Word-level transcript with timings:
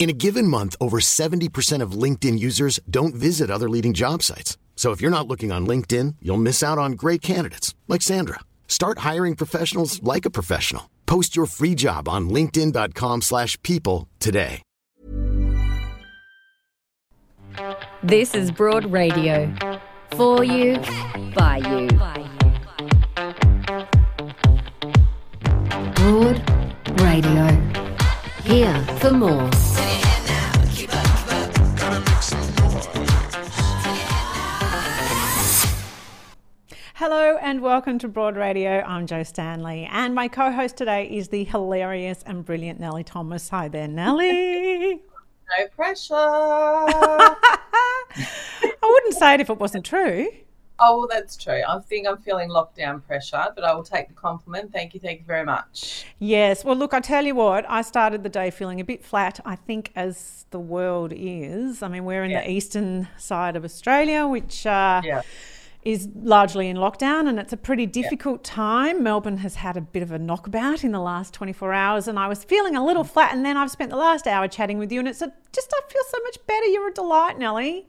In 0.00 0.08
a 0.08 0.14
given 0.14 0.46
month, 0.46 0.76
over 0.80 0.98
70% 0.98 1.82
of 1.82 1.92
LinkedIn 1.92 2.38
users 2.38 2.80
don't 2.88 3.14
visit 3.14 3.50
other 3.50 3.68
leading 3.68 3.92
job 3.92 4.22
sites. 4.22 4.56
So 4.74 4.92
if 4.92 5.02
you're 5.02 5.10
not 5.10 5.28
looking 5.28 5.52
on 5.52 5.66
LinkedIn, 5.66 6.16
you'll 6.22 6.38
miss 6.38 6.62
out 6.62 6.78
on 6.78 6.92
great 6.92 7.20
candidates 7.20 7.74
like 7.86 8.00
Sandra. 8.00 8.40
Start 8.66 9.00
hiring 9.00 9.36
professionals 9.36 10.02
like 10.02 10.24
a 10.24 10.30
professional. 10.30 10.88
Post 11.04 11.36
your 11.36 11.44
free 11.44 11.74
job 11.74 12.08
on 12.08 12.30
linkedin.com/people 12.30 14.08
today. 14.20 14.62
This 18.02 18.34
is 18.34 18.50
Broad 18.50 18.90
Radio. 18.90 19.54
For 20.16 20.42
you, 20.42 20.78
by 21.34 21.58
you. 21.58 21.88
Broad 25.94 26.40
Radio. 27.02 27.69
Here 28.50 28.82
for 28.98 29.12
more. 29.12 29.48
Hello 36.96 37.36
and 37.40 37.60
welcome 37.60 38.00
to 38.00 38.08
Broad 38.08 38.36
Radio. 38.36 38.80
I'm 38.80 39.06
Joe 39.06 39.22
Stanley, 39.22 39.88
and 39.88 40.16
my 40.16 40.26
co 40.26 40.50
host 40.50 40.76
today 40.76 41.06
is 41.08 41.28
the 41.28 41.44
hilarious 41.44 42.24
and 42.26 42.44
brilliant 42.44 42.80
Nellie 42.80 43.04
Thomas. 43.04 43.48
Hi 43.50 43.68
there, 43.68 43.86
Nellie. 43.86 45.00
No 45.58 45.66
pressure. 45.68 46.14
I 46.16 47.36
wouldn't 48.82 49.14
say 49.14 49.34
it 49.34 49.40
if 49.40 49.48
it 49.48 49.60
wasn't 49.60 49.86
true. 49.86 50.26
Oh, 50.80 50.98
well, 50.98 51.08
that's 51.08 51.36
true. 51.36 51.62
I 51.68 51.78
think 51.80 52.06
I'm 52.08 52.18
feeling 52.18 52.48
lockdown 52.48 53.04
pressure, 53.06 53.44
but 53.54 53.64
I 53.64 53.74
will 53.74 53.82
take 53.84 54.08
the 54.08 54.14
compliment. 54.14 54.72
Thank 54.72 54.94
you. 54.94 55.00
Thank 55.00 55.20
you 55.20 55.26
very 55.26 55.44
much. 55.44 56.04
Yes, 56.18 56.64
well, 56.64 56.76
look, 56.76 56.94
I 56.94 57.00
tell 57.00 57.24
you 57.24 57.34
what, 57.34 57.64
I 57.68 57.82
started 57.82 58.22
the 58.22 58.28
day 58.28 58.50
feeling 58.50 58.80
a 58.80 58.84
bit 58.84 59.04
flat, 59.04 59.40
I 59.44 59.56
think, 59.56 59.92
as 59.94 60.46
the 60.50 60.58
world 60.60 61.12
is. 61.14 61.82
I 61.82 61.88
mean, 61.88 62.04
we're 62.04 62.24
in 62.24 62.30
Yeah. 62.30 62.42
the 62.42 62.50
eastern 62.50 63.08
side 63.16 63.56
of 63.56 63.64
Australia, 63.64 64.26
which 64.26 64.66
uh, 64.66 65.02
Yeah. 65.04 65.22
is 65.82 66.08
largely 66.14 66.68
in 66.68 66.76
lockdown, 66.76 67.28
and 67.28 67.38
it's 67.38 67.52
a 67.52 67.56
pretty 67.56 67.86
difficult 67.86 68.42
time. 68.44 69.02
Melbourne 69.02 69.38
has 69.38 69.56
had 69.56 69.76
a 69.76 69.80
bit 69.80 70.02
of 70.02 70.10
a 70.12 70.18
knockabout 70.18 70.84
in 70.84 70.92
the 70.92 71.00
last 71.00 71.32
24 71.34 71.72
hours, 71.72 72.08
and 72.08 72.18
I 72.18 72.26
was 72.26 72.44
feeling 72.44 72.76
a 72.76 72.84
little 72.84 73.04
flat, 73.04 73.32
and 73.34 73.44
then 73.44 73.56
I've 73.56 73.70
spent 73.70 73.90
the 73.90 73.96
last 73.96 74.26
hour 74.26 74.46
chatting 74.48 74.78
with 74.78 74.90
you, 74.92 74.98
and 74.98 75.08
it's 75.08 75.22
a, 75.22 75.32
just, 75.52 75.72
I 75.74 75.80
feel 75.90 76.02
so 76.08 76.18
much 76.24 76.38
better. 76.46 76.66
You're 76.66 76.88
a 76.88 76.92
delight, 76.92 77.38
Nellie. 77.38 77.86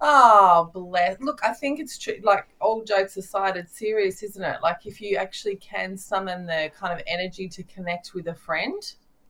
Oh, 0.00 0.70
bless. 0.72 1.20
Look, 1.20 1.40
I 1.42 1.52
think 1.52 1.80
it's 1.80 1.98
true. 1.98 2.18
Like, 2.22 2.46
all 2.60 2.84
jokes 2.84 3.16
aside, 3.16 3.56
it's 3.56 3.76
serious, 3.76 4.22
isn't 4.22 4.42
it? 4.42 4.58
Like, 4.62 4.86
if 4.86 5.00
you 5.00 5.16
actually 5.16 5.56
can 5.56 5.96
summon 5.96 6.46
the 6.46 6.70
kind 6.78 6.92
of 6.92 7.04
energy 7.06 7.48
to 7.48 7.62
connect 7.64 8.14
with 8.14 8.28
a 8.28 8.34
friend, 8.34 8.80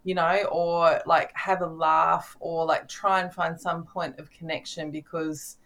you 0.05 0.15
know, 0.15 0.45
or 0.51 1.01
like 1.07 1.31
have 1.35 1.63
a 1.63 1.67
laugh 1.67 2.37
or 2.41 2.65
like 2.65 2.89
try 2.89 3.21
and 3.21 3.33
find 3.33 3.61
some 3.61 3.85
point 3.85 4.19
of 4.19 4.31
connection 4.31 4.91
because 4.91 5.57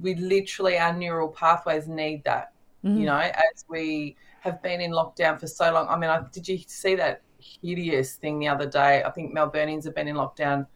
we 0.00 0.14
literally, 0.14 0.78
our 0.78 0.92
neural 0.92 1.28
pathways 1.28 1.88
need 1.88 2.22
that, 2.24 2.52
you 2.82 2.90
mm-hmm. 2.90 3.04
know, 3.04 3.18
as 3.18 3.64
we 3.68 4.16
have 4.40 4.62
been 4.62 4.80
in 4.80 4.92
lockdown 4.92 5.38
for 5.38 5.46
so 5.46 5.72
long. 5.72 5.88
I 5.88 5.96
mean, 5.96 6.10
I, 6.10 6.22
did 6.32 6.48
you 6.48 6.58
see 6.66 6.94
that 6.96 7.22
hideous 7.38 8.16
thing 8.16 8.38
the 8.38 8.48
other 8.48 8.66
day? 8.66 9.02
I 9.02 9.10
think 9.10 9.34
Melburnians 9.34 9.84
have 9.84 9.94
been 9.94 10.08
in 10.08 10.16
lockdown 10.16 10.66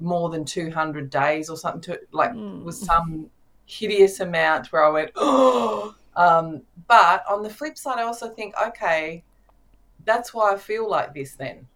more 0.00 0.28
than 0.28 0.44
200 0.44 1.10
days 1.10 1.48
or 1.48 1.56
something 1.56 1.80
to 1.80 2.00
like 2.12 2.32
was 2.34 2.78
some 2.78 3.30
hideous 3.66 4.20
amount 4.20 4.72
where 4.72 4.84
I 4.84 4.90
went 4.90 5.10
oh 5.16 5.94
um 6.16 6.62
but 6.86 7.24
on 7.28 7.42
the 7.42 7.50
flip 7.50 7.76
side 7.76 7.98
I 7.98 8.02
also 8.02 8.28
think 8.28 8.54
okay 8.68 9.22
that's 10.04 10.34
why 10.34 10.52
I 10.52 10.58
feel 10.58 10.88
like 10.88 11.14
this 11.14 11.34
then. 11.34 11.66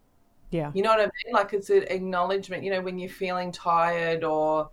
Yeah. 0.51 0.71
you 0.73 0.83
know 0.83 0.89
what 0.89 0.99
I 0.99 1.03
mean? 1.03 1.33
Like 1.33 1.53
it's 1.53 1.69
an 1.69 1.83
acknowledgement 1.89 2.63
you 2.63 2.71
know 2.71 2.81
when 2.81 2.99
you're 2.99 3.09
feeling 3.09 3.51
tired 3.51 4.23
or 4.23 4.69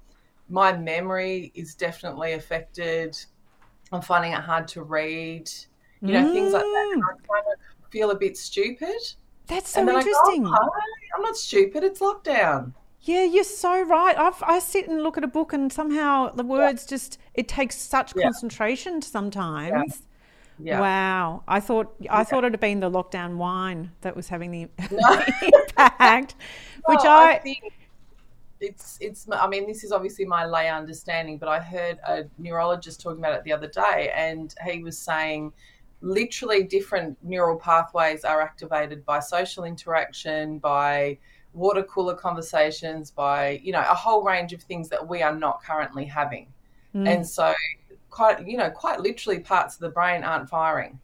my 0.48 0.76
memory 0.76 1.52
is 1.54 1.74
definitely 1.74 2.32
affected. 2.32 3.16
I'm 3.92 4.02
finding 4.02 4.32
it 4.32 4.40
hard 4.40 4.68
to 4.68 4.82
read 4.82 5.50
you 6.02 6.12
know 6.12 6.32
things 6.32 6.52
like 6.52 6.62
that. 6.62 6.90
And 6.94 7.02
I 7.02 7.12
kind 7.12 7.44
of 7.52 7.90
feel 7.90 8.10
a 8.10 8.16
bit 8.16 8.36
stupid. 8.36 8.96
That's 9.46 9.70
so 9.70 9.80
interesting. 9.80 10.42
Go, 10.44 10.50
oh, 10.52 10.70
I'm 11.14 11.22
not 11.22 11.36
stupid. 11.36 11.84
It's 11.84 12.00
lockdown 12.00 12.72
Yeah, 13.06 13.22
you're 13.22 13.44
so 13.44 13.82
right. 13.82 14.18
I've, 14.18 14.42
I 14.42 14.58
sit 14.58 14.88
and 14.88 15.02
look 15.02 15.16
at 15.16 15.22
a 15.22 15.28
book, 15.28 15.52
and 15.52 15.72
somehow 15.72 16.32
the 16.34 16.42
words 16.42 16.84
just, 16.84 17.18
it 17.34 17.46
takes 17.46 17.76
such 17.76 18.12
Yeah. 18.16 18.24
concentration 18.24 19.00
sometimes. 19.00 20.02
yeah 20.58 20.80
Wow. 20.80 21.42
I 21.46 21.60
thought 21.60 21.94
I 22.10 22.24
thought 22.24 22.42
it 22.44 22.52
had 22.52 22.60
been 22.60 22.80
the 22.80 22.90
lockdown 22.90 23.36
wine 23.36 23.92
that 24.00 24.16
was 24.16 24.28
having 24.28 24.50
the 24.50 24.68
impact, 25.78 26.34
which 26.86 26.98
Well, 27.04 27.28
I, 27.28 27.38
think 27.38 27.72
it's 28.60 28.98
it's. 29.00 29.28
I 29.30 29.46
mean, 29.46 29.66
this 29.66 29.84
is 29.84 29.92
obviously 29.92 30.24
my 30.24 30.44
lay 30.46 30.68
understanding, 30.68 31.38
but 31.38 31.48
I 31.48 31.60
heard 31.60 31.98
a 32.04 32.24
neurologist 32.38 33.00
talking 33.00 33.18
about 33.18 33.34
it 33.34 33.44
the 33.44 33.52
other 33.52 33.68
day, 33.68 34.10
and 34.16 34.52
he 34.68 34.82
was 34.82 34.98
saying 34.98 35.52
literally 36.00 36.62
different 36.64 37.16
neural 37.22 37.56
pathways 37.58 38.24
are 38.24 38.40
activated 38.40 39.04
by 39.04 39.20
social 39.20 39.64
interaction, 39.64 40.58
by 40.58 41.18
water 41.56 41.82
cooler 41.82 42.14
conversations, 42.14 43.10
by 43.10 43.60
you 43.64 43.72
know 43.72 43.80
a 43.80 43.94
whole 43.94 44.22
range 44.22 44.52
of 44.52 44.62
things 44.62 44.88
that 44.90 45.06
we 45.08 45.22
are 45.22 45.34
not 45.34 45.62
currently 45.62 46.04
having, 46.04 46.46
Mm. 46.94 47.08
and 47.08 47.28
so 47.28 47.52
quite 48.10 48.46
you 48.46 48.56
know 48.56 48.70
quite 48.70 49.00
literally 49.00 49.40
parts 49.40 49.74
of 49.74 49.80
the 49.80 49.88
brain 49.90 50.22
aren't 50.24 50.48
firing. 50.48 50.98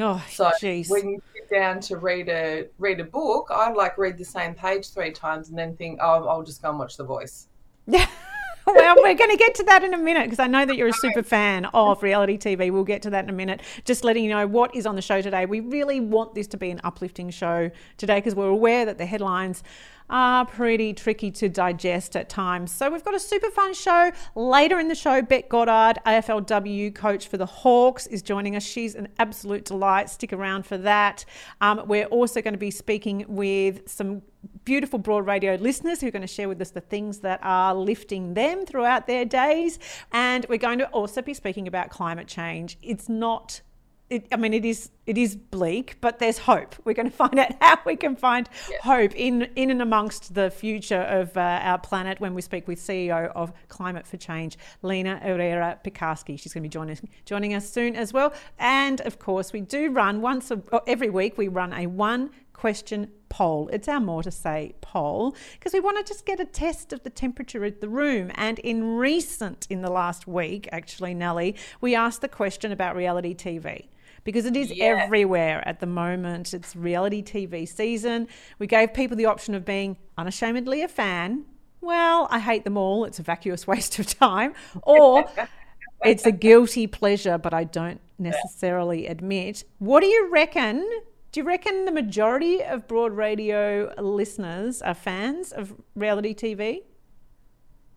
oh, 0.00 0.22
So 0.30 0.50
jeez. 0.60 0.90
when 0.90 1.08
you 1.08 1.22
sit 1.34 1.48
down 1.50 1.80
to 1.80 1.96
read 1.96 2.28
a 2.28 2.66
read 2.78 3.00
a 3.00 3.04
book, 3.04 3.48
I 3.50 3.70
like 3.72 3.96
read 3.96 4.18
the 4.18 4.24
same 4.24 4.54
page 4.54 4.90
three 4.90 5.12
times 5.12 5.48
and 5.48 5.58
then 5.58 5.76
think, 5.76 6.00
oh, 6.02 6.26
I'll 6.26 6.42
just 6.42 6.60
go 6.62 6.70
and 6.70 6.78
watch 6.78 6.96
The 6.96 7.04
Voice. 7.04 7.46
Yeah. 7.86 8.06
well, 8.66 8.96
we're 8.98 9.14
going 9.14 9.30
to 9.30 9.36
get 9.38 9.54
to 9.54 9.62
that 9.62 9.82
in 9.82 9.94
a 9.94 9.96
minute 9.96 10.24
because 10.24 10.38
I 10.38 10.46
know 10.46 10.66
that 10.66 10.76
you're 10.76 10.88
a 10.88 10.92
super 10.92 11.22
fan 11.22 11.64
of 11.72 12.02
reality 12.02 12.36
TV. 12.36 12.70
We'll 12.70 12.84
get 12.84 13.00
to 13.02 13.10
that 13.10 13.24
in 13.24 13.30
a 13.30 13.32
minute. 13.32 13.62
Just 13.86 14.04
letting 14.04 14.24
you 14.24 14.28
know 14.28 14.46
what 14.46 14.74
is 14.74 14.84
on 14.84 14.94
the 14.94 15.00
show 15.00 15.22
today. 15.22 15.46
We 15.46 15.60
really 15.60 16.00
want 16.00 16.34
this 16.34 16.46
to 16.48 16.58
be 16.58 16.70
an 16.70 16.82
uplifting 16.84 17.30
show 17.30 17.70
today 17.96 18.18
because 18.18 18.34
we're 18.34 18.48
aware 18.48 18.84
that 18.84 18.98
the 18.98 19.06
headlines 19.06 19.62
are 20.10 20.46
pretty 20.46 20.92
tricky 20.92 21.30
to 21.32 21.48
digest 21.48 22.16
at 22.16 22.28
times. 22.28 22.72
So 22.72 22.90
we've 22.90 23.04
got 23.04 23.14
a 23.14 23.20
super 23.20 23.50
fun 23.50 23.74
show. 23.74 24.10
Later 24.34 24.78
in 24.78 24.88
the 24.88 24.94
show, 24.94 25.22
Bec 25.22 25.48
Goddard, 25.48 25.98
AFLW 26.06 26.94
coach 26.94 27.28
for 27.28 27.36
the 27.36 27.46
Hawks, 27.46 28.06
is 28.06 28.22
joining 28.22 28.56
us. 28.56 28.62
She's 28.62 28.94
an 28.94 29.08
absolute 29.18 29.64
delight. 29.64 30.10
Stick 30.10 30.32
around 30.32 30.66
for 30.66 30.78
that. 30.78 31.24
Um, 31.60 31.82
we're 31.86 32.06
also 32.06 32.40
going 32.40 32.54
to 32.54 32.58
be 32.58 32.70
speaking 32.70 33.24
with 33.28 33.88
some 33.88 34.22
beautiful 34.64 34.98
broad 34.98 35.26
radio 35.26 35.54
listeners 35.56 36.00
who 36.00 36.06
are 36.06 36.10
going 36.10 36.22
to 36.22 36.26
share 36.26 36.48
with 36.48 36.60
us 36.60 36.70
the 36.70 36.80
things 36.80 37.18
that 37.20 37.40
are 37.42 37.74
lifting 37.74 38.34
them 38.34 38.64
throughout 38.64 39.06
their 39.06 39.24
days. 39.24 39.78
And 40.12 40.46
we're 40.48 40.58
going 40.58 40.78
to 40.78 40.88
also 40.88 41.22
be 41.22 41.34
speaking 41.34 41.66
about 41.66 41.90
climate 41.90 42.28
change. 42.28 42.78
It's 42.82 43.08
not 43.08 43.62
it, 44.10 44.26
I 44.32 44.36
mean, 44.36 44.54
it 44.54 44.64
is 44.64 44.90
it 45.06 45.18
is 45.18 45.36
bleak, 45.36 45.96
but 46.00 46.18
there's 46.18 46.38
hope. 46.38 46.74
We're 46.84 46.94
going 46.94 47.10
to 47.10 47.16
find 47.16 47.38
out 47.38 47.52
how 47.60 47.78
we 47.84 47.96
can 47.96 48.16
find 48.16 48.48
hope 48.82 49.14
in 49.14 49.42
in 49.56 49.70
and 49.70 49.82
amongst 49.82 50.34
the 50.34 50.50
future 50.50 51.02
of 51.02 51.36
uh, 51.36 51.60
our 51.62 51.78
planet 51.78 52.20
when 52.20 52.34
we 52.34 52.42
speak 52.42 52.66
with 52.66 52.78
CEO 52.78 53.30
of 53.34 53.52
Climate 53.68 54.06
for 54.06 54.16
Change, 54.16 54.58
Lena 54.82 55.18
Herrera 55.18 55.78
Pikarski. 55.84 56.38
She's 56.38 56.52
going 56.52 56.62
to 56.62 56.68
be 56.68 56.72
joining 56.72 56.98
joining 57.24 57.54
us 57.54 57.68
soon 57.68 57.96
as 57.96 58.12
well. 58.12 58.32
And 58.58 59.00
of 59.02 59.18
course, 59.18 59.52
we 59.52 59.60
do 59.60 59.90
run 59.90 60.20
once 60.20 60.50
a, 60.50 60.62
every 60.86 61.10
week. 61.10 61.36
We 61.36 61.48
run 61.48 61.72
a 61.72 61.86
one 61.86 62.30
question 62.54 63.10
poll. 63.28 63.68
It's 63.72 63.88
our 63.88 64.00
more 64.00 64.22
to 64.22 64.30
say 64.30 64.74
poll 64.80 65.36
because 65.52 65.72
we 65.72 65.80
want 65.80 65.98
to 65.98 66.02
just 66.02 66.26
get 66.26 66.40
a 66.40 66.44
test 66.44 66.92
of 66.92 67.02
the 67.02 67.10
temperature 67.10 67.64
of 67.64 67.80
the 67.80 67.88
room. 67.88 68.32
And 68.34 68.58
in 68.60 68.96
recent, 68.96 69.66
in 69.70 69.82
the 69.82 69.90
last 69.90 70.26
week, 70.26 70.68
actually, 70.72 71.14
Nellie, 71.14 71.56
we 71.80 71.94
asked 71.94 72.20
the 72.20 72.28
question 72.28 72.72
about 72.72 72.96
reality 72.96 73.34
TV 73.34 73.86
because 74.28 74.44
it 74.44 74.54
is 74.58 74.70
Yeah. 74.70 75.02
everywhere 75.04 75.66
at 75.66 75.80
the 75.80 75.86
moment. 75.86 76.52
It's 76.52 76.76
reality 76.76 77.22
TV 77.22 77.64
season. 77.66 78.28
We 78.58 78.66
gave 78.66 78.92
people 78.92 79.16
the 79.16 79.24
option 79.24 79.54
of 79.54 79.64
being 79.64 79.96
unashamedly 80.18 80.82
a 80.82 80.88
fan. 80.88 81.46
Well, 81.80 82.28
I 82.30 82.38
hate 82.38 82.64
them 82.64 82.76
all. 82.76 83.06
It's 83.06 83.18
a 83.18 83.22
vacuous 83.22 83.66
waste 83.72 83.98
of 83.98 84.06
time. 84.06 84.52
Or 84.82 85.24
it's 86.04 86.26
a 86.26 86.30
guilty 86.32 86.86
pleasure, 86.86 87.38
but 87.38 87.54
I 87.54 87.64
don't 87.64 88.02
necessarily 88.18 89.06
admit. 89.06 89.64
What 89.78 90.00
do 90.00 90.08
you 90.08 90.28
reckon? 90.30 90.86
Do 91.32 91.40
you 91.40 91.44
reckon 91.46 91.86
the 91.86 91.92
majority 91.92 92.62
of 92.62 92.86
broad 92.86 93.12
radio 93.16 93.94
listeners 93.98 94.82
are 94.82 94.92
fans 94.92 95.52
of 95.52 95.72
reality 95.94 96.34
TV? 96.34 96.80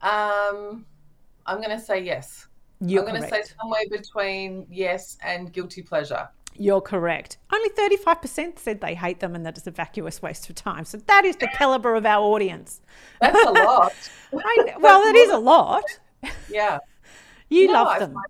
Um, 0.02 0.86
I'm 1.46 1.58
going 1.58 1.78
to 1.78 1.80
say 1.80 2.02
yes. 2.02 2.48
You're 2.82 3.04
I'm 3.08 3.10
going 3.16 3.22
to 3.22 3.30
say 3.30 3.44
somewhere 3.60 3.84
between 3.90 4.66
yes 4.70 5.18
and 5.24 5.54
guilty 5.54 5.82
pleasure. 5.82 6.28
You're 6.58 6.82
correct. 6.82 7.38
Only 7.54 7.70
35% 7.70 8.60
said 8.60 8.82
they 8.82 8.94
hate 8.96 9.20
them 9.22 9.36
and 9.36 9.46
that 9.46 9.58
it's 9.58 9.68
a 9.68 9.72
vacuous 9.72 10.22
waste 10.22 10.50
of 10.50 10.56
time. 10.56 10.84
So 10.84 10.98
that 10.98 11.24
is 11.24 11.38
the 11.38 11.48
caliber 11.48 11.96
of 11.96 12.06
our 12.06 12.22
audience. 12.24 12.82
That's 13.22 13.42
a 13.42 13.52
lot. 13.52 13.94
I, 14.34 14.74
well, 14.80 15.02
it 15.04 15.16
is 15.16 15.32
a 15.32 15.38
lot. 15.40 15.84
yeah. 16.50 16.80
You 17.50 17.68
No, 17.68 17.74
love 17.74 17.88
I 17.88 18.00
them. 18.00 18.14
find- 18.14 18.26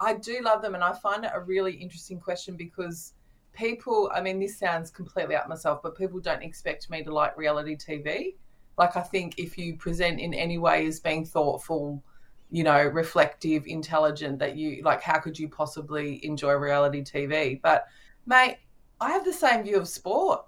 I 0.00 0.14
do 0.14 0.40
love 0.42 0.60
them, 0.60 0.74
and 0.74 0.82
I 0.84 0.92
find 0.92 1.24
it 1.24 1.30
a 1.32 1.40
really 1.40 1.72
interesting 1.72 2.18
question 2.20 2.56
because 2.56 3.12
people, 3.54 4.10
I 4.12 4.20
mean, 4.20 4.38
this 4.40 4.58
sounds 4.58 4.90
completely 4.90 5.34
up 5.36 5.48
myself, 5.48 5.80
but 5.82 5.96
people 5.96 6.18
don't 6.20 6.42
expect 6.42 6.90
me 6.90 7.02
to 7.04 7.14
like 7.14 7.36
reality 7.38 7.76
TV. 7.76 8.34
Like, 8.76 8.96
I 8.96 9.00
think 9.02 9.38
if 9.38 9.56
you 9.56 9.76
present 9.76 10.18
in 10.20 10.34
any 10.34 10.58
way 10.58 10.84
as 10.86 10.98
being 11.00 11.24
thoughtful, 11.24 12.02
you 12.50 12.64
know, 12.64 12.82
reflective, 12.84 13.66
intelligent, 13.66 14.38
that 14.40 14.56
you 14.56 14.82
like, 14.84 15.02
how 15.02 15.18
could 15.18 15.38
you 15.38 15.48
possibly 15.48 16.24
enjoy 16.24 16.52
reality 16.54 17.02
TV? 17.02 17.60
But, 17.62 17.86
mate, 18.26 18.58
I 19.00 19.10
have 19.12 19.24
the 19.24 19.32
same 19.32 19.64
view 19.64 19.78
of 19.78 19.88
sport. 19.88 20.42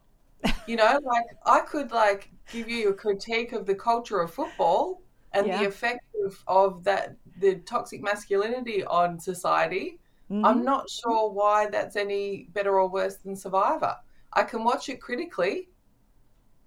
You 0.66 0.76
know, 0.76 1.00
like, 1.04 1.24
I 1.46 1.60
could, 1.60 1.90
like, 1.92 2.32
give 2.50 2.68
you 2.68 2.90
a 2.90 2.94
critique 2.94 3.52
of 3.52 3.66
the 3.66 3.74
culture 3.74 4.20
of 4.20 4.32
football 4.32 5.02
and 5.32 5.46
Yeah. 5.46 5.54
the 5.54 5.64
effect 5.64 6.00
of, 6.26 6.42
of 6.46 6.84
that 6.84 7.16
the 7.38 7.56
toxic 7.60 8.02
masculinity 8.02 8.84
on 8.84 9.20
society 9.20 10.00
Mm-hmm. 10.30 10.42
i'm 10.42 10.64
not 10.64 10.88
sure 10.88 11.30
why 11.30 11.66
that's 11.68 11.96
any 11.96 12.48
better 12.52 12.80
or 12.80 12.88
worse 12.88 13.16
than 13.18 13.36
survivor 13.36 13.94
i 14.32 14.42
can 14.42 14.64
watch 14.64 14.88
it 14.88 15.00
critically 15.02 15.68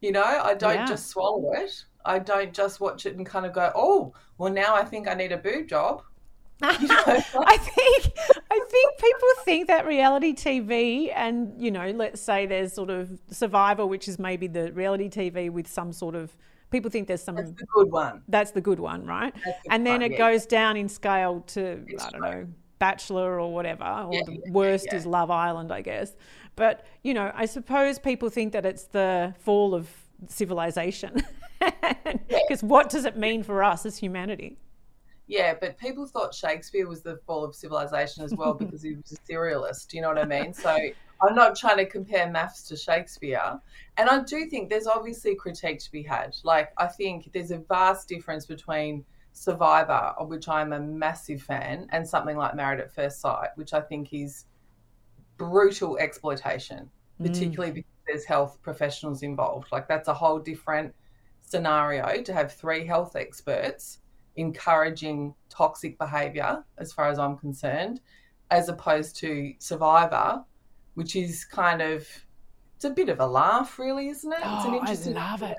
you 0.02 0.12
know 0.12 0.24
i 0.24 0.54
don't 0.54 0.86
Yeah. 0.86 0.88
just 0.88 1.08
swallow 1.10 1.52
it 1.54 1.72
i 2.06 2.20
don't 2.20 2.54
just 2.54 2.80
watch 2.80 3.06
it 3.06 3.16
and 3.16 3.26
kind 3.26 3.46
of 3.46 3.54
go 3.54 3.72
oh 3.76 4.14
well 4.38 4.52
now 4.52 4.76
i 4.76 4.84
think 4.84 5.08
i 5.08 5.14
need 5.14 5.32
a 5.32 5.38
boob 5.38 5.68
job 5.68 6.04
you 6.80 6.88
know, 6.88 7.04
I 7.08 7.58
think 7.58 8.14
I 8.52 8.60
think 8.70 9.00
people 9.00 9.30
think 9.44 9.68
that 9.68 9.88
reality 9.88 10.36
TV 10.36 11.12
and 11.16 11.60
you 11.60 11.72
know, 11.72 11.90
let's 11.90 12.22
say 12.22 12.46
there's 12.46 12.74
sort 12.74 12.92
of 12.92 13.20
Survivor, 13.32 13.86
which 13.88 14.08
is 14.08 14.20
maybe 14.20 14.46
the 14.46 14.72
reality 14.72 15.10
TV 15.10 15.50
with 15.50 15.68
some 15.68 15.92
sort 15.92 16.14
of 16.14 16.38
people 16.70 16.92
think 16.92 17.08
there's 17.08 17.24
some 17.24 17.36
that's 17.36 17.52
the 17.54 17.66
good 17.66 17.92
one 17.92 18.22
that's 18.28 18.52
the 18.52 18.62
good 18.62 18.80
one, 18.80 19.06
right? 19.08 19.34
The 19.44 19.56
And 19.70 19.88
then 19.88 20.02
one, 20.02 20.02
it 20.02 20.12
yeah. 20.12 20.18
goes 20.18 20.46
down 20.46 20.78
in 20.78 20.88
scale 20.88 21.42
to 21.48 21.84
It's 21.88 22.06
I 22.06 22.10
don't 22.12 22.22
true. 22.22 22.32
know, 22.32 22.48
Bachelor 22.80 23.40
or 23.40 23.54
whatever, 23.54 23.84
or 23.86 24.14
Yeah, 24.14 24.22
the 24.26 24.34
yeah, 24.34 24.52
worst 24.52 24.94
is 24.94 25.06
Love 25.06 25.32
Island, 25.32 25.72
I 25.72 25.82
guess. 25.82 26.16
But 26.56 26.86
you 27.04 27.14
know, 27.14 27.32
I 27.34 27.46
suppose 27.46 28.00
people 28.00 28.30
think 28.30 28.54
that 28.54 28.66
it's 28.66 28.86
the 28.86 29.34
fall 29.40 29.74
of 29.74 29.90
civilization. 30.28 31.24
Because 31.60 32.62
what 32.64 32.90
does 32.90 33.06
it 33.06 33.18
mean 33.18 33.44
for 33.44 33.64
us 33.64 33.86
as 33.86 33.98
humanity? 33.98 34.58
Yeah, 35.28 35.54
but 35.60 35.78
people 35.78 36.06
thought 36.06 36.34
Shakespeare 36.34 36.88
was 36.88 37.02
the 37.02 37.18
fall 37.26 37.44
of 37.46 37.56
civilization 37.56 38.24
as 38.24 38.34
well 38.36 38.54
because 38.54 38.82
he 38.82 38.96
was 38.96 39.12
a 39.14 39.32
serialist. 39.32 39.94
You 39.94 40.02
know 40.02 40.10
what 40.10 40.18
I 40.18 40.26
mean? 40.26 40.54
So 40.54 40.76
I'm 41.22 41.36
not 41.36 41.56
trying 41.56 41.78
to 41.78 41.86
compare 41.86 42.28
MAFS 42.28 42.68
to 42.68 42.76
Shakespeare. 42.76 43.60
And 43.98 44.10
I 44.10 44.24
do 44.24 44.48
think 44.48 44.70
there's 44.70 44.88
obviously 44.88 45.36
critique 45.36 45.80
to 45.80 45.92
be 45.92 46.04
had. 46.04 46.36
Like, 46.44 46.74
I 46.78 46.88
think 46.88 47.32
there's 47.32 47.52
a 47.52 47.60
vast 47.60 48.10
difference 48.10 48.46
between 48.46 49.06
Survivor, 49.34 50.14
of 50.18 50.28
which 50.28 50.50
I'm 50.50 50.74
a 50.74 50.80
massive 50.80 51.42
fan, 51.42 51.88
and 51.92 52.08
something 52.08 52.36
like 52.36 52.56
Married 52.56 52.82
at 52.82 52.94
First 52.94 53.22
Sight, 53.22 53.50
which 53.56 53.74
I 53.74 53.80
think 53.80 54.14
is 54.14 54.46
brutal 55.38 55.98
exploitation, 55.98 56.90
mm. 57.22 57.26
particularly 57.26 57.72
because 57.72 57.92
there's 58.12 58.26
health 58.26 58.60
professionals 58.62 59.24
involved. 59.24 59.68
Like, 59.72 59.88
that's 59.88 60.08
a 60.08 60.14
whole 60.14 60.40
different 60.40 60.94
scenario 61.40 62.22
to 62.22 62.34
have 62.34 62.54
three 62.54 62.86
health 62.86 63.16
experts 63.16 64.00
encouraging 64.36 65.34
toxic 65.50 65.98
behavior, 65.98 66.64
as 66.78 66.94
far 66.94 67.10
as 67.10 67.20
I'm 67.20 67.38
concerned, 67.38 68.02
as 68.50 68.70
opposed 68.70 69.16
to 69.18 69.54
Survivor, 69.60 70.44
which 70.96 71.16
is 71.16 71.46
kind 71.46 71.82
of 71.82 72.08
it's 72.76 72.86
a 72.86 72.90
bit 72.90 73.10
of 73.10 73.20
a 73.20 73.28
laugh, 73.28 73.78
really, 73.78 74.10
isn't 74.10 74.32
it? 74.32 74.40
it's 74.42 75.08
Oh, 75.08 75.12
I 75.12 75.12
love 75.12 75.44
it. 75.44 75.58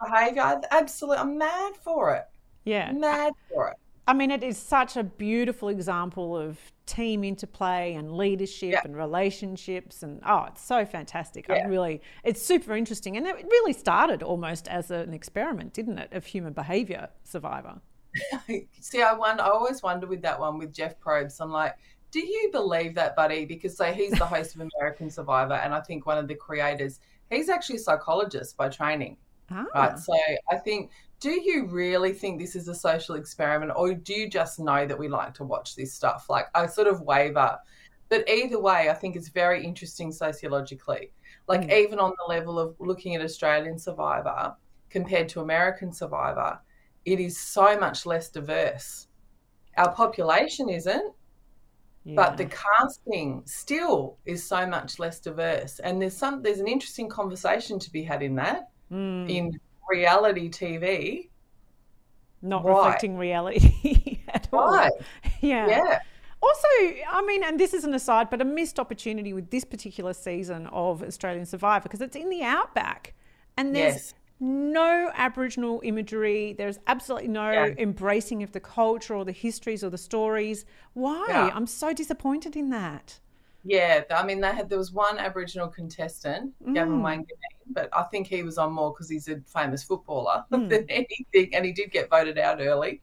behavior. 0.00 0.42
I, 0.42 0.60
absolutely, 0.70 1.18
I'm 1.18 1.36
mad 1.36 1.72
for 1.82 2.14
it. 2.14 2.24
Yeah. 2.64 2.92
Mad 2.92 3.32
for 3.52 3.68
it. 3.70 3.76
I 4.06 4.12
mean, 4.14 4.30
it 4.30 4.44
is 4.44 4.58
such 4.58 4.96
a 4.96 5.02
beautiful 5.02 5.68
example 5.68 6.36
of 6.36 6.58
team 6.92 7.24
interplay 7.24 7.94
and 7.94 8.16
leadership 8.16 8.72
Yeah. 8.72 8.80
and 8.84 8.94
relationships, 8.96 10.02
and 10.02 10.20
oh, 10.26 10.44
it's 10.44 10.62
so 10.62 10.84
fantastic. 10.84 11.48
I 11.48 11.56
Yeah. 11.56 11.66
really, 11.68 12.02
it's 12.22 12.42
super 12.42 12.74
interesting, 12.76 13.16
and 13.16 13.26
it 13.26 13.36
really 13.50 13.72
started 13.72 14.22
almost 14.22 14.68
as 14.68 14.90
an 14.90 15.14
experiment, 15.14 15.72
didn't 15.72 15.98
it, 15.98 16.12
of 16.12 16.26
human 16.26 16.52
behaviour, 16.52 17.08
Survivor? 17.24 17.80
See, 18.80 19.00
I 19.02 19.14
wonder. 19.14 19.42
I 19.42 19.48
always 19.48 19.82
wonder 19.82 20.06
with 20.06 20.22
that 20.22 20.38
one 20.38 20.58
with 20.58 20.72
Jeff 20.74 20.98
Probst 21.00 21.40
I'm 21.40 21.50
like, 21.50 21.76
do 22.10 22.20
you 22.20 22.50
believe 22.52 22.94
that, 22.96 23.16
buddy? 23.16 23.46
Because 23.46 23.74
so 23.76 23.86
he's 23.90 24.12
the 24.12 24.26
host 24.26 24.54
of 24.54 24.60
American 24.78 25.08
Survivor, 25.08 25.54
and 25.54 25.72
I 25.74 25.80
think 25.80 26.04
one 26.06 26.18
of 26.18 26.28
the 26.28 26.34
creators. 26.34 27.00
He's 27.30 27.48
actually 27.48 27.76
a 27.76 27.80
psychologist 27.80 28.58
by 28.58 28.68
training. 28.68 29.16
Ah, 29.50 29.64
Right. 29.74 29.98
So 29.98 30.12
I 30.50 30.56
think, 30.56 30.90
do 31.22 31.30
you 31.30 31.66
really 31.66 32.12
think 32.12 32.40
this 32.40 32.56
is 32.56 32.66
a 32.66 32.74
social 32.74 33.14
experiment, 33.14 33.70
or 33.76 33.94
do 33.94 34.12
you 34.12 34.28
just 34.28 34.58
know 34.58 34.84
that 34.84 34.98
we 34.98 35.06
like 35.06 35.34
to 35.34 35.44
watch 35.44 35.76
this 35.76 35.94
stuff? 35.94 36.28
Like, 36.28 36.46
I 36.52 36.66
sort 36.66 36.88
of 36.88 37.02
waver. 37.02 37.56
But 38.08 38.28
either 38.28 38.60
way, 38.60 38.90
I 38.90 38.94
think 38.94 39.14
it's 39.14 39.28
very 39.28 39.64
interesting 39.64 40.10
sociologically. 40.10 41.12
Like, 41.46 41.70
even 41.72 42.00
on 42.00 42.12
the 42.18 42.28
level 42.28 42.58
of 42.58 42.74
looking 42.80 43.14
at 43.14 43.22
Australian 43.22 43.78
Survivor 43.78 44.56
compared 44.90 45.28
to 45.30 45.40
American 45.40 45.92
Survivor, 45.92 46.60
it 47.04 47.20
is 47.20 47.38
so 47.38 47.78
much 47.78 48.04
less 48.04 48.28
diverse. 48.28 49.06
Our 49.76 49.94
population 49.94 50.68
isn't, 50.68 51.14
but 52.04 52.36
the 52.36 52.46
casting 52.46 53.44
still 53.46 54.18
is 54.24 54.44
so 54.44 54.66
much 54.66 54.98
less 54.98 55.20
diverse. 55.20 55.78
And 55.78 56.02
there's 56.02 56.16
some 56.16 56.42
there's 56.42 56.58
an 56.58 56.66
interesting 56.66 57.08
conversation 57.08 57.78
to 57.78 57.92
be 57.92 58.02
had 58.02 58.24
in 58.24 58.34
that 58.36 58.72
Mm, 58.92 59.30
in 59.30 59.60
reality 59.90 60.48
TV. 60.50 61.28
not 62.40 62.64
why? 62.64 62.70
reflecting 62.86 63.16
reality 63.18 64.20
at 64.28 64.48
all. 64.52 64.72
Right. 64.72 64.92
Yeah. 65.40 65.66
Yeah. 65.66 65.98
Also, 66.40 66.68
I 67.10 67.22
mean, 67.26 67.42
and 67.44 67.58
this 67.58 67.72
is 67.74 67.84
an 67.84 67.94
aside, 67.94 68.30
but 68.30 68.40
a 68.40 68.44
missed 68.44 68.78
opportunity 68.80 69.32
with 69.32 69.50
this 69.50 69.64
particular 69.64 70.12
season 70.12 70.66
of 70.68 71.02
Australian 71.02 71.46
Survivor 71.46 71.82
because 71.84 72.00
it's 72.00 72.14
in 72.16 72.28
the 72.30 72.42
outback 72.42 73.14
and 73.56 73.74
there's 73.74 73.94
Yes. 73.94 74.14
no 74.40 75.10
Aboriginal 75.14 75.80
imagery. 75.84 76.52
There's 76.52 76.78
absolutely 76.88 77.28
no 77.28 77.50
Yeah. 77.50 77.74
embracing 77.78 78.42
of 78.42 78.52
the 78.52 78.60
culture 78.60 79.14
or 79.16 79.24
the 79.24 79.32
histories 79.32 79.82
or 79.84 79.90
the 79.90 79.98
stories. 79.98 80.64
Why? 80.94 81.24
Yeah. 81.28 81.50
I'm 81.54 81.66
so 81.66 81.92
disappointed 81.92 82.54
in 82.56 82.70
that. 82.70 83.18
Yeah. 83.64 84.02
I 84.10 84.24
mean, 84.24 84.40
they 84.40 84.52
had 84.52 84.68
there 84.68 84.78
was 84.78 84.92
one 84.92 85.18
Aboriginal 85.18 85.68
contestant, 85.68 86.54
Gavin 86.74 86.98
Mm. 86.98 87.02
But 87.72 87.88
I 87.92 88.02
think 88.04 88.26
he 88.26 88.42
was 88.42 88.58
on 88.58 88.72
more 88.72 88.92
because 88.92 89.08
he's 89.08 89.28
a 89.28 89.40
famous 89.46 89.82
footballer 89.82 90.44
Mm. 90.52 90.68
than 90.68 90.86
anything, 90.90 91.54
and 91.54 91.64
he 91.64 91.72
did 91.72 91.90
get 91.90 92.10
voted 92.10 92.38
out 92.38 92.60
early. 92.60 93.02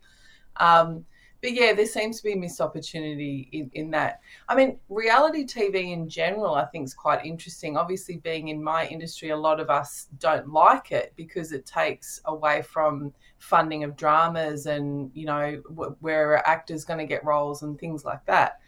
Um, 0.58 1.06
but 1.42 1.54
yeah, 1.54 1.72
there 1.72 1.86
seems 1.86 2.18
to 2.18 2.24
be 2.24 2.34
a 2.34 2.36
missed 2.36 2.60
opportunity 2.60 3.48
in, 3.54 3.72
in 3.74 3.92
that. 3.92 4.20
I 4.50 4.56
mean, 4.56 4.78
reality 4.90 5.46
TV 5.46 5.94
in 5.94 6.10
general, 6.10 6.56
I 6.56 6.66
think, 6.66 6.84
is 6.86 6.94
quite 6.94 7.26
interesting. 7.26 7.78
Obviously, 7.78 8.18
being 8.18 8.50
in 8.50 8.62
my 8.62 8.86
industry, 8.88 9.30
a 9.30 9.38
lot 9.38 9.62
of 9.62 9.70
us 9.70 10.08
don't 10.20 10.50
like 10.50 10.92
it 10.92 11.14
because 11.16 11.54
it 11.54 11.66
takes 11.66 12.20
away 12.26 12.62
from 12.62 13.14
funding 13.38 13.86
of 13.86 13.96
dramas 13.96 14.66
and, 14.66 15.12
you 15.14 15.26
know, 15.26 15.62
wh- 15.78 16.04
where 16.04 16.32
are 16.34 16.46
actors 16.46 16.84
going 16.84 17.00
to 17.00 17.06
get 17.06 17.24
roles 17.24 17.64
and 17.64 17.80
things 17.80 18.04
like 18.04 18.26
that. 18.26 18.60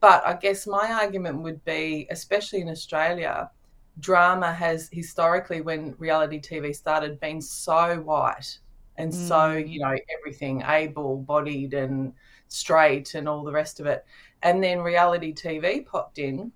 But 0.00 0.26
I 0.26 0.34
guess 0.34 0.66
my 0.66 0.90
argument 0.90 1.42
would 1.42 1.64
be, 1.64 2.08
especially 2.10 2.60
in 2.62 2.68
Australia, 2.68 3.50
drama 4.00 4.52
has 4.52 4.88
historically, 4.92 5.60
when 5.60 5.94
reality 5.98 6.40
TV 6.40 6.74
started, 6.74 7.20
been 7.20 7.40
so 7.40 8.00
white 8.00 8.58
and 8.96 9.14
so, 9.14 9.60
hmm. 9.60 9.66
you 9.66 9.80
know, 9.80 9.96
everything 10.18 10.62
able 10.66 11.18
bodied 11.18 11.72
and 11.74 12.12
straight 12.48 13.14
and 13.14 13.28
all 13.28 13.44
the 13.44 13.52
rest 13.52 13.80
of 13.80 13.86
it. 13.86 14.04
And 14.42 14.62
then 14.62 14.80
reality 14.80 15.32
TV 15.32 15.86
popped 15.86 16.18
in 16.18 16.52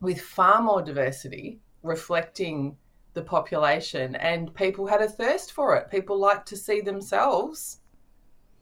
with 0.00 0.20
far 0.20 0.62
more 0.62 0.82
diversity, 0.82 1.60
reflecting 1.82 2.76
the 3.14 3.22
population, 3.22 4.14
and 4.16 4.54
people 4.54 4.86
had 4.86 5.00
a 5.00 5.08
thirst 5.08 5.52
for 5.52 5.76
it. 5.76 5.90
People 5.90 6.18
like 6.18 6.44
to 6.46 6.56
see 6.56 6.80
themselves 6.80 7.80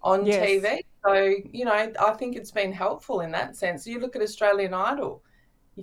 on 0.02 0.24
Yes. 0.24 0.46
TV. 0.46 0.80
So, 1.04 1.34
you 1.52 1.64
know, 1.64 1.92
I 2.00 2.12
think 2.12 2.36
it's 2.36 2.50
been 2.50 2.72
helpful 2.72 3.20
in 3.20 3.30
that 3.32 3.56
sense. 3.56 3.86
You 3.86 4.00
look 4.00 4.16
at 4.16 4.22
Australian 4.22 4.72
Idol. 4.72 5.22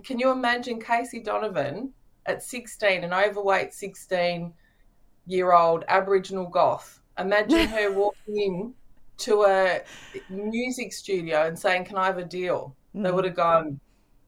Can 0.04 0.18
you 0.18 0.32
imagine 0.32 0.82
Casey 0.82 1.20
Donovan 1.20 1.94
at 2.26 2.44
16, 2.44 3.04
an 3.04 3.14
overweight 3.14 3.74
16 3.74 4.54
year 5.28 5.54
old 5.54 5.84
Aboriginal 5.88 6.48
goth? 6.48 7.02
Imagine 7.18 7.68
her 7.68 7.92
walking 7.98 8.38
in 8.38 8.74
to 9.18 9.44
a 9.44 9.82
music 10.30 10.94
studio 10.94 11.46
and 11.48 11.58
saying, 11.58 11.86
Can 11.86 11.98
I 11.98 12.06
have 12.06 12.18
a 12.18 12.26
deal? 12.26 12.76
They 12.94 13.10
mm. 13.10 13.14
would 13.14 13.26
have 13.26 13.36
gone, 13.36 13.80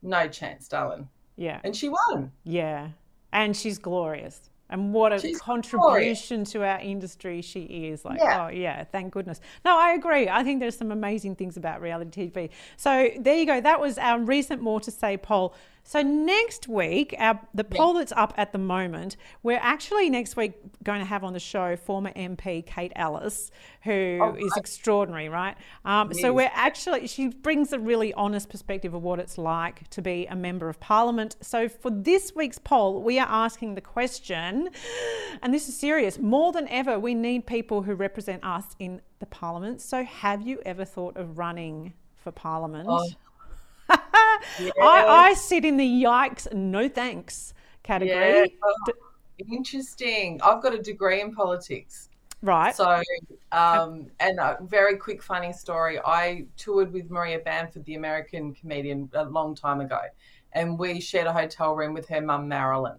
No 0.01 0.27
chance, 0.27 0.67
darling. 0.67 1.09
Yeah. 1.35 1.59
And 1.63 1.75
she 1.75 1.89
won. 1.89 2.31
Yeah. 2.43 2.89
And 3.33 3.55
she's 3.55 3.77
glorious. 3.77 4.49
And 4.69 4.93
what 4.93 5.13
a 5.13 5.19
She's 5.19 5.39
contribution 5.39 6.43
to 6.45 6.63
our 6.63 6.79
industry 6.79 7.41
she 7.41 7.61
is. 7.61 8.03
Like, 8.03 8.19
Yeah. 8.19 8.45
oh, 8.45 8.49
yeah, 8.49 8.83
thank 8.85 9.13
goodness. 9.13 9.39
No, 9.63 9.77
I 9.77 9.91
agree. 9.91 10.27
I 10.27 10.43
think 10.43 10.59
there's 10.59 10.77
some 10.77 10.91
amazing 10.91 11.35
things 11.35 11.55
about 11.55 11.81
reality 11.81 12.31
TV. 12.31 12.49
So 12.75 13.11
there 13.19 13.35
you 13.35 13.45
go. 13.45 13.61
That 13.61 13.79
was 13.79 13.97
our 13.99 14.19
recent 14.19 14.61
More 14.61 14.79
to 14.79 14.89
Say 14.89 15.17
poll. 15.17 15.53
So 15.87 16.01
next 16.01 16.67
week, 16.67 17.13
our, 17.19 17.39
the 17.53 17.63
poll 17.63 17.93
that's 17.93 18.11
up 18.13 18.33
at 18.37 18.51
the 18.51 18.57
moment, 18.57 19.17
we're 19.43 19.59
actually 19.61 20.09
next 20.09 20.35
week 20.35 20.53
going 20.83 20.97
to 20.99 21.05
have 21.05 21.23
on 21.23 21.33
the 21.33 21.39
show 21.39 21.75
former 21.75 22.11
MP 22.13 22.65
Kate 22.65 22.91
Ellis, 22.95 23.51
who 23.83 24.35
is 24.39 24.51
extraordinary, 24.57 25.29
right? 25.29 25.55
Um, 25.85 26.11
so 26.11 26.33
we're 26.33 26.49
actually, 26.53 27.05
she 27.05 27.27
brings 27.27 27.71
a 27.71 27.77
really 27.77 28.15
honest 28.15 28.49
perspective 28.49 28.95
of 28.95 29.03
what 29.03 29.19
it's 29.19 29.37
like 29.37 29.87
to 29.91 30.01
be 30.01 30.25
a 30.25 30.35
member 30.35 30.69
of 30.69 30.79
parliament. 30.79 31.35
So 31.41 31.69
for 31.69 31.91
this 31.91 32.33
week's 32.35 32.57
poll, 32.57 33.03
we 33.03 33.19
are 33.19 33.27
asking 33.29 33.75
the 33.75 33.81
question, 33.81 34.69
and 35.43 35.53
this 35.53 35.69
is 35.69 35.77
serious, 35.77 36.17
more 36.17 36.51
than 36.51 36.67
ever, 36.69 36.97
we 36.97 37.13
need 37.13 37.45
people 37.45 37.83
who 37.83 37.93
represent 37.93 38.43
us 38.43 38.75
in 38.79 39.01
the 39.19 39.27
parliament. 39.27 39.81
So 39.81 40.03
have 40.03 40.41
you 40.41 40.59
ever 40.65 40.83
thought 40.83 41.15
of 41.15 41.37
running 41.37 41.93
for 42.15 42.31
parliament? 42.31 42.87
Oh, 42.89 43.07
I, 44.81 45.05
I 45.05 45.33
sit 45.33 45.65
in 45.65 45.77
the 45.77 46.03
yikes, 46.03 46.51
no 46.53 46.89
thanks 46.89 47.53
category. 47.83 48.39
Yeah. 48.39 48.45
Oh, 48.63 48.93
interesting. 49.51 50.41
I've 50.43 50.61
got 50.61 50.73
a 50.73 50.79
degree 50.79 51.21
in 51.21 51.33
politics. 51.33 52.09
Right. 52.41 52.75
So, 52.75 53.01
um, 53.51 54.07
and 54.19 54.39
a 54.39 54.57
very 54.61 54.97
quick 54.97 55.23
funny 55.23 55.51
story. 55.51 55.99
I 56.05 56.45
toured 56.57 56.91
with 56.93 57.09
Maria 57.09 57.39
Bamford, 57.39 57.85
the 57.85 57.95
American 57.95 58.53
comedian, 58.53 59.09
a 59.13 59.25
long 59.25 59.55
time 59.55 59.81
ago, 59.81 60.01
and 60.53 60.77
we 60.77 61.01
shared 61.01 61.27
a 61.27 61.33
hotel 61.33 61.75
room 61.75 61.93
with 61.93 62.07
her 62.09 62.21
mum, 62.21 62.47
Marilyn. 62.47 62.97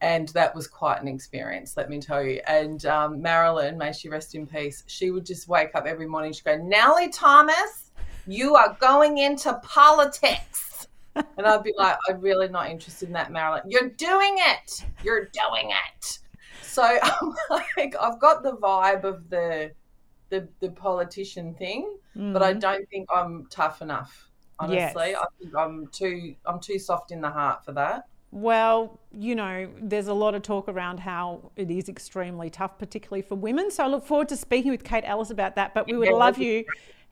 And 0.00 0.28
that 0.28 0.54
was 0.54 0.68
quite 0.68 1.02
an 1.02 1.08
experience, 1.08 1.76
let 1.76 1.90
me 1.90 1.98
tell 1.98 2.22
you. 2.22 2.40
And 2.46 2.86
um, 2.86 3.20
Marilyn, 3.20 3.76
may 3.76 3.92
she 3.92 4.08
rest 4.08 4.36
in 4.36 4.46
peace, 4.46 4.84
she 4.86 5.10
would 5.10 5.26
just 5.26 5.48
wake 5.48 5.74
up 5.74 5.86
every 5.86 6.06
morning. 6.06 6.32
She'd 6.32 6.44
go, 6.44 6.56
Nellie 6.56 7.08
Thomas, 7.08 7.87
you 8.28 8.54
are 8.54 8.76
going 8.78 9.18
into 9.18 9.54
politics. 9.62 10.86
And 11.16 11.46
I'd 11.46 11.64
be 11.64 11.74
like, 11.76 11.96
I'm 12.08 12.20
really 12.20 12.48
not 12.48 12.70
interested 12.70 13.08
in 13.08 13.14
that, 13.14 13.32
Marilyn. 13.32 13.62
You're 13.66 13.88
doing 13.88 14.36
it. 14.38 14.84
You're 15.02 15.24
doing 15.24 15.72
it. 15.90 16.18
So 16.62 16.82
I'm 17.02 17.34
like, 17.50 17.96
I've 18.00 18.20
got 18.20 18.42
the 18.42 18.52
vibe 18.52 19.04
of 19.04 19.28
the 19.28 19.72
the, 20.30 20.46
the 20.60 20.70
politician 20.70 21.54
thing, 21.54 21.96
but 22.14 22.42
I 22.42 22.52
mm. 22.52 22.60
don't 22.60 22.86
think 22.90 23.08
I'm 23.12 23.46
tough 23.50 23.80
enough. 23.80 24.28
Honestly, 24.60 25.10
Yes. 25.10 25.16
I 25.18 25.24
think 25.40 25.56
I'm 25.56 25.86
too 25.86 26.34
I'm 26.44 26.60
too 26.60 26.78
soft 26.78 27.10
in 27.12 27.20
the 27.22 27.30
heart 27.30 27.64
for 27.64 27.72
that. 27.72 28.04
Well, 28.30 29.00
you 29.10 29.34
know, 29.34 29.70
there's 29.80 30.08
a 30.08 30.12
lot 30.12 30.34
of 30.34 30.42
talk 30.42 30.68
around 30.68 31.00
how 31.00 31.50
it 31.56 31.70
is 31.70 31.88
extremely 31.88 32.50
tough, 32.50 32.78
particularly 32.78 33.22
for 33.22 33.36
women. 33.36 33.70
So 33.70 33.84
I 33.84 33.86
look 33.86 34.04
forward 34.04 34.28
to 34.28 34.36
speaking 34.36 34.70
with 34.70 34.84
Kate 34.84 35.04
Ellis 35.06 35.30
about 35.30 35.56
that. 35.56 35.72
But 35.72 35.86
we 35.86 35.96
would 35.96 36.08
Yeah, 36.08 36.14
love 36.14 36.38
you. 36.38 36.64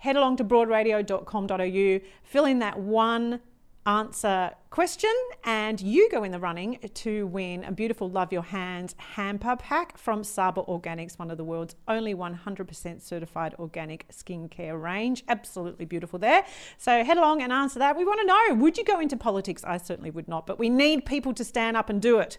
Head 0.07 0.15
along 0.15 0.37
to 0.37 0.45
broadradio.com.au, 0.45 2.01
fill 2.23 2.45
in 2.45 2.61
that 2.61 2.79
one 2.79 3.41
answer 3.85 4.53
question, 4.77 5.15
and 5.45 5.81
you 5.81 6.07
go 6.11 6.23
in 6.23 6.31
the 6.31 6.39
running 6.39 6.79
to 6.93 7.27
win 7.29 7.65
a 7.65 7.73
beautiful 7.73 8.11
Love 8.11 8.31
Your 8.31 8.43
Hands 8.43 8.95
hamper 8.99 9.57
pack 9.57 9.97
from 9.97 10.23
Saba 10.23 10.63
Organics, 10.65 11.19
one 11.19 11.31
of 11.31 11.39
the 11.39 11.45
world's 11.45 11.75
only 11.89 12.15
100% 12.15 13.01
certified 13.01 13.55
organic 13.59 14.07
skincare 14.09 14.79
range. 14.79 15.25
Absolutely 15.29 15.87
beautiful 15.87 16.19
there. 16.19 16.45
So 16.77 17.03
head 17.05 17.17
along 17.17 17.41
and 17.41 17.55
answer 17.55 17.79
that. 17.79 17.97
We 17.97 18.05
want 18.05 18.21
to 18.21 18.27
know 18.27 18.61
would 18.63 18.77
you 18.77 18.85
go 18.85 19.01
into 19.01 19.17
politics? 19.17 19.65
I 19.65 19.79
certainly 19.79 20.11
would 20.11 20.29
not, 20.29 20.47
but 20.47 20.59
we 20.59 20.69
need 20.69 21.07
people 21.07 21.33
to 21.33 21.43
stand 21.43 21.79
up 21.79 21.89
and 21.89 22.03
do 22.03 22.19
it. 22.19 22.37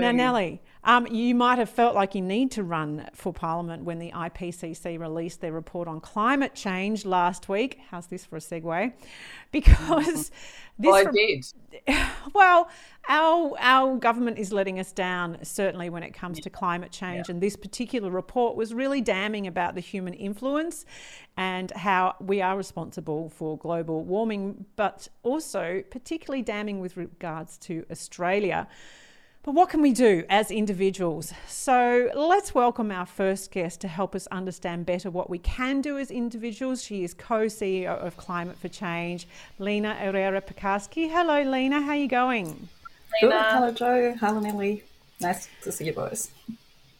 Now, 0.00 0.10
Nellie, 0.10 0.60
um, 0.82 1.06
you 1.06 1.32
might 1.36 1.58
have 1.58 1.70
felt 1.70 1.94
like 1.94 2.16
you 2.16 2.22
need 2.22 2.50
to 2.52 2.64
run 2.64 3.08
for 3.14 3.32
Parliament 3.32 3.84
when 3.84 4.00
the 4.00 4.10
IPCC 4.10 4.98
released 4.98 5.40
their 5.40 5.52
report 5.52 5.86
on 5.86 6.00
climate 6.00 6.56
change 6.56 7.04
last 7.04 7.48
week. 7.48 7.78
How's 7.90 8.08
this 8.08 8.24
for 8.24 8.36
a 8.36 8.40
segue? 8.40 8.94
Because 9.50 10.30
this 10.78 10.92
Well, 10.92 10.94
I 10.94 11.10
re- 11.10 11.12
did. 11.12 11.46
well, 12.34 12.68
our 13.08 13.54
our 13.58 13.96
government 13.96 14.38
is 14.38 14.52
letting 14.52 14.78
us 14.78 14.92
down 14.92 15.38
certainly 15.42 15.90
when 15.90 16.02
it 16.02 16.12
comes 16.12 16.40
to 16.40 16.50
climate 16.50 16.92
change, 16.92 17.28
and 17.28 17.40
this 17.40 17.56
particular 17.56 18.10
report 18.10 18.56
was 18.56 18.74
really 18.74 19.00
damning 19.00 19.46
about 19.46 19.74
the 19.74 19.80
human 19.80 20.14
influence 20.14 20.84
and 21.36 21.70
how 21.72 22.16
we 22.20 22.40
are 22.42 22.56
responsible 22.56 23.28
for 23.30 23.56
global 23.58 24.02
warming, 24.02 24.66
but 24.76 25.08
also 25.22 25.82
particularly 25.90 26.42
damning 26.42 26.80
with 26.80 26.96
regards 26.96 27.58
to 27.58 27.84
Australia. 27.90 28.66
But 29.48 29.54
what 29.54 29.70
can 29.70 29.80
we 29.80 29.94
do 29.94 30.24
as 30.28 30.50
individuals? 30.50 31.32
So 31.46 32.10
let's 32.14 32.54
welcome 32.54 32.90
our 32.90 33.06
first 33.06 33.50
guest 33.50 33.80
to 33.80 33.88
help 33.88 34.14
us 34.14 34.26
understand 34.26 34.84
better 34.84 35.10
what 35.10 35.30
we 35.30 35.38
can 35.38 35.80
do 35.80 35.96
as 35.96 36.10
individuals. 36.10 36.82
She 36.84 37.02
is 37.02 37.14
co-CEO 37.14 37.96
of 37.96 38.18
Climate 38.18 38.58
for 38.58 38.68
Change, 38.68 39.26
Lena 39.58 39.94
Herrera 39.94 40.42
Pekarski. 40.42 41.08
Hello, 41.08 41.40
Lena. 41.50 41.80
How 41.80 41.92
are 41.92 41.96
you 41.96 42.08
going? 42.08 42.68
Good. 43.22 43.32
Hello, 43.32 43.72
Joe. 43.72 44.14
Hello, 44.20 44.38
Nellie. 44.38 44.84
Nice 45.18 45.48
to 45.62 45.72
see 45.72 45.86
you 45.86 45.94
boys. 45.94 46.30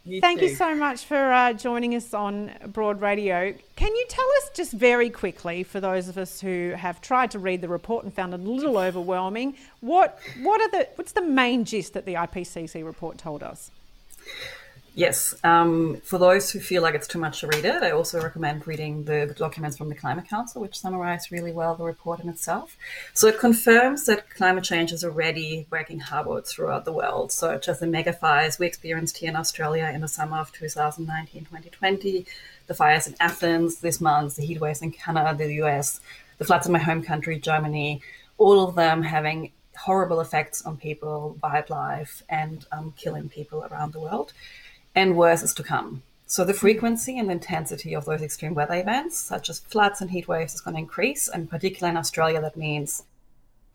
You 0.08 0.22
Thank 0.22 0.40
you 0.40 0.48
so 0.48 0.74
much 0.74 1.04
for 1.04 1.30
uh, 1.30 1.52
joining 1.52 1.94
us 1.94 2.14
on 2.14 2.50
Broad 2.68 3.02
Radio. 3.02 3.52
Can 3.76 3.94
you 3.94 4.06
tell 4.08 4.24
us 4.38 4.50
just 4.54 4.72
very 4.72 5.10
quickly, 5.10 5.62
for 5.62 5.80
those 5.80 6.08
of 6.08 6.16
us 6.16 6.40
who 6.40 6.70
have 6.70 7.02
tried 7.02 7.30
to 7.32 7.38
read 7.38 7.60
the 7.60 7.68
report 7.68 8.04
and 8.04 8.14
found 8.14 8.32
it 8.32 8.40
a 8.40 8.42
little 8.42 8.78
overwhelming, 8.88 9.54
what 9.80 10.18
what 10.40 10.62
are 10.62 10.70
the 10.70 10.88
what's 10.94 11.12
the 11.12 11.20
main 11.20 11.66
gist 11.66 11.92
that 11.92 12.06
the 12.06 12.14
IPCC 12.14 12.82
report 12.86 13.18
told 13.18 13.42
us? 13.42 13.70
Yes, 14.94 15.34
um, 15.44 16.00
for 16.02 16.18
those 16.18 16.50
who 16.50 16.58
feel 16.58 16.82
like 16.82 16.94
it's 16.94 17.06
too 17.06 17.20
much 17.20 17.40
to 17.40 17.46
read 17.46 17.64
it, 17.64 17.82
I 17.82 17.92
also 17.92 18.20
recommend 18.20 18.66
reading 18.66 19.04
the, 19.04 19.32
documents 19.36 19.76
from 19.76 19.88
the 19.88 19.94
Climate 19.94 20.28
Council, 20.28 20.60
which 20.60 20.78
summarize 20.78 21.30
really 21.30 21.52
well 21.52 21.76
the 21.76 21.84
report 21.84 22.18
in 22.20 22.28
itself. 22.28 22.76
So 23.14 23.28
it 23.28 23.38
confirms 23.38 24.06
that 24.06 24.28
climate 24.30 24.64
change 24.64 24.90
is 24.90 25.04
already 25.04 25.66
wreaking 25.70 26.00
havoc 26.00 26.46
throughout 26.46 26.84
the 26.84 26.92
world, 26.92 27.30
such 27.30 27.68
as 27.68 27.78
the 27.78 27.86
mega 27.86 28.12
fires 28.12 28.58
we 28.58 28.66
experienced 28.66 29.18
here 29.18 29.28
in 29.28 29.36
Australia 29.36 29.90
in 29.94 30.00
the 30.00 30.08
summer 30.08 30.38
of 30.38 30.50
2019 30.52 31.42
2020, 31.42 32.26
the 32.66 32.74
fires 32.74 33.06
in 33.06 33.14
Athens 33.20 33.78
this 33.78 34.00
month, 34.00 34.36
the 34.36 34.44
heat 34.44 34.60
waves 34.60 34.82
in 34.82 34.90
Canada, 34.90 35.32
the 35.36 35.54
US, 35.62 36.00
the 36.38 36.44
floods 36.44 36.66
in 36.66 36.72
my 36.72 36.78
home 36.78 37.02
country, 37.02 37.38
Germany, 37.38 38.00
all 38.36 38.64
of 38.66 38.74
them 38.74 39.02
having 39.02 39.52
horrible 39.76 40.20
effects 40.20 40.62
on 40.62 40.76
people, 40.76 41.36
wildlife, 41.42 42.22
and 42.28 42.66
um, 42.72 42.92
killing 42.96 43.28
people 43.28 43.64
around 43.70 43.92
the 43.92 44.00
world 44.00 44.32
and 44.98 45.16
worse 45.16 45.42
is 45.42 45.54
to 45.54 45.62
come. 45.62 46.02
So 46.26 46.44
the 46.44 46.52
frequency 46.52 47.18
and 47.18 47.30
intensity 47.30 47.94
of 47.94 48.04
those 48.04 48.20
extreme 48.20 48.54
weather 48.54 48.74
events, 48.74 49.16
such 49.16 49.48
as 49.48 49.60
floods 49.60 50.02
and 50.02 50.10
heat 50.10 50.28
waves, 50.28 50.54
is 50.54 50.60
going 50.60 50.74
to 50.74 50.80
increase. 50.80 51.26
And 51.26 51.48
particularly 51.48 51.92
in 51.92 51.96
Australia, 51.96 52.40
that 52.42 52.56
means 52.56 53.04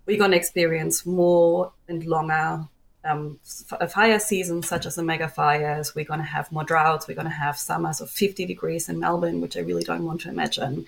we're 0.06 0.20
going 0.20 0.32
to 0.32 0.38
experience 0.38 1.06
more 1.06 1.72
and 1.88 2.06
longer 2.06 2.68
um, 3.03 3.39
f- 3.44 3.92
fire 3.92 4.20
seasons, 4.20 4.68
such 4.68 4.86
as 4.86 4.96
the 4.96 5.03
mega 5.03 5.27
fires. 5.27 5.96
We're 5.96 6.06
going 6.06 6.20
to 6.20 6.25
have 6.25 6.51
more 6.51 6.63
droughts. 6.63 7.08
We're 7.08 7.15
going 7.15 7.25
to 7.25 7.32
have 7.32 7.58
summers 7.58 8.01
of 8.01 8.10
50 8.12 8.46
degrees 8.46 8.88
in 8.88 9.00
Melbourne, 9.00 9.42
which 9.42 9.58
I 9.58 9.62
really 9.62 9.84
don't 9.84 10.06
want 10.06 10.22
to 10.22 10.30
imagine. 10.30 10.86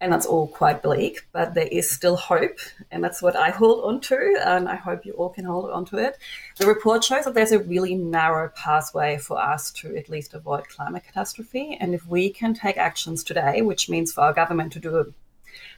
And 0.00 0.12
that's 0.12 0.26
all 0.26 0.46
quite 0.46 0.82
bleak, 0.82 1.26
but 1.32 1.54
there 1.54 1.68
is 1.68 1.90
still 1.90 2.16
hope. 2.16 2.58
And 2.90 3.02
that's 3.02 3.22
what 3.22 3.34
I 3.34 3.48
hold 3.50 3.84
on 3.84 4.00
to. 4.02 4.36
And 4.44 4.68
I 4.68 4.76
hope 4.76 5.06
you 5.06 5.12
all 5.14 5.30
can 5.30 5.46
hold 5.46 5.70
on 5.70 5.86
to 5.86 5.96
it. 5.96 6.18
The 6.58 6.66
report 6.66 7.02
shows 7.02 7.24
that 7.24 7.32
there's 7.32 7.52
a 7.52 7.58
really 7.58 7.94
narrow 7.94 8.50
pathway 8.50 9.16
for 9.16 9.40
us 9.40 9.70
to 9.72 9.96
at 9.96 10.10
least 10.10 10.34
avoid 10.34 10.68
climate 10.68 11.04
catastrophe. 11.04 11.78
And 11.80 11.94
if 11.94 12.06
we 12.06 12.28
can 12.28 12.52
take 12.52 12.76
actions 12.76 13.24
today, 13.24 13.62
which 13.62 13.88
means 13.88 14.12
for 14.12 14.20
our 14.20 14.34
government 14.34 14.74
to 14.74 14.80
do 14.80 14.96
a 14.96 15.04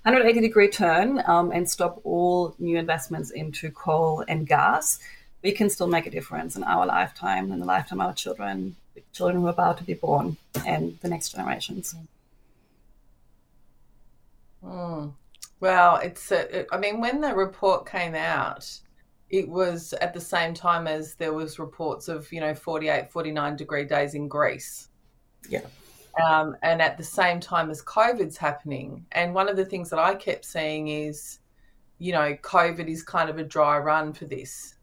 180 0.02 0.40
degree 0.40 0.68
turn 0.68 1.22
um, 1.26 1.52
and 1.52 1.68
stop 1.68 2.00
all 2.04 2.56
new 2.58 2.76
investments 2.76 3.30
into 3.30 3.70
coal 3.70 4.25
and 4.26 4.48
gas, 4.48 4.98
we 5.42 5.52
can 5.52 5.70
still 5.70 5.87
make 5.87 6.06
a 6.06 6.10
difference 6.10 6.56
in 6.56 6.64
our 6.64 6.87
lifetime 6.87 7.52
and 7.52 7.62
the 7.62 7.66
lifetime 7.66 8.00
of 8.00 8.08
our 8.08 8.14
children, 8.14 8.75
the 8.94 9.02
children 9.12 9.40
who 9.40 9.46
are 9.46 9.50
about 9.50 9.78
to 9.78 9.84
be 9.84 9.94
born, 9.94 10.37
and 10.66 10.98
the 11.02 11.08
next 11.08 11.30
generations. 11.30 11.94
Well, 15.60 15.96
it's. 15.96 16.30
A, 16.30 16.72
I 16.72 16.78
mean, 16.78 17.00
when 17.00 17.20
the 17.20 17.34
report 17.34 17.88
came 17.88 18.14
out, 18.14 18.68
it 19.30 19.48
was 19.48 19.92
at 19.94 20.14
the 20.14 20.20
same 20.20 20.54
time 20.54 20.86
as 20.86 21.14
there 21.14 21.32
was 21.32 21.58
reports 21.58 22.08
of 22.08 22.30
you 22.32 22.40
know 22.40 22.54
48 22.54 23.10
49 23.10 23.56
degree 23.56 23.84
days 23.84 24.14
in 24.14 24.28
greece. 24.28 24.88
Yeah. 25.48 25.62
Um, 26.24 26.56
and 26.62 26.82
at 26.82 26.98
the 26.98 27.04
same 27.04 27.38
time 27.38 27.70
as 27.70 27.80
covid's 27.80 28.36
happening 28.36 29.06
and 29.12 29.32
one 29.32 29.48
of 29.48 29.56
the 29.56 29.64
things 29.64 29.88
that 29.90 30.00
i 30.00 30.16
kept 30.16 30.44
seeing 30.44 30.88
is 30.88 31.38
you 31.98 32.10
know 32.12 32.34
covid 32.42 32.88
is 32.88 33.04
kind 33.04 33.30
of 33.30 33.38
a 33.38 33.44
dry 33.44 33.78
run 33.78 34.12
for 34.12 34.24
this. 34.24 34.74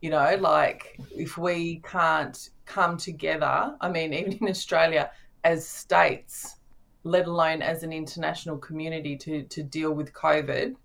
You 0.00 0.10
know 0.10 0.36
like 0.38 1.00
if 1.10 1.36
we 1.36 1.82
can't 1.84 2.50
come 2.64 2.96
together 2.96 3.74
i 3.80 3.88
mean 3.88 4.14
even 4.14 4.34
in 4.34 4.48
australia 4.48 5.10
as 5.42 5.66
states 5.66 6.57
let 7.08 7.26
alone 7.26 7.62
as 7.62 7.82
an 7.82 7.92
international 7.92 8.58
community 8.58 9.16
to 9.16 9.42
to 9.44 9.62
deal 9.62 9.92
with 9.92 10.12
covid 10.12 10.76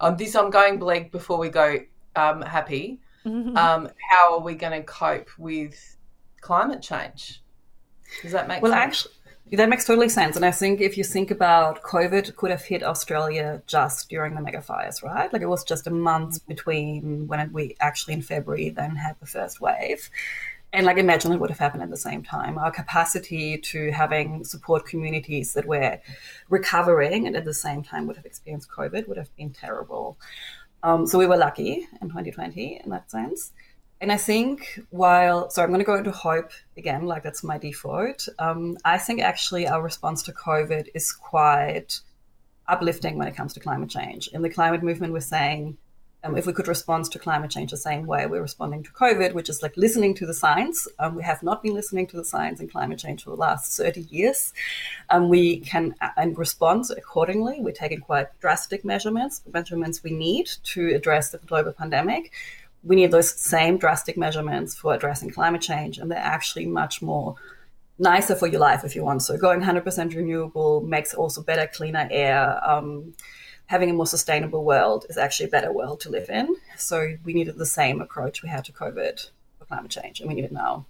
On 0.00 0.16
this 0.16 0.34
i'm 0.34 0.50
going 0.50 0.78
bleak 0.78 1.12
before 1.12 1.38
we 1.38 1.48
go 1.48 1.78
um, 2.16 2.42
happy, 2.42 2.98
mm-hmm. 3.24 3.56
um, 3.56 3.88
how 4.10 4.34
are 4.34 4.40
we 4.40 4.54
going 4.54 4.72
to 4.72 4.82
cope 4.82 5.28
with 5.38 5.96
climate 6.40 6.82
change? 6.82 7.42
Does 8.22 8.32
that 8.32 8.48
make 8.48 8.62
well, 8.62 8.72
sense? 8.72 9.08
actually, 9.46 9.56
that 9.56 9.68
makes 9.68 9.84
totally 9.84 10.08
sense. 10.08 10.36
And 10.36 10.44
I 10.44 10.50
think 10.50 10.80
if 10.80 10.96
you 10.96 11.04
think 11.04 11.30
about 11.30 11.82
COVID 11.82 12.34
could 12.36 12.50
have 12.50 12.62
hit 12.62 12.82
Australia 12.82 13.62
just 13.66 14.08
during 14.08 14.34
the 14.34 14.40
mega 14.40 14.62
fires, 14.62 15.02
right? 15.02 15.32
Like 15.32 15.42
it 15.42 15.48
was 15.48 15.62
just 15.62 15.86
a 15.86 15.90
month 15.90 16.44
between 16.46 17.26
when 17.26 17.52
we 17.52 17.76
actually 17.80 18.14
in 18.14 18.22
February 18.22 18.70
then 18.70 18.96
had 18.96 19.16
the 19.20 19.26
first 19.26 19.60
wave. 19.60 20.10
And 20.76 20.84
like 20.84 20.98
imagine 20.98 21.32
it 21.32 21.40
would 21.40 21.48
have 21.48 21.58
happened 21.58 21.82
at 21.82 21.88
the 21.88 21.96
same 21.96 22.22
time. 22.22 22.58
Our 22.58 22.70
capacity 22.70 23.56
to 23.56 23.90
having 23.92 24.44
support 24.44 24.84
communities 24.84 25.54
that 25.54 25.64
were 25.64 25.98
recovering 26.50 27.26
and 27.26 27.34
at 27.34 27.46
the 27.46 27.54
same 27.54 27.82
time 27.82 28.06
would 28.06 28.16
have 28.16 28.26
experienced 28.26 28.68
COVID 28.70 29.08
would 29.08 29.16
have 29.16 29.34
been 29.36 29.54
terrible. 29.54 30.18
Um, 30.82 31.06
so 31.06 31.18
we 31.18 31.24
were 31.26 31.38
lucky 31.38 31.88
in 32.02 32.08
2020 32.08 32.82
in 32.84 32.90
that 32.90 33.10
sense. 33.10 33.52
And 34.02 34.12
I 34.12 34.18
think 34.18 34.78
while, 34.90 35.48
so 35.48 35.62
I'm 35.62 35.70
going 35.70 35.80
to 35.80 35.86
go 35.86 35.94
into 35.94 36.10
hope 36.10 36.50
again, 36.76 37.06
like 37.06 37.22
that's 37.22 37.42
my 37.42 37.56
default. 37.56 38.28
Um, 38.38 38.76
I 38.84 38.98
think 38.98 39.22
actually 39.22 39.66
our 39.66 39.80
response 39.80 40.22
to 40.24 40.32
COVID 40.32 40.88
is 40.94 41.10
quite 41.10 42.00
uplifting 42.68 43.16
when 43.16 43.28
it 43.28 43.34
comes 43.34 43.54
to 43.54 43.60
climate 43.60 43.88
change. 43.88 44.28
In 44.28 44.42
the 44.42 44.50
climate 44.50 44.82
movement, 44.82 45.14
we're 45.14 45.20
saying 45.20 45.78
um, 46.26 46.36
if 46.36 46.46
we 46.46 46.52
could 46.52 46.68
respond 46.68 47.04
to 47.10 47.18
climate 47.18 47.50
change 47.50 47.70
the 47.70 47.76
same 47.76 48.06
way 48.06 48.26
we're 48.26 48.42
responding 48.42 48.82
to 48.82 48.90
COVID, 48.90 49.32
which 49.32 49.48
is 49.48 49.62
like 49.62 49.76
listening 49.76 50.14
to 50.14 50.26
the 50.26 50.34
science. 50.34 50.88
Um, 50.98 51.14
we 51.14 51.22
have 51.22 51.42
not 51.42 51.62
been 51.62 51.74
listening 51.74 52.06
to 52.08 52.16
the 52.16 52.24
science 52.24 52.60
in 52.60 52.68
climate 52.68 52.98
change 52.98 53.24
for 53.24 53.30
the 53.30 53.36
last 53.36 53.76
30 53.76 54.02
years. 54.02 54.52
Um, 55.10 55.28
we 55.28 55.60
can 55.60 55.94
uh, 56.00 56.10
and 56.16 56.36
respond 56.36 56.84
accordingly. 56.96 57.60
We're 57.60 57.72
taking 57.72 58.00
quite 58.00 58.28
drastic 58.40 58.84
measurements, 58.84 59.42
measurements 59.52 60.02
we 60.02 60.10
need 60.10 60.50
to 60.74 60.94
address 60.94 61.30
the 61.30 61.38
global 61.38 61.72
pandemic. 61.72 62.32
We 62.82 62.96
need 62.96 63.10
those 63.10 63.30
same 63.30 63.78
drastic 63.78 64.16
measurements 64.16 64.74
for 64.74 64.94
addressing 64.94 65.30
climate 65.30 65.62
change, 65.62 65.98
and 65.98 66.10
they're 66.10 66.18
actually 66.18 66.66
much 66.66 67.02
more 67.02 67.36
nicer 67.98 68.34
for 68.36 68.46
your 68.46 68.60
life 68.60 68.84
if 68.84 68.94
you 68.94 69.02
want. 69.02 69.22
So 69.22 69.36
going 69.36 69.60
100% 69.60 70.14
renewable 70.14 70.82
makes 70.82 71.14
also 71.14 71.42
better, 71.42 71.66
cleaner 71.66 72.06
air. 72.10 72.60
Um, 72.68 73.14
having 73.66 73.90
a 73.90 73.92
more 73.92 74.06
sustainable 74.06 74.64
world 74.64 75.06
is 75.08 75.18
actually 75.18 75.46
a 75.46 75.50
better 75.50 75.72
world 75.72 76.00
to 76.00 76.10
live 76.10 76.30
in. 76.30 76.56
So 76.76 77.16
we 77.24 77.34
needed 77.34 77.58
the 77.58 77.66
same 77.66 78.00
approach 78.00 78.42
we 78.42 78.48
had 78.48 78.64
to 78.66 78.72
COVID 78.72 79.30
for 79.58 79.64
climate 79.64 79.90
change, 79.90 80.20
and 80.20 80.28
we 80.28 80.34
need 80.34 80.44
it 80.44 80.52
now. 80.52 80.86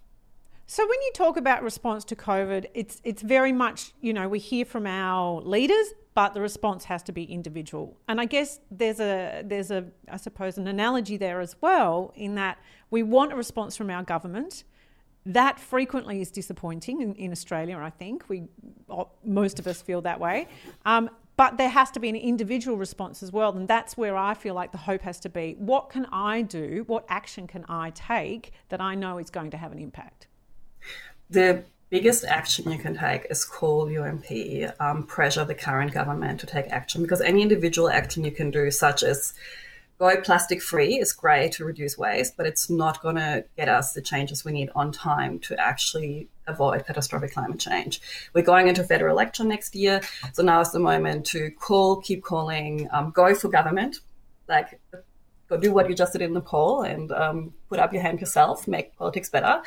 So 0.66 0.82
when 0.82 1.00
you 1.02 1.12
talk 1.14 1.36
about 1.36 1.62
response 1.62 2.04
to 2.06 2.16
COVID, 2.16 2.66
it's 2.74 3.00
it's 3.04 3.22
very 3.22 3.52
much 3.52 3.92
you 4.00 4.12
know 4.12 4.28
we 4.28 4.38
hear 4.38 4.64
from 4.64 4.86
our 4.86 5.40
leaders, 5.40 5.94
but 6.14 6.34
the 6.34 6.40
response 6.40 6.84
has 6.84 7.02
to 7.04 7.12
be 7.12 7.24
individual. 7.24 7.96
And 8.08 8.20
I 8.20 8.24
guess 8.24 8.60
there's 8.70 9.00
a 9.00 9.42
there's 9.44 9.70
a 9.70 9.84
I 10.10 10.16
suppose 10.16 10.58
an 10.58 10.66
analogy 10.66 11.16
there 11.16 11.40
as 11.40 11.54
well 11.60 12.12
in 12.16 12.34
that 12.34 12.58
we 12.90 13.02
want 13.02 13.32
a 13.32 13.36
response 13.36 13.76
from 13.76 13.90
our 13.90 14.02
government. 14.02 14.64
That 15.24 15.58
frequently 15.58 16.20
is 16.20 16.30
disappointing 16.30 17.00
in, 17.00 17.14
in 17.14 17.32
Australia. 17.32 17.78
I 17.78 17.90
think 17.90 18.28
we 18.28 18.44
most 19.24 19.58
of 19.58 19.66
us 19.66 19.82
feel 19.82 20.00
that 20.02 20.18
way. 20.18 20.48
Um, 20.84 21.10
but 21.36 21.58
there 21.58 21.68
has 21.68 21.90
to 21.92 22.00
be 22.00 22.08
an 22.08 22.16
individual 22.16 22.76
response 22.76 23.22
as 23.22 23.30
well. 23.30 23.54
And 23.56 23.68
that's 23.68 23.96
where 23.96 24.16
I 24.16 24.34
feel 24.34 24.54
like 24.54 24.72
the 24.72 24.78
hope 24.78 25.02
has 25.02 25.20
to 25.20 25.28
be 25.28 25.54
what 25.58 25.90
can 25.90 26.06
I 26.06 26.42
do? 26.42 26.84
What 26.86 27.04
action 27.08 27.46
can 27.46 27.64
I 27.68 27.90
take 27.90 28.52
that 28.70 28.80
I 28.80 28.94
know 28.94 29.18
is 29.18 29.30
going 29.30 29.50
to 29.50 29.56
have 29.56 29.72
an 29.72 29.78
impact? 29.78 30.26
The 31.28 31.64
biggest 31.90 32.24
action 32.24 32.70
you 32.70 32.78
can 32.78 32.96
take 32.96 33.26
is 33.30 33.44
call 33.44 33.90
your 33.90 34.10
MP, 34.10 34.72
um, 34.80 35.04
pressure 35.04 35.44
the 35.44 35.54
current 35.54 35.92
government 35.92 36.40
to 36.40 36.46
take 36.46 36.66
action 36.68 37.02
because 37.02 37.20
any 37.20 37.42
individual 37.42 37.88
action 37.88 38.24
you 38.24 38.30
can 38.30 38.50
do, 38.50 38.70
such 38.70 39.02
as 39.02 39.34
go 39.98 40.20
plastic 40.20 40.60
free 40.60 40.98
is 40.98 41.12
great 41.12 41.52
to 41.52 41.64
reduce 41.64 41.96
waste, 41.96 42.36
but 42.36 42.46
it's 42.46 42.68
not 42.68 43.00
going 43.02 43.16
to 43.16 43.44
get 43.56 43.68
us 43.68 43.92
the 43.92 44.02
changes 44.02 44.44
we 44.44 44.52
need 44.52 44.70
on 44.74 44.92
time 44.92 45.38
to 45.40 45.58
actually 45.58 46.28
avoid 46.46 46.86
catastrophic 46.86 47.32
climate 47.32 47.58
change. 47.58 48.00
We're 48.34 48.42
going 48.42 48.68
into 48.68 48.84
federal 48.84 49.12
election 49.16 49.48
next 49.48 49.74
year, 49.74 50.00
so 50.32 50.42
now 50.42 50.60
is 50.60 50.72
the 50.72 50.78
moment 50.78 51.24
to 51.26 51.50
call, 51.50 51.96
keep 51.96 52.22
calling, 52.22 52.88
um, 52.92 53.10
go 53.10 53.34
for 53.34 53.48
government, 53.48 54.00
like 54.48 54.78
go 55.48 55.56
do 55.56 55.72
what 55.72 55.88
you 55.88 55.94
just 55.94 56.12
did 56.12 56.22
in 56.22 56.34
Nepal 56.34 56.82
and 56.82 57.10
um, 57.12 57.54
put 57.68 57.78
up 57.78 57.92
your 57.92 58.02
hand 58.02 58.20
yourself, 58.20 58.68
make 58.68 58.96
politics 58.96 59.30
better, 59.30 59.62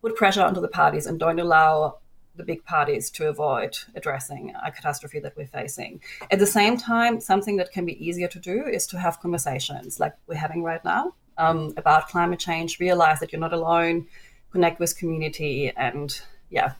put 0.00 0.16
pressure 0.16 0.42
onto 0.42 0.60
the 0.60 0.68
parties, 0.68 1.06
and 1.06 1.20
don't 1.20 1.38
allow 1.38 1.98
the 2.36 2.44
big 2.44 2.64
parties 2.64 3.10
to 3.10 3.28
avoid 3.28 3.76
addressing 3.94 4.54
a 4.64 4.70
catastrophe 4.70 5.20
that 5.20 5.36
we're 5.36 5.46
facing. 5.46 6.00
At 6.30 6.38
the 6.38 6.46
same 6.46 6.76
time, 6.76 7.20
something 7.20 7.56
that 7.56 7.72
can 7.72 7.84
be 7.84 8.04
easier 8.04 8.28
to 8.28 8.38
do 8.38 8.64
is 8.66 8.86
to 8.88 8.98
have 8.98 9.20
conversations 9.20 10.00
like 10.00 10.14
we're 10.26 10.36
having 10.36 10.62
right 10.62 10.84
now 10.84 11.14
um, 11.38 11.74
about 11.76 12.08
climate 12.08 12.38
change, 12.38 12.80
realize 12.80 13.20
that 13.20 13.32
you're 13.32 13.40
not 13.40 13.52
alone, 13.52 14.06
connect 14.50 14.80
with 14.80 14.96
community, 14.96 15.72
and 15.76 16.20
yeah, 16.50 16.72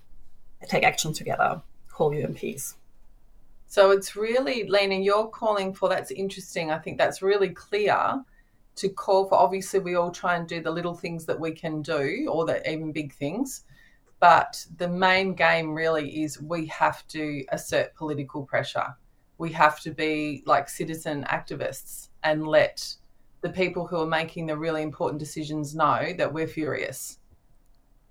take 0.69 0.85
action 0.85 1.13
together, 1.13 1.61
call 1.91 2.15
your 2.15 2.29
MPs. 2.29 2.75
So 3.67 3.91
it's 3.91 4.17
really, 4.17 4.69
Lena, 4.69 4.97
you're 4.97 5.29
calling 5.29 5.73
for 5.73 5.89
that's 5.89 6.11
interesting. 6.11 6.71
I 6.71 6.79
think 6.79 6.99
that's 6.99 7.23
really 7.23 7.49
clear 7.49 8.23
to 8.77 8.89
call 8.89 9.27
for. 9.29 9.35
Obviously, 9.37 9.81
we 9.81 9.95
all 9.95 10.11
try 10.11 10.37
and 10.37 10.47
do 10.47 10.61
the 10.63 10.71
little 10.71 10.95
things 10.95 11.25
that 11.27 11.41
we 11.41 11.53
can 11.53 11.81
do, 11.83 12.29
or 12.31 12.45
the 12.45 12.71
even 12.71 12.93
big 12.93 13.15
things 13.15 13.65
but 14.23 14.65
the 14.77 14.87
main 14.87 15.35
game 15.35 15.75
really 15.75 16.23
is 16.23 16.41
we 16.41 16.67
have 16.67 17.05
to 17.09 17.45
assert 17.51 17.93
political 17.97 18.45
pressure. 18.45 18.95
We 19.39 19.51
have 19.51 19.81
to 19.81 19.91
be 19.91 20.45
like 20.47 20.69
citizen 20.69 21.27
activists 21.29 22.11
and 22.23 22.47
let 22.47 22.95
the 23.41 23.49
people 23.49 23.85
who 23.85 23.97
are 23.97 24.07
making 24.07 24.47
the 24.47 24.57
really 24.57 24.83
important 24.83 25.19
decisions 25.19 25.75
know 25.75 26.13
that 26.19 26.33
we're 26.33 26.47
furious. 26.47 27.19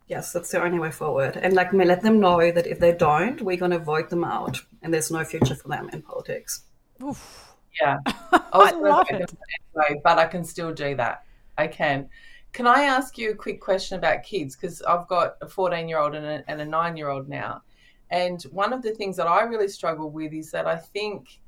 Yes, 0.09 0.33
that's 0.33 0.51
the 0.51 0.61
only 0.61 0.79
way 0.79 0.91
forward. 0.91 1.37
And 1.37 1.53
like 1.53 1.71
me, 1.71 1.85
let 1.85 2.01
them 2.01 2.19
know 2.19 2.51
that 2.51 2.67
if 2.67 2.77
they 2.77 2.91
don't, 2.91 3.41
we're 3.41 3.55
going 3.55 3.71
to 3.71 3.79
vote 3.79 4.09
them 4.09 4.25
out 4.25 4.59
and 4.81 4.93
there's 4.93 5.11
no 5.11 5.23
future 5.23 5.55
for 5.55 5.69
them 5.69 5.89
in 5.93 6.01
politics. 6.01 6.63
Oof. 7.01 7.55
Yeah. 7.79 7.99
I 8.51 8.71
love 8.71 9.07
it. 9.11 9.33
Anyway, 9.77 10.01
but 10.03 10.19
I 10.19 10.25
can 10.25 10.43
still 10.43 10.73
do 10.73 10.93
that. 10.95 11.23
I 11.57 11.67
can. 11.67 12.09
Can 12.53 12.67
I 12.67 12.83
ask 12.83 13.17
you 13.17 13.31
a 13.31 13.35
quick 13.35 13.61
question 13.61 13.97
about 13.97 14.23
kids? 14.23 14.55
Because 14.55 14.81
I've 14.81 15.07
got 15.07 15.35
a 15.41 15.47
14 15.47 15.87
year 15.87 15.99
old 15.99 16.15
and 16.15 16.43
a, 16.47 16.65
nine 16.65 16.97
year 16.97 17.09
old 17.09 17.29
now. 17.29 17.61
And 18.09 18.41
one 18.43 18.73
of 18.73 18.81
the 18.81 18.91
things 18.91 19.15
that 19.17 19.27
I 19.27 19.43
really 19.43 19.69
struggle 19.69 20.09
with 20.09 20.33
is 20.33 20.51
that 20.51 20.67
I 20.67 20.75
think 20.75 21.39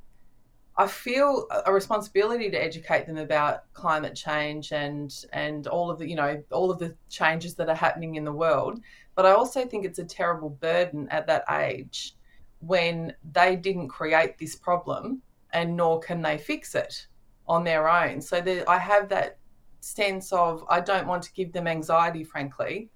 I 0.77 0.87
feel 0.87 1.45
a 1.65 1.73
responsibility 1.73 2.49
to 2.49 2.57
educate 2.57 3.05
them 3.05 3.17
about 3.17 3.71
climate 3.73 4.15
change 4.15 4.71
and 4.71 5.13
and 5.31 5.67
all 5.67 5.91
of 5.91 5.99
the 5.99 6.09
you 6.09 6.15
know 6.15 6.41
all 6.51 6.71
of 6.71 6.79
the 6.79 6.95
changes 7.09 7.53
that 7.55 7.69
are 7.69 7.75
happening 7.75 8.15
in 8.15 8.23
the 8.23 8.31
world. 8.31 8.79
But 9.15 9.25
I 9.25 9.31
also 9.33 9.65
think 9.65 9.85
it's 9.85 9.99
a 9.99 10.05
terrible 10.05 10.49
burden 10.49 11.07
at 11.09 11.27
that 11.27 11.43
age 11.51 12.15
when 12.59 13.13
they 13.33 13.57
didn't 13.57 13.89
create 13.89 14.37
this 14.37 14.55
problem 14.55 15.21
and 15.51 15.75
nor 15.75 15.99
can 15.99 16.21
they 16.21 16.37
fix 16.37 16.75
it 16.75 17.07
on 17.45 17.63
their 17.65 17.89
own. 17.89 18.21
So 18.21 18.41
I 18.67 18.77
have 18.77 19.09
that 19.09 19.37
sense 19.83 20.31
of 20.31 20.63
I 20.69 20.79
don't 20.79 21.07
want 21.07 21.23
to 21.23 21.33
give 21.33 21.51
them 21.51 21.67
anxiety, 21.67 22.23
frankly, 22.23 22.89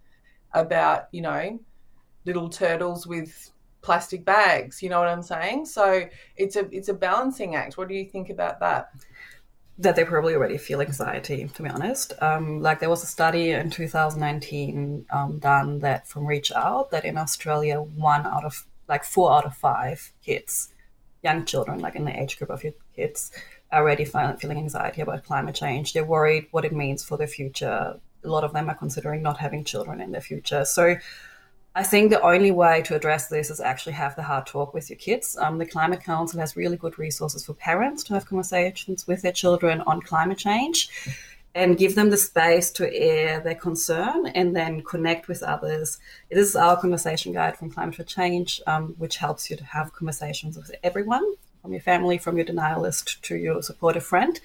about, 0.54 1.08
you 1.12 1.21
know, 1.21 1.60
little 2.26 2.50
turtles 2.50 3.06
with 3.06 3.52
plastic 3.82 4.26
bags. 4.26 4.82
You 4.82 4.89
know 4.89 5.00
what 5.00 5.08
I'm 5.08 5.23
saying? 5.23 5.65
So 5.65 6.04
it's 6.36 6.56
a 6.56 6.67
it's 6.71 6.89
a 6.89 6.93
balancing 6.93 7.56
act. 7.56 7.78
What 7.78 7.88
do 7.88 7.95
you 7.95 8.06
think 8.06 8.30
about 8.30 8.60
that? 8.60 8.89
That 9.80 9.95
they 9.95 10.04
probably 10.04 10.34
already 10.34 10.58
feel 10.58 10.82
anxiety, 10.82 11.47
to 11.54 11.63
be 11.63 11.69
honest. 11.69 12.13
Um, 12.19 12.62
like 12.62 12.80
there 12.80 12.89
was 12.89 13.04
a 13.04 13.06
study 13.06 13.52
in 13.52 13.69
2019 13.69 15.06
um, 15.12 15.38
done 15.38 15.80
that 15.80 16.08
from 16.08 16.26
Reach 16.26 16.52
Out 16.52 16.89
that 16.91 17.06
in 17.06 17.15
Australia, 17.17 17.82
one 17.82 18.26
out 18.26 18.43
of 18.43 18.65
like 18.88 19.04
four 19.04 19.32
out 19.32 19.45
of 19.45 19.56
five 19.56 20.13
kids, 20.26 20.73
young 21.23 21.45
children, 21.45 21.80
like 21.80 21.95
in 21.95 22.06
the 22.06 22.19
age 22.19 22.39
group 22.39 22.50
of 22.50 22.63
your 22.63 22.73
kids, 22.95 23.32
already 23.71 24.06
feeling 24.06 24.58
anxiety 24.58 25.01
about 25.01 25.25
climate 25.25 25.56
change. 25.56 25.93
They're 25.93 26.06
worried 26.06 26.47
what 26.51 26.65
it 26.65 26.73
means 26.73 27.03
for 27.03 27.17
their 27.17 27.27
future. 27.27 27.99
A 28.23 28.27
lot 28.27 28.43
of 28.43 28.53
them 28.53 28.69
are 28.69 28.75
considering 28.75 29.21
not 29.21 29.38
having 29.38 29.63
children 29.63 30.01
in 30.01 30.12
their 30.12 30.21
future. 30.21 30.65
So 30.65 30.95
I 31.75 31.84
think 31.84 32.10
the 32.10 32.21
only 32.21 32.51
way 32.51 32.82
to 32.84 32.95
address 32.95 33.27
this 33.27 33.51
is 33.51 33.60
actually 33.60 33.93
have 33.93 34.15
the 34.15 34.23
hard 34.23 34.47
talk 34.47 34.73
with 34.73 34.89
your 34.89 34.97
kids. 34.97 35.38
Um, 35.38 35.60
the 35.60 35.65
Climate 35.65 36.03
Council 36.03 36.39
has 36.39 36.56
really 36.56 36.77
good 36.77 36.97
resources 36.97 37.45
for 37.45 37.53
parents 37.53 38.03
to 38.06 38.13
have 38.15 38.25
conversations 38.25 39.06
with 39.06 39.21
their 39.21 39.32
children 39.32 39.82
on 39.82 40.01
climate 40.01 40.39
change. 40.39 40.89
and 41.56 41.77
give 41.77 41.95
them 41.95 42.12
the 42.12 42.17
space 42.17 42.69
to 42.69 42.93
air 42.93 43.39
their 43.39 43.56
concern 43.56 44.27
and 44.27 44.56
then 44.56 44.84
connect 44.84 45.27
with 45.27 45.41
others. 45.41 45.97
This 46.30 46.49
is 46.49 46.56
our 46.56 46.80
conversation 46.80 47.34
guide 47.34 47.58
from 47.58 47.71
Climate 47.71 47.95
for 47.95 48.03
Change, 48.03 48.62
um, 48.67 48.93
which 48.99 49.17
helps 49.17 49.49
you 49.49 49.58
to 49.58 49.63
have 49.63 49.91
conversations 49.93 50.56
with 50.56 50.71
everyone 50.84 51.23
from 51.67 51.73
your 51.73 51.82
family, 51.82 52.17
from 52.17 52.38
your 52.38 52.45
denialist 52.45 53.19
to 53.23 53.36
your 53.36 53.62
supportive 53.62 54.06
friend, 54.06 54.39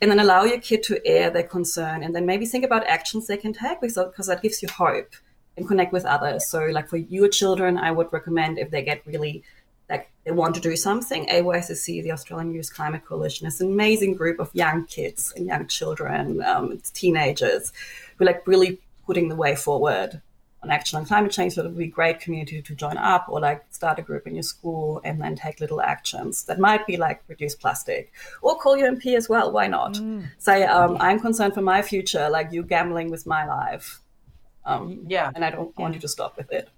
and 0.00 0.08
then 0.08 0.20
allow 0.20 0.44
your 0.44 0.60
kid 0.60 0.84
to 0.84 1.04
air 1.04 1.28
their 1.28 1.42
concern 1.42 2.04
and 2.04 2.14
then 2.14 2.24
maybe 2.24 2.46
think 2.46 2.64
about 2.64 2.86
actions 2.86 3.26
they 3.26 3.36
can 3.36 3.52
take 3.52 3.80
because 3.80 4.28
that 4.28 4.42
gives 4.42 4.62
you 4.62 4.68
hope 4.68 5.12
and 5.56 5.66
connect 5.66 5.92
with 5.92 6.04
others. 6.04 6.48
So, 6.48 6.66
like 6.66 6.88
for 6.88 6.98
your 6.98 7.28
children, 7.28 7.78
I 7.78 7.90
would 7.90 8.12
recommend 8.12 8.58
if 8.58 8.70
they 8.70 8.82
get 8.82 9.04
really 9.04 9.42
like 9.90 10.08
they 10.24 10.30
want 10.30 10.54
to 10.54 10.60
do 10.60 10.76
something, 10.76 11.26
AYCC, 11.26 12.04
the 12.04 12.12
Australian 12.12 12.54
Youth 12.54 12.72
Climate 12.72 13.04
Coalition, 13.04 13.48
is 13.48 13.60
an 13.60 13.66
amazing 13.66 14.14
group 14.14 14.38
of 14.38 14.48
young 14.54 14.86
kids 14.86 15.32
and 15.36 15.46
young 15.46 15.66
children, 15.66 16.40
um, 16.44 16.80
teenagers, 16.94 17.72
who 18.16 18.24
like 18.24 18.46
really 18.46 18.78
putting 19.04 19.28
the 19.28 19.34
way 19.34 19.56
forward 19.56 20.22
on 20.62 20.70
action 20.70 20.98
on 20.98 21.04
climate 21.04 21.32
change. 21.32 21.54
So 21.54 21.62
it 21.62 21.68
would 21.68 21.78
be 21.78 21.84
a 21.84 21.88
great 21.88 22.20
community 22.20 22.62
to 22.62 22.74
join 22.74 22.96
up 22.96 23.26
or 23.28 23.40
like 23.40 23.64
start 23.70 23.98
a 23.98 24.02
group 24.02 24.26
in 24.26 24.34
your 24.34 24.42
school 24.42 25.00
and 25.04 25.20
then 25.20 25.34
take 25.34 25.60
little 25.60 25.80
actions 25.80 26.44
that 26.44 26.58
might 26.58 26.86
be 26.86 26.96
like 26.96 27.22
reduce 27.28 27.54
plastic 27.54 28.12
or 28.42 28.56
call 28.56 28.76
your 28.76 28.90
MP 28.92 29.16
as 29.16 29.28
well. 29.28 29.50
Why 29.50 29.66
not? 29.66 29.94
Mm. 29.94 30.26
Say, 30.38 30.64
um, 30.64 30.96
I'm 31.00 31.18
concerned 31.18 31.54
for 31.54 31.62
my 31.62 31.82
future, 31.82 32.28
like 32.30 32.52
you 32.52 32.62
gambling 32.62 33.10
with 33.10 33.26
my 33.26 33.44
life. 33.46 34.00
Um, 34.64 35.04
yeah. 35.08 35.30
And 35.34 35.44
I 35.44 35.50
don't 35.50 35.76
want 35.76 35.94
you 35.94 36.00
to 36.00 36.08
stop 36.08 36.36
with 36.36 36.52
it. 36.52 36.68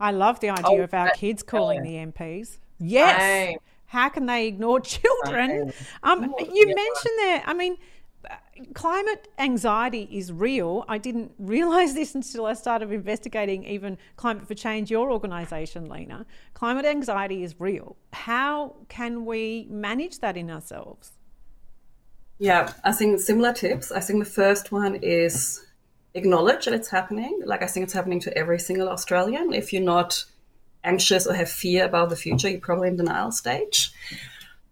I 0.00 0.10
love 0.10 0.40
the 0.40 0.50
idea 0.50 0.80
oh, 0.80 0.82
of 0.82 0.94
our 0.94 1.10
kids 1.10 1.42
calling 1.42 1.84
yeah. 1.84 2.04
the 2.06 2.12
MPs. 2.12 2.58
Yes. 2.78 3.56
How 3.86 4.08
can 4.08 4.26
they 4.26 4.48
ignore 4.48 4.80
children? 4.96 5.72
Um, 6.02 6.34
you 6.40 6.66
yeah. 6.66 6.74
mentioned 6.74 7.18
there, 7.18 7.42
I 7.46 7.54
mean, 7.54 7.76
climate 8.74 9.28
anxiety 9.38 10.08
is 10.10 10.32
real. 10.32 10.84
I 10.88 10.98
didn't 10.98 11.32
realize 11.38 11.94
this 11.94 12.14
until 12.14 12.46
I 12.46 12.54
started 12.54 12.90
investigating 12.92 13.64
even 13.64 13.98
Climate 14.16 14.46
for 14.46 14.54
Change, 14.54 14.90
your 14.90 15.10
organization, 15.10 15.88
Lena. 15.88 16.26
Climate 16.54 16.84
anxiety 16.84 17.42
is 17.42 17.54
real. 17.58 17.96
How 18.12 18.74
can 18.88 19.24
we 19.24 19.66
manage 19.70 20.20
that 20.20 20.36
in 20.36 20.50
ourselves? 20.50 21.12
Yeah, 22.38 22.72
I 22.82 22.92
think 22.92 23.20
similar 23.20 23.52
tips. 23.52 23.92
I 23.92 24.00
think 24.00 24.18
the 24.24 24.30
first 24.30 24.72
one 24.72 24.96
is 24.96 25.64
acknowledge 26.14 26.64
that 26.64 26.74
it's 26.74 26.88
happening. 26.88 27.40
Like 27.44 27.62
I 27.62 27.66
think 27.66 27.84
it's 27.84 27.92
happening 27.92 28.20
to 28.20 28.36
every 28.36 28.58
single 28.58 28.88
Australian. 28.88 29.52
If 29.52 29.72
you're 29.72 29.82
not 29.82 30.24
anxious 30.82 31.26
or 31.26 31.34
have 31.34 31.50
fear 31.50 31.84
about 31.84 32.10
the 32.10 32.16
future, 32.16 32.48
you're 32.48 32.60
probably 32.60 32.88
in 32.88 32.96
denial 32.96 33.32
stage. 33.32 33.92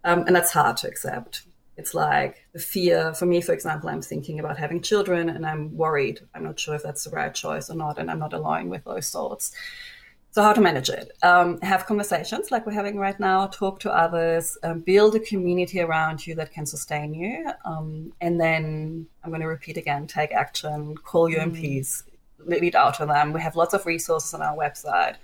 Um, 0.03 0.25
and 0.27 0.35
that's 0.35 0.51
hard 0.51 0.77
to 0.77 0.87
accept. 0.87 1.43
It's 1.75 1.93
like 1.93 2.45
the 2.53 2.59
fear, 2.59 3.13
for 3.13 3.25
me, 3.25 3.41
for 3.41 3.51
example, 3.51 3.89
I'm 3.89 4.01
thinking 4.01 4.39
about 4.39 4.57
having 4.57 4.81
children 4.81 5.29
and 5.29 5.45
I'm 5.45 5.75
worried. 5.75 6.19
I'm 6.35 6.43
not 6.43 6.59
sure 6.59 6.75
if 6.75 6.83
that's 6.83 7.03
the 7.03 7.09
right 7.09 7.33
choice 7.33 7.69
or 7.69 7.75
not, 7.75 7.97
and 7.97 8.11
I'm 8.11 8.19
not 8.19 8.33
alone 8.33 8.69
with 8.69 8.83
those 8.83 9.09
thoughts. 9.09 9.51
So, 10.31 10.41
how 10.41 10.53
to 10.53 10.61
manage 10.61 10.89
it? 10.89 11.11
Um, 11.21 11.61
have 11.61 11.85
conversations 11.85 12.49
like 12.49 12.65
we're 12.65 12.73
having 12.73 12.97
right 12.97 13.19
now, 13.19 13.47
talk 13.47 13.79
to 13.81 13.91
others, 13.91 14.57
um, 14.63 14.79
build 14.79 15.15
a 15.15 15.19
community 15.19 15.79
around 15.79 16.25
you 16.25 16.33
that 16.35 16.51
can 16.51 16.65
sustain 16.65 17.13
you. 17.13 17.51
Um, 17.65 18.13
and 18.19 18.41
then 18.41 19.05
I'm 19.23 19.29
going 19.29 19.41
to 19.41 19.47
repeat 19.47 19.77
again 19.77 20.07
take 20.07 20.31
action, 20.31 20.95
call 20.97 21.29
your 21.29 21.41
mm. 21.41 21.55
MPs, 21.55 22.03
lead 22.45 22.75
out 22.75 22.95
to 22.95 23.05
them. 23.05 23.31
We 23.31 23.41
have 23.41 23.55
lots 23.55 23.75
of 23.75 23.85
resources 23.85 24.33
on 24.33 24.41
our 24.41 24.55
website 24.57 25.17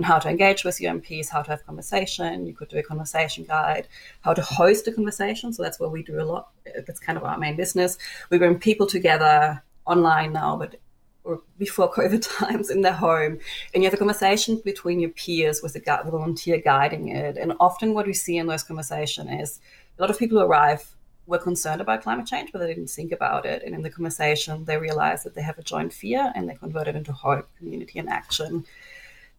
on 0.00 0.04
how 0.04 0.18
to 0.18 0.30
engage 0.30 0.64
with 0.64 0.80
your 0.80 0.94
MPs, 0.94 1.28
how 1.28 1.42
to 1.42 1.50
have 1.50 1.66
conversation. 1.66 2.46
You 2.46 2.54
could 2.54 2.68
do 2.68 2.78
a 2.78 2.82
conversation 2.82 3.44
guide, 3.44 3.86
how 4.22 4.32
to 4.32 4.40
host 4.40 4.88
a 4.88 4.92
conversation. 4.92 5.52
So 5.52 5.62
that's 5.62 5.78
what 5.78 5.92
we 5.92 6.02
do 6.02 6.18
a 6.18 6.24
lot. 6.24 6.48
That's 6.86 6.98
kind 6.98 7.18
of 7.18 7.24
our 7.24 7.36
main 7.36 7.54
business. 7.54 7.98
We 8.30 8.38
bring 8.38 8.58
people 8.58 8.86
together 8.86 9.62
online 9.84 10.32
now, 10.32 10.56
but 10.56 10.76
or 11.22 11.42
before 11.58 11.92
COVID 11.98 12.26
times 12.38 12.70
in 12.70 12.80
their 12.80 12.94
home, 12.94 13.38
and 13.74 13.82
you 13.82 13.84
have 13.88 13.94
a 13.94 13.98
conversation 13.98 14.62
between 14.64 15.00
your 15.00 15.10
peers 15.10 15.60
with 15.62 15.76
a 15.76 15.80
volunteer 16.10 16.58
guiding 16.58 17.08
it. 17.08 17.36
And 17.36 17.52
often, 17.60 17.92
what 17.92 18.06
we 18.06 18.14
see 18.14 18.38
in 18.38 18.46
those 18.46 18.62
conversations 18.62 19.30
is 19.42 19.60
a 19.98 20.00
lot 20.00 20.10
of 20.10 20.18
people 20.18 20.38
who 20.38 20.44
arrive 20.46 20.94
were 21.26 21.38
concerned 21.38 21.82
about 21.82 22.02
climate 22.02 22.26
change, 22.26 22.50
but 22.52 22.58
they 22.60 22.66
didn't 22.66 22.88
think 22.88 23.12
about 23.12 23.44
it. 23.44 23.62
And 23.62 23.74
in 23.74 23.82
the 23.82 23.90
conversation, 23.90 24.64
they 24.64 24.78
realize 24.78 25.22
that 25.24 25.34
they 25.34 25.42
have 25.42 25.58
a 25.58 25.62
joint 25.62 25.92
fear, 25.92 26.32
and 26.34 26.48
they 26.48 26.54
convert 26.54 26.88
it 26.88 26.96
into 26.96 27.12
hope, 27.12 27.48
community, 27.58 27.98
and 27.98 28.08
action. 28.08 28.64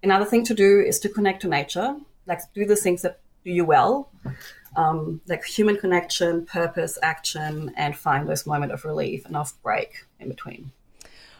Another 0.03 0.25
thing 0.25 0.43
to 0.45 0.53
do 0.53 0.79
is 0.79 0.99
to 0.99 1.09
connect 1.09 1.41
to 1.43 1.47
nature, 1.47 1.95
like 2.25 2.39
do 2.53 2.65
the 2.65 2.75
things 2.75 3.01
that 3.03 3.19
do 3.43 3.51
you 3.51 3.65
well, 3.65 4.09
um, 4.75 5.21
like 5.27 5.43
human 5.43 5.77
connection, 5.77 6.45
purpose, 6.45 6.97
action, 7.01 7.71
and 7.75 7.95
find 7.95 8.27
those 8.27 8.45
moment 8.45 8.71
of 8.71 8.85
relief 8.85 9.25
and 9.25 9.35
off 9.35 9.61
break 9.61 10.05
in 10.19 10.29
between. 10.29 10.71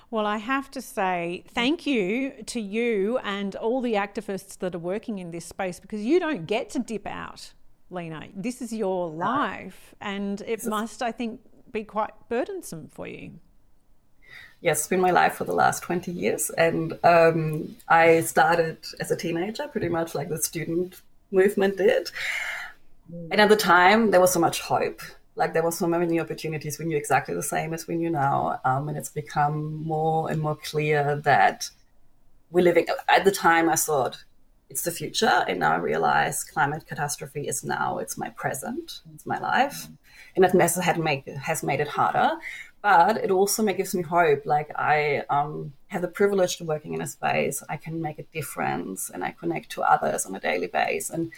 Well, 0.10 0.26
I 0.26 0.38
have 0.38 0.70
to 0.72 0.82
say 0.82 1.46
thank 1.54 1.86
you 1.86 2.44
to 2.48 2.60
you 2.60 3.18
and 3.20 3.56
all 3.56 3.82
the 3.82 3.94
activists 3.94 4.58
that 4.60 4.76
are 4.76 4.80
working 4.80 5.20
in 5.20 5.32
this 5.32 5.46
space 5.46 5.80
because 5.80 6.04
you 6.04 6.20
don't 6.20 6.46
get 6.46 6.70
to 6.72 6.80
dip 6.80 7.08
out, 7.08 7.54
Lena. 7.90 8.28
This 8.36 8.62
is 8.62 8.74
your 8.74 9.10
life, 9.10 9.96
and 10.02 10.42
it 10.42 10.66
must, 10.66 11.02
I 11.02 11.12
think, 11.12 11.40
be 11.72 11.86
quite 11.86 12.12
burdensome 12.28 12.90
for 12.90 13.08
you 13.08 13.40
yes, 14.62 14.80
it's 14.80 14.88
been 14.88 15.02
my 15.02 15.12
life 15.12 15.34
for 15.34 15.44
the 15.44 15.54
last 15.54 15.84
20 15.84 16.12
years. 16.12 16.50
And 16.52 16.98
um, 17.04 17.76
I 17.88 18.22
started 18.22 18.78
as 19.00 19.12
a 19.12 19.16
teenager, 19.16 19.68
pretty 19.68 19.90
much 19.90 20.16
like 20.16 20.30
the 20.30 20.42
student 20.42 21.02
movement 21.32 21.78
did. 21.78 22.12
And 23.32 23.42
at 23.42 23.50
the 23.50 23.56
time, 23.56 24.12
there 24.12 24.22
was 24.22 24.32
so 24.32 24.40
much 24.40 24.62
hope. 24.62 25.02
Like 25.36 25.54
there 25.54 25.64
were 25.64 25.72
so 25.72 25.88
many 25.88 26.20
opportunities. 26.20 26.78
We 26.78 26.86
knew 26.86 26.98
exactly 26.98 27.34
the 27.34 27.44
same 27.44 27.74
as 27.74 27.88
we 27.88 27.96
knew 27.96 28.10
now. 28.10 28.60
Um, 28.64 28.88
and 28.88 28.98
it's 28.98 29.10
become 29.10 29.84
more 29.84 30.30
and 30.30 30.42
more 30.42 30.56
clear 30.56 31.16
that 31.18 31.70
we're 32.52 32.64
living. 32.64 32.86
At 33.10 33.26
the 33.26 33.32
time, 33.32 33.70
I 33.70 33.76
thought 33.76 34.24
it's 34.70 34.84
the 34.84 34.92
future. 34.92 35.44
And 35.48 35.60
now 35.60 35.74
I 35.74 35.78
realize 35.78 36.44
climate 36.44 36.86
catastrophe 36.86 37.48
is 37.48 37.64
now. 37.64 37.98
It's 37.98 38.18
my 38.18 38.30
present. 38.30 39.02
It's 39.14 39.26
my 39.26 39.40
life. 39.40 39.88
And 40.36 40.46
that 40.46 40.76
had 40.84 41.00
made, 41.00 41.24
has 41.28 41.64
made 41.64 41.82
it 41.82 41.90
harder 41.90 42.38
but 42.82 43.18
it 43.18 43.32
also 43.32 43.64
gives 43.64 43.94
me 43.94 44.04
hope. 44.04 44.46
Like 44.46 44.72
I 44.76 45.24
um, 45.30 45.74
have 45.88 46.02
the 46.02 46.08
privilege 46.08 46.58
to 46.58 46.64
working 46.64 46.94
in 46.94 47.02
a 47.02 47.08
space, 47.08 47.64
I 47.70 47.78
can 47.78 48.02
make 48.02 48.20
a 48.20 48.24
difference 48.24 49.10
and 49.10 49.24
I 49.24 49.32
connect 49.32 49.70
to 49.72 49.84
others 49.84 50.26
on 50.26 50.36
a 50.36 50.40
daily 50.40 50.68
basis. 50.68 51.10
And 51.10 51.32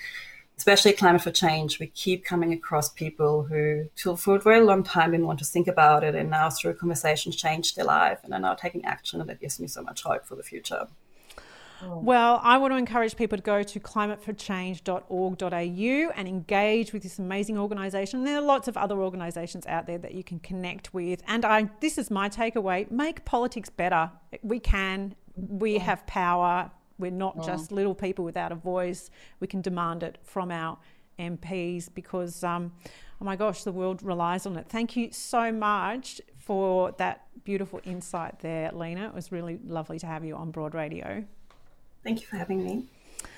especially 0.58 0.94
climate 0.94 1.22
for 1.22 1.32
change, 1.32 1.80
we 1.80 1.88
keep 1.88 2.24
coming 2.24 2.54
across 2.54 2.90
people 2.90 3.44
who, 3.44 3.86
for 4.16 4.36
a 4.36 4.40
very 4.40 4.62
long 4.62 4.84
time, 4.84 5.12
didn't 5.12 5.28
want 5.28 5.40
to 5.40 5.46
think 5.46 5.68
about 5.68 6.04
it, 6.04 6.16
and 6.16 6.30
now 6.30 6.50
through 6.50 6.76
conversations 6.76 7.36
changed 7.36 7.76
their 7.76 7.86
life 7.86 8.20
and 8.24 8.34
are 8.34 8.40
now 8.40 8.54
taking 8.54 8.86
action, 8.86 9.20
and 9.20 9.30
that 9.30 9.42
gives 9.42 9.60
me 9.60 9.68
so 9.68 9.82
much 9.82 10.04
hope 10.04 10.26
for 10.26 10.36
the 10.36 10.44
future. 10.44 10.88
Oh. 11.86 12.00
Well, 12.00 12.40
I 12.44 12.58
want 12.58 12.74
to 12.74 12.78
encourage 12.78 13.16
people 13.16 13.38
to 13.38 13.44
go 13.44 13.64
to 13.64 13.80
climateforchange.org.au 13.80 16.12
and 16.16 16.28
engage 16.28 16.94
with 16.94 17.04
this 17.04 17.20
amazing 17.20 17.58
organisation. 17.58 18.24
There 18.24 18.38
are 18.38 18.42
lots 18.42 18.68
of 18.68 18.78
other 18.78 19.02
organisations 19.02 19.66
out 19.68 19.88
there 19.88 19.98
that 19.98 20.14
you 20.14 20.24
can 20.24 20.40
connect 20.40 20.94
with. 20.94 21.22
And 21.28 21.46
I, 21.46 21.70
this 21.82 21.98
is 21.98 22.10
my 22.10 22.30
takeaway 22.30 22.90
make 22.92 23.26
politics 23.26 23.70
better. 23.70 24.12
We 24.42 24.60
can, 24.60 25.16
we 25.36 25.76
mm. 25.76 25.82
have 25.82 26.06
power. 26.08 26.72
We're 26.98 27.12
not 27.12 27.38
mm. 27.38 27.46
just 27.46 27.72
little 27.72 27.96
people 27.96 28.24
without 28.24 28.52
a 28.52 28.56
voice. 28.56 29.10
We 29.40 29.48
can 29.48 29.62
demand 29.62 30.04
it 30.04 30.18
from 30.24 30.52
our 30.52 30.78
MPs 31.20 31.94
because, 31.94 32.44
um, 32.44 32.72
oh 33.22 33.26
my 33.26 33.36
gosh, 33.36 33.64
the 33.64 33.72
world 33.72 34.02
relies 34.04 34.46
on 34.46 34.58
it. 34.58 34.68
Thank 34.70 34.96
you 34.96 35.10
so 35.12 35.52
much 35.52 36.22
for 36.38 36.92
that 36.94 37.28
beautiful 37.44 37.82
insight 37.84 38.40
there, 38.40 38.72
Lena. 38.72 39.08
It 39.08 39.14
was 39.14 39.32
really 39.32 39.60
lovely 39.66 40.00
to 40.00 40.08
have 40.08 40.24
you 40.24 40.36
on 40.36 40.52
Broad 40.52 40.74
Radio. 40.74 41.26
Thank 42.04 42.22
you 42.22 42.28
for 42.28 42.38
having 42.38 42.64
me. 42.64 42.86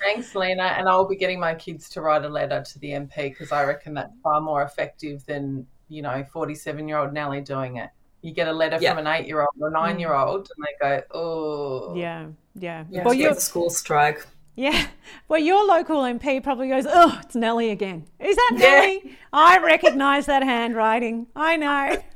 Thanks, 0.00 0.34
Lena. 0.34 0.62
And 0.62 0.88
I'll 0.88 1.06
be 1.06 1.16
getting 1.16 1.40
my 1.40 1.54
kids 1.54 1.88
to 1.90 2.00
write 2.00 2.24
a 2.24 2.28
letter 2.28 2.62
to 2.62 2.78
the 2.78 2.90
MP 2.90 3.30
because 3.30 3.52
I 3.52 3.64
reckon 3.64 3.94
that's 3.94 4.12
far 4.22 4.40
more 4.40 4.62
effective 4.62 5.24
than, 5.26 5.66
you 5.88 6.02
know, 6.02 6.24
47 6.32 6.88
year 6.88 6.98
old 6.98 7.12
Nellie 7.12 7.40
doing 7.40 7.76
it. 7.76 7.90
You 8.22 8.32
get 8.32 8.48
a 8.48 8.52
letter 8.52 8.78
from 8.78 8.98
an 8.98 9.06
eight 9.06 9.26
year 9.26 9.40
old 9.40 9.50
or 9.60 9.70
mm. 9.70 9.74
nine 9.74 10.00
year 10.00 10.12
old 10.12 10.48
and 10.56 10.66
they 10.66 11.00
go, 11.00 11.02
oh. 11.12 11.94
Yeah, 11.94 12.26
yeah. 12.54 12.84
yeah 12.90 13.04
well, 13.04 13.14
you're 13.14 13.34
the 13.34 13.40
school 13.40 13.70
strike. 13.70 14.26
Yeah. 14.56 14.86
Well, 15.28 15.38
your 15.38 15.64
local 15.66 15.98
MP 16.02 16.42
probably 16.42 16.68
goes, 16.68 16.86
oh, 16.88 17.20
it's 17.22 17.36
Nellie 17.36 17.70
again. 17.70 18.06
Is 18.18 18.36
that 18.36 18.52
Nellie? 18.54 19.02
Yeah. 19.04 19.12
I 19.32 19.58
recognise 19.58 20.26
that 20.26 20.42
handwriting. 20.42 21.26
I 21.36 21.56
know. 21.56 22.02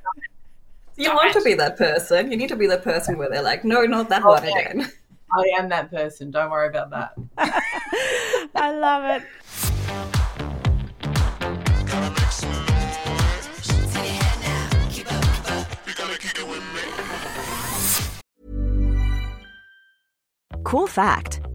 You 0.97 1.15
want 1.15 1.33
to 1.33 1.41
be 1.41 1.55
that 1.55 1.79
person. 1.79 2.31
You 2.31 2.37
need 2.37 2.51
to 2.51 2.57
be 2.57 2.67
the 2.67 2.77
person 2.77 3.17
where 3.17 3.31
they're 3.31 3.41
like, 3.41 3.65
no, 3.65 3.87
not 3.87 4.11
that 4.11 4.23
okay. 4.23 4.29
one 4.29 4.45
again. 4.45 4.93
I 5.33 5.43
am 5.59 5.69
that 5.69 5.91
person. 5.91 6.31
Don't 6.31 6.51
worry 6.51 6.69
about 6.69 6.91
that. 6.91 7.15
I 8.55 8.73
love 8.73 9.05
it. 9.05 9.23
Cool 20.65 20.87
fact 20.87 21.40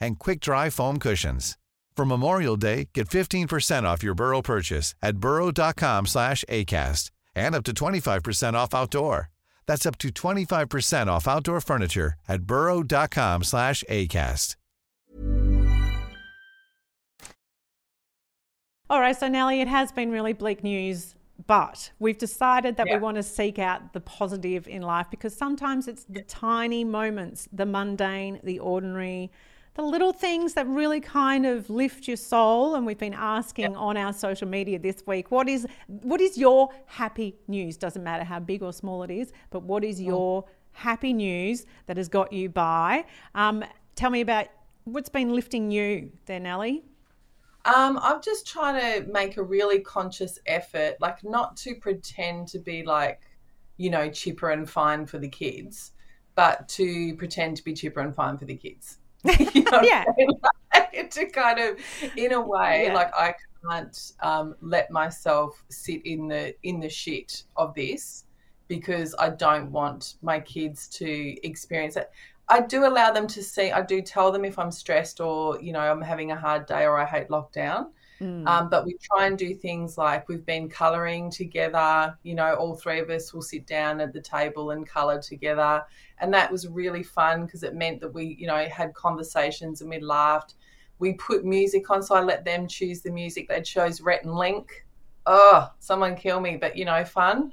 and 0.00 0.18
quick-dry 0.18 0.70
foam 0.70 0.98
cushions. 0.98 1.56
For 1.96 2.04
Memorial 2.04 2.56
Day, 2.56 2.88
get 2.94 3.08
15% 3.08 3.82
off 3.82 4.02
your 4.04 4.14
Burrow 4.14 4.40
purchase 4.42 4.94
at 5.02 5.18
burrow.com 5.18 6.06
slash 6.06 6.44
ACAST 6.48 7.10
and 7.34 7.54
up 7.54 7.64
to 7.64 7.72
25% 7.72 8.54
off 8.54 8.74
outdoor. 8.74 9.30
That's 9.66 9.84
up 9.84 9.98
to 9.98 10.08
25% 10.08 11.08
off 11.08 11.26
outdoor 11.28 11.60
furniture 11.60 12.14
at 12.28 12.42
burrow.com 12.44 13.42
slash 13.44 13.82
ACAST. 13.90 14.54
All 18.90 19.00
right, 19.00 19.16
so 19.16 19.28
Nellie, 19.28 19.60
it 19.60 19.68
has 19.68 19.92
been 19.92 20.10
really 20.10 20.32
bleak 20.32 20.64
news, 20.64 21.14
but 21.46 21.90
we've 21.98 22.16
decided 22.16 22.76
that 22.78 22.86
Yeah. 22.86 22.94
we 22.96 23.00
want 23.02 23.16
to 23.16 23.22
seek 23.22 23.58
out 23.58 23.92
the 23.92 24.00
positive 24.00 24.66
in 24.66 24.80
life 24.82 25.08
because 25.10 25.36
sometimes 25.36 25.88
it's 25.88 26.04
the 26.04 26.22
tiny 26.22 26.84
moments, 26.84 27.48
the 27.52 27.66
mundane, 27.66 28.40
the 28.42 28.58
ordinary, 28.60 29.30
the 29.78 29.84
little 29.84 30.12
things 30.12 30.54
that 30.54 30.66
really 30.66 31.00
kind 31.00 31.46
of 31.46 31.70
lift 31.70 32.08
your 32.08 32.16
soul. 32.16 32.74
And 32.74 32.84
we've 32.84 32.98
been 32.98 33.14
asking 33.14 33.76
on 33.76 33.96
our 33.96 34.12
social 34.12 34.48
media 34.48 34.76
this 34.76 35.04
week, 35.06 35.30
what 35.30 35.48
is 35.48 35.68
what 35.86 36.20
is 36.20 36.36
your 36.36 36.70
happy 36.86 37.36
news? 37.46 37.76
Doesn't 37.76 38.02
matter 38.02 38.24
how 38.24 38.40
big 38.40 38.60
or 38.64 38.72
small 38.72 39.04
it 39.04 39.10
is, 39.12 39.32
but 39.50 39.62
what 39.62 39.84
is 39.84 40.02
your 40.02 40.44
happy 40.72 41.12
news 41.12 41.64
that 41.86 41.96
has 41.96 42.08
got 42.08 42.32
you 42.32 42.48
by? 42.48 43.04
Um, 43.36 43.64
tell 43.94 44.10
me 44.10 44.20
about 44.20 44.48
what's 44.82 45.08
been 45.08 45.32
lifting 45.32 45.70
you 45.70 46.10
there, 46.26 46.40
Nellie. 46.40 46.82
Um, 47.64 48.00
I'm 48.02 48.20
just 48.20 48.48
trying 48.48 48.80
to 48.80 49.08
make 49.12 49.36
a 49.36 49.42
really 49.44 49.78
conscious 49.78 50.40
effort, 50.46 50.96
like 51.00 51.22
not 51.22 51.56
to 51.58 51.76
pretend 51.76 52.48
to 52.48 52.58
be 52.58 52.82
like, 52.82 53.20
you 53.76 53.90
know, 53.90 54.10
chipper 54.10 54.50
and 54.50 54.68
fine 54.68 55.06
for 55.06 55.18
the 55.18 55.28
kids, 55.28 55.92
but 56.34 56.68
to 56.70 57.14
pretend 57.14 57.56
to 57.58 57.62
be 57.62 57.74
chipper 57.74 58.00
and 58.00 58.12
fine 58.12 58.36
for 58.38 58.44
the 58.44 58.56
kids. 58.56 58.98
You 59.54 59.62
know 59.64 59.80
Yeah. 59.82 60.04
Like, 60.72 61.10
to 61.10 61.26
kind 61.26 61.58
of, 61.58 61.78
in 62.16 62.32
a 62.32 62.40
way, 62.40 62.84
Yeah. 62.86 62.94
like 62.94 63.12
I 63.14 63.34
can't 63.68 64.12
um, 64.20 64.54
let 64.60 64.90
myself 64.90 65.64
sit 65.68 66.04
in 66.06 66.28
the 66.28 66.54
in 66.62 66.80
the 66.80 66.88
shit 66.88 67.42
of 67.56 67.74
this 67.74 68.24
because 68.68 69.14
I 69.18 69.30
don't 69.30 69.72
want 69.72 70.14
my 70.22 70.38
kids 70.40 70.86
to 70.88 71.46
experience 71.46 71.96
it. 71.96 72.10
I 72.48 72.60
do 72.60 72.86
allow 72.86 73.10
them 73.12 73.26
to 73.28 73.42
see. 73.42 73.72
I 73.72 73.82
do 73.82 74.00
tell 74.00 74.30
them 74.32 74.44
if 74.44 74.58
I'm 74.58 74.70
stressed 74.70 75.20
or 75.20 75.60
you 75.60 75.72
know 75.72 75.80
I'm 75.80 76.00
having 76.02 76.30
a 76.32 76.36
hard 76.36 76.66
day 76.66 76.84
or 76.84 76.98
I 76.98 77.04
hate 77.04 77.28
lockdown. 77.28 77.88
Um, 78.20 78.68
but 78.68 78.84
we 78.84 78.96
try 79.00 79.26
and 79.26 79.38
do 79.38 79.54
things 79.54 79.96
like 79.96 80.28
we've 80.28 80.44
been 80.44 80.68
colouring 80.68 81.30
together. 81.30 82.16
You 82.22 82.34
know, 82.34 82.54
all 82.54 82.74
three 82.74 82.98
of 82.98 83.10
us 83.10 83.32
will 83.32 83.42
sit 83.42 83.66
down 83.66 84.00
at 84.00 84.12
the 84.12 84.20
table 84.20 84.72
and 84.72 84.86
colour 84.86 85.20
together, 85.20 85.84
and 86.18 86.32
that 86.34 86.50
was 86.50 86.66
really 86.66 87.02
fun 87.02 87.46
because 87.46 87.62
it 87.62 87.74
meant 87.74 88.00
that 88.00 88.12
we, 88.12 88.36
you 88.38 88.46
know, 88.46 88.66
had 88.66 88.94
conversations 88.94 89.80
and 89.80 89.90
we 89.90 90.00
laughed. 90.00 90.54
We 90.98 91.12
put 91.14 91.44
music 91.44 91.90
on, 91.90 92.02
so 92.02 92.16
I 92.16 92.22
let 92.22 92.44
them 92.44 92.66
choose 92.66 93.02
the 93.02 93.10
music. 93.10 93.48
They 93.48 93.62
chose 93.62 94.00
Rhett 94.00 94.24
and 94.24 94.34
Link. 94.34 94.84
Oh, 95.26 95.70
someone 95.78 96.16
kill 96.16 96.40
me, 96.40 96.56
but 96.56 96.76
you 96.76 96.84
know, 96.84 97.04
fun 97.04 97.52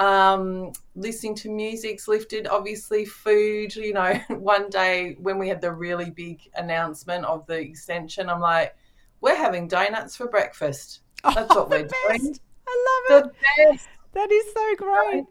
um, 0.00 0.72
listening 0.94 1.34
to 1.36 1.50
music's 1.50 2.08
lifted. 2.08 2.46
Obviously, 2.46 3.04
food. 3.04 3.76
You 3.76 3.92
know, 3.92 4.14
one 4.30 4.70
day 4.70 5.16
when 5.20 5.38
we 5.38 5.48
had 5.48 5.60
the 5.60 5.72
really 5.72 6.10
big 6.10 6.40
announcement 6.56 7.24
of 7.26 7.46
the 7.46 7.58
extension, 7.58 8.28
I'm 8.28 8.40
like, 8.40 8.74
we're 9.20 9.36
having 9.36 9.68
donuts 9.68 10.16
for 10.16 10.26
breakfast. 10.28 11.00
Oh, 11.24 11.32
That's 11.34 11.54
what 11.54 11.68
the 11.70 11.76
we're 11.76 12.16
doing. 12.18 12.36
I 12.68 13.04
love 13.10 13.24
The 13.24 13.28
it. 13.28 13.72
best. 13.72 13.88
That 14.12 14.30
is 14.32 14.44
so 14.52 14.74
great. 14.76 15.24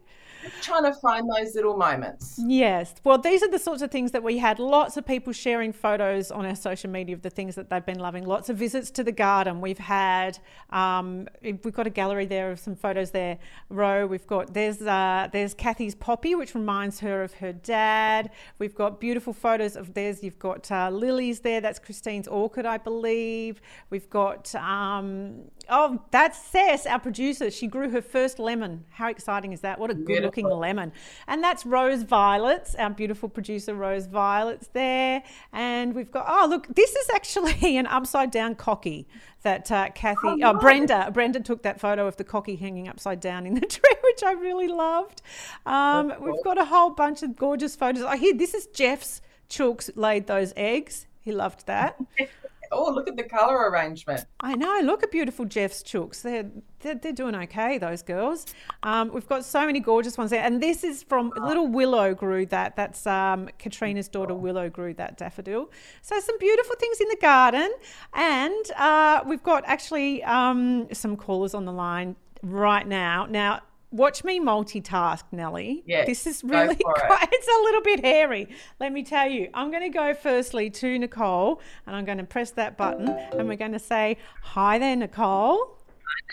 Trying 0.62 0.84
to 0.84 0.94
find 0.94 1.30
those 1.30 1.56
little 1.56 1.76
moments. 1.76 2.40
Yes. 2.46 2.96
Well, 3.04 3.18
these 3.18 3.44
are 3.44 3.50
the 3.50 3.60
sorts 3.60 3.82
of 3.82 3.92
things 3.92 4.12
that 4.12 4.24
we 4.24 4.38
had 4.38 4.60
lots 4.60 4.96
of 4.98 5.06
people 5.06 5.34
sharing 5.34 5.74
photos 5.74 6.32
on 6.32 6.46
our 6.46 6.56
social 6.56 6.90
media 6.90 7.16
of 7.16 7.22
the 7.22 7.30
things 7.30 7.56
that 7.56 7.70
they've 7.70 7.86
been 7.86 8.00
loving. 8.00 8.26
Lots 8.26 8.50
of 8.50 8.58
visits 8.58 8.90
to 8.92 9.04
the 9.04 9.12
garden. 9.12 9.62
We've 9.62 9.78
had, 9.78 10.40
um, 10.70 11.28
we've 11.42 11.74
got 11.74 11.88
a 11.88 11.90
gallery 11.90 12.26
there 12.26 12.52
of 12.52 12.60
some 12.60 12.76
photos 12.76 13.12
there. 13.12 13.38
Row. 13.70 14.08
We've 14.08 14.26
got 14.28 14.54
there's 14.54 14.82
uh, 14.82 15.28
there's 15.32 15.54
Kathy's 15.54 15.96
poppy, 15.96 16.36
which 16.36 16.56
reminds 16.56 17.00
her 17.02 17.24
of 17.24 17.34
her 17.36 17.52
dad. 17.52 18.32
We've 18.60 18.76
got 18.76 19.00
beautiful 19.00 19.34
photos 19.34 19.76
of 19.76 19.94
there's 19.94 20.24
you've 20.24 20.40
got 20.40 20.72
uh, 20.72 20.90
lilies 20.90 21.42
there. 21.42 21.62
That's 21.62 21.80
Christine's 21.80 22.28
orchid, 22.28 22.66
I 22.66 22.78
believe. 22.78 23.62
We've 23.90 24.10
got 24.10 24.54
um, 24.56 25.42
oh 25.70 26.02
that's 26.12 26.40
Cess, 26.40 26.86
our 26.86 27.00
producer. 27.00 27.52
She 27.52 27.68
grew 27.68 27.90
her 27.90 28.02
first 28.02 28.40
lemon. 28.40 28.86
How 28.90 29.10
exciting 29.10 29.54
is 29.54 29.62
that? 29.62 29.80
What 29.80 29.92
a 29.92 29.96
good 29.96 30.29
looking 30.30 30.50
lemon. 30.50 30.92
And 31.28 31.44
that's 31.44 31.66
Rose 31.66 32.04
Violets, 32.04 32.76
our 32.76 32.90
beautiful 32.90 33.30
producer 33.30 33.74
Rose 33.74 34.06
Violets 34.06 34.70
there. 34.74 35.24
And 35.52 35.96
we've 35.96 36.12
got, 36.12 36.26
oh, 36.28 36.48
look, 36.48 36.68
this 36.74 36.96
is 36.96 37.10
actually 37.10 37.78
an 37.78 37.88
upside 37.88 38.32
down 38.32 38.56
cocky 38.56 39.08
that 39.42 39.72
uh, 39.72 39.90
Kathy, 39.96 40.44
oh, 40.44 40.54
Brenda, 40.54 41.10
Brenda 41.14 41.40
took 41.40 41.64
that 41.64 41.80
photo 41.80 42.08
of 42.08 42.18
the 42.18 42.24
cocky 42.24 42.56
hanging 42.56 42.88
upside 42.88 43.20
down 43.20 43.46
in 43.46 43.54
the 43.54 43.62
tree, 43.66 43.96
which 44.04 44.24
I 44.24 44.34
really 44.34 44.68
loved. 44.68 45.22
Um, 45.66 46.14
we've 46.20 46.44
got 46.44 46.58
a 46.58 46.66
whole 46.66 46.90
bunch 46.90 47.24
of 47.24 47.36
gorgeous 47.36 47.76
photos. 47.76 48.04
Oh, 48.04 48.18
hear 48.18 48.36
this 48.36 48.54
is 48.54 48.68
Jeff's 48.68 49.22
chooks 49.50 49.90
laid 49.96 50.28
those 50.28 50.54
eggs. 50.56 51.08
He 51.22 51.32
loved 51.32 51.66
that. 51.68 52.00
Oh, 52.72 52.92
look 52.92 53.08
at 53.08 53.18
the 53.18 53.24
color 53.24 53.70
arrangement. 53.70 54.26
I 54.40 54.56
know. 54.56 54.80
Look 54.84 55.04
at 55.04 55.12
beautiful 55.12 55.46
Jeff's 55.46 55.82
chooks. 55.82 56.22
They're, 56.22 56.50
they're, 56.80 56.96
they're 56.96 57.14
doing 57.14 57.36
okay, 57.36 57.78
those 57.78 58.02
girls. 58.02 58.46
Um, 58.84 59.12
we've 59.14 59.28
got 59.28 59.46
so 59.46 59.66
many 59.66 59.80
gorgeous 59.80 60.18
ones 60.18 60.32
there. 60.32 60.44
And 60.44 60.62
this 60.62 60.84
is 60.84 61.04
from 61.04 61.34
little 61.36 61.68
Willow 61.68 62.14
grew 62.14 62.46
that. 62.48 62.76
That's 62.76 63.06
um, 63.08 63.50
Katrina's 63.58 64.08
daughter 64.08 64.34
Willow 64.34 64.70
grew 64.70 64.94
that 64.96 65.18
daffodil. 65.18 65.72
So 66.02 66.20
some 66.20 66.38
beautiful 66.38 66.76
things 66.80 67.00
in 67.00 67.08
the 67.10 67.18
garden. 67.22 67.72
And 68.14 68.72
uh, 68.78 69.24
we've 69.26 69.44
got 69.44 69.64
actually 69.66 70.24
um, 70.24 70.88
some 70.94 71.16
callers 71.18 71.54
on 71.54 71.66
the 71.66 71.74
line 71.74 72.16
right 72.42 72.88
now. 72.88 73.26
Now, 73.30 73.62
watch 73.92 74.24
me 74.24 74.40
multitask, 74.40 75.24
Nellie. 75.32 75.84
Yes, 75.86 76.06
This 76.08 76.28
is 76.28 76.44
really 76.44 76.76
for 76.76 76.92
it. 76.98 77.04
quite, 77.08 77.30
it's 77.32 77.48
a 77.48 77.62
little 77.64 77.82
bit 77.82 78.04
hairy. 78.06 78.48
Let 78.80 78.92
me 78.94 79.04
tell 79.04 79.28
you. 79.30 79.50
I'm 79.54 79.72
going 79.72 79.84
to 79.84 79.90
go 79.90 80.14
firstly 80.14 80.70
to 80.72 81.00
Nicole 81.00 81.62
and 81.88 81.96
I'm 81.96 82.06
going 82.06 82.18
to 82.20 82.24
press 82.24 82.52
that 82.52 82.78
button 82.78 83.10
and 83.10 83.48
we're 83.48 83.56
going 83.58 83.72
to 83.74 83.80
say, 83.80 84.18
Hi 84.44 84.78
there, 84.80 84.96
Nicole. 84.96 85.78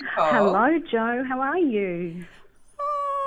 Nicole. 0.00 0.30
Hello, 0.32 0.78
Joe. 0.90 1.24
How 1.26 1.40
are 1.40 1.58
you? 1.58 2.24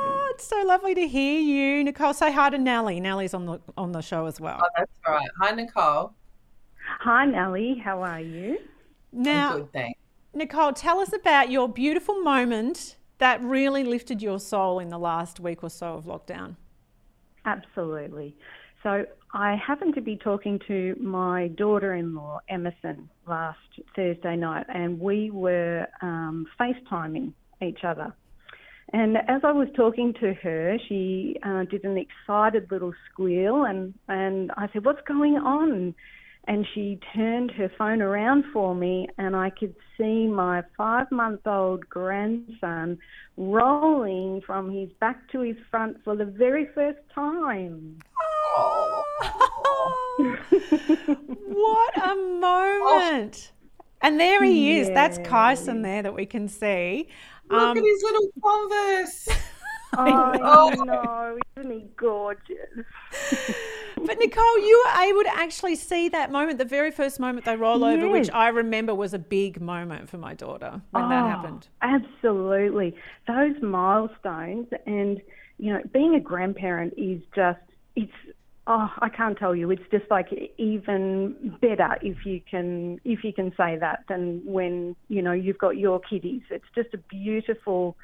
Oh, 0.02 0.32
it's 0.34 0.46
so 0.46 0.62
lovely 0.64 0.96
to 0.96 1.08
hear 1.08 1.40
you. 1.40 1.84
Nicole, 1.84 2.14
say 2.14 2.32
hi 2.32 2.50
to 2.52 2.58
Nellie. 2.58 3.00
Nellie's 3.00 3.34
on 3.34 3.46
the 3.46 3.60
on 3.78 3.92
the 3.92 4.02
show 4.02 4.28
as 4.28 4.40
well. 4.40 4.60
Oh, 4.64 4.68
that's 4.78 4.92
all 5.06 5.16
right. 5.16 5.28
Hi, 5.42 5.52
Nicole. 5.52 6.14
Hi, 7.02 7.26
Nellie. 7.26 7.76
How 7.84 8.02
are 8.04 8.22
you? 8.22 8.60
Now, 9.12 9.58
Good, 9.58 9.74
thanks. 9.74 10.00
Nicole, 10.34 10.72
tell 10.74 11.00
us 11.00 11.12
about 11.12 11.52
your 11.52 11.68
beautiful 11.68 12.22
moment 12.22 12.96
that 13.20 13.42
really 13.42 13.84
lifted 13.84 14.22
your 14.22 14.40
soul 14.40 14.80
in 14.80 14.90
the 14.90 14.98
last 14.98 15.40
week 15.40 15.64
or 15.64 15.70
so 15.70 15.94
of 15.94 16.06
lockdown. 16.06 16.56
Absolutely. 17.46 18.36
So, 18.84 19.06
I 19.32 19.56
happened 19.56 19.94
to 19.96 20.02
be 20.02 20.16
talking 20.18 20.60
to 20.68 20.96
my 21.00 21.50
daughter 21.50 21.94
in 21.94 22.16
law, 22.16 22.40
Emerson, 22.50 23.10
last 23.28 23.60
Thursday 23.96 24.36
night, 24.36 24.66
and 24.70 25.00
we 25.00 25.30
were 25.30 25.86
um, 26.02 26.48
FaceTiming 26.60 27.34
each 27.62 27.84
other. 27.84 28.12
And 28.92 29.18
as 29.18 29.42
I 29.44 29.52
was 29.52 29.68
talking 29.76 30.16
to 30.20 30.34
her, 30.34 30.78
she 30.88 31.38
uh, 31.44 31.66
did 31.66 31.84
an 31.84 31.98
excited 31.98 32.72
little 32.72 32.94
squeal, 33.12 33.66
and, 33.66 33.94
and 34.08 34.52
I 34.58 34.68
said, 34.74 34.84
What's 34.84 35.02
going 35.08 35.36
on? 35.36 35.94
And 36.48 36.66
she 36.74 37.00
turned 37.16 37.52
her 37.52 37.70
phone 37.78 38.02
around 38.02 38.44
for 38.52 38.74
me, 38.74 39.08
and 39.20 39.36
I 39.36 39.52
could 39.52 39.76
see 39.98 40.26
my 40.28 40.64
five 40.76 41.12
month 41.12 41.46
old 41.46 41.88
grandson 41.88 42.98
rolling 43.38 44.42
from 44.46 44.72
his 44.72 44.90
back 45.00 45.30
to 45.32 45.42
his 45.42 45.58
front 45.70 45.98
for 46.04 46.16
the 46.16 46.26
very 46.26 46.68
first 46.74 46.98
time. 47.14 48.00
what 51.46 52.10
a 52.10 52.16
moment! 52.16 53.52
And 54.02 54.20
there 54.20 54.44
he 54.44 54.80
is. 54.80 54.88
That's 54.90 55.18
Yes. 55.18 55.28
Kyson 55.28 55.82
there 55.82 56.02
that 56.02 56.16
we 56.16 56.26
can 56.26 56.48
see. 56.48 57.10
Look 57.50 57.60
Um, 57.62 57.78
at 57.78 57.84
his 57.84 58.04
little 58.04 58.28
Converse. 58.44 59.30
Oh, 59.98 60.72
no, 60.86 61.40
isn't 61.58 61.72
he 61.72 61.88
gorgeous? 61.98 62.86
But 64.06 64.18
Nicole, 64.20 64.60
you 64.60 64.84
were 64.86 65.02
able 65.04 65.24
to 65.24 65.36
actually 65.38 65.76
see 65.76 66.10
that 66.10 66.32
moment, 66.32 66.58
the 66.58 66.66
very 66.66 66.92
first 66.92 67.20
moment 67.20 67.46
they 67.46 67.56
roll 67.56 67.84
over, 67.84 68.08
which 68.10 68.30
I 68.32 68.50
remember 68.50 68.94
was 68.96 69.14
a 69.14 69.20
big 69.20 69.62
moment 69.62 70.10
for 70.10 70.18
my 70.18 70.34
daughter 70.34 70.82
when 70.92 71.10
that 71.10 71.24
Oh, 71.24 71.28
happened. 71.28 71.68
Absolutely. 71.82 72.96
Those 73.28 73.62
milestones 73.62 74.68
and, 74.86 75.22
you 75.58 75.74
know, 75.74 75.82
being 75.94 76.16
a 76.16 76.20
grandparent 76.20 76.94
is 76.98 77.22
just, 77.36 77.60
it's, 77.96 78.12
oh, 78.68 78.92
I 79.00 79.10
can't 79.10 79.38
tell 79.38 79.56
you. 79.56 79.72
It's 79.72 79.84
just 79.92 80.10
like 80.10 80.28
even 80.58 81.58
better 81.62 81.98
if 82.02 82.26
you 82.26 82.42
can, 82.50 83.00
if 83.04 83.24
you 83.24 83.34
can 83.34 83.52
say 83.58 83.78
that 83.78 84.06
than 84.08 84.42
when, 84.46 84.96
you 85.08 85.22
know, 85.22 85.34
you've 85.34 85.58
got 85.58 85.78
your 85.78 86.00
kiddies. 86.00 86.44
It's 86.50 86.66
just 86.76 86.94
a 86.94 86.98
beautiful 86.98 87.98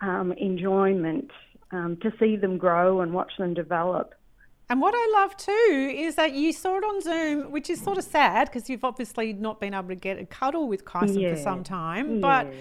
um, 0.00 0.32
enjoyment 0.32 1.30
um, 1.70 1.96
to 2.02 2.12
see 2.18 2.36
them 2.36 2.58
grow 2.58 3.00
and 3.00 3.12
watch 3.12 3.32
them 3.38 3.54
develop. 3.54 4.14
And 4.68 4.80
what 4.80 4.94
I 4.96 5.20
love 5.20 5.36
too 5.36 5.92
is 5.96 6.16
that 6.16 6.32
you 6.32 6.52
saw 6.52 6.78
it 6.78 6.84
on 6.84 7.00
Zoom, 7.00 7.52
which 7.52 7.70
is 7.70 7.80
sort 7.80 7.98
of 7.98 8.04
sad 8.04 8.48
because 8.48 8.68
you've 8.68 8.84
obviously 8.84 9.32
not 9.32 9.60
been 9.60 9.74
able 9.74 9.88
to 9.88 9.94
get 9.94 10.18
a 10.18 10.26
cuddle 10.26 10.66
with 10.66 10.84
Kyson 10.84 11.20
Yeah. 11.20 11.34
for 11.34 11.40
some 11.40 11.62
time. 11.62 12.20
But 12.20 12.52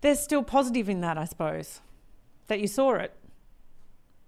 there's 0.00 0.20
still 0.20 0.42
positive 0.42 0.88
in 0.88 1.02
that, 1.02 1.18
I 1.18 1.24
suppose, 1.26 1.82
that 2.46 2.60
you 2.60 2.66
saw 2.66 2.94
it. 2.94 3.12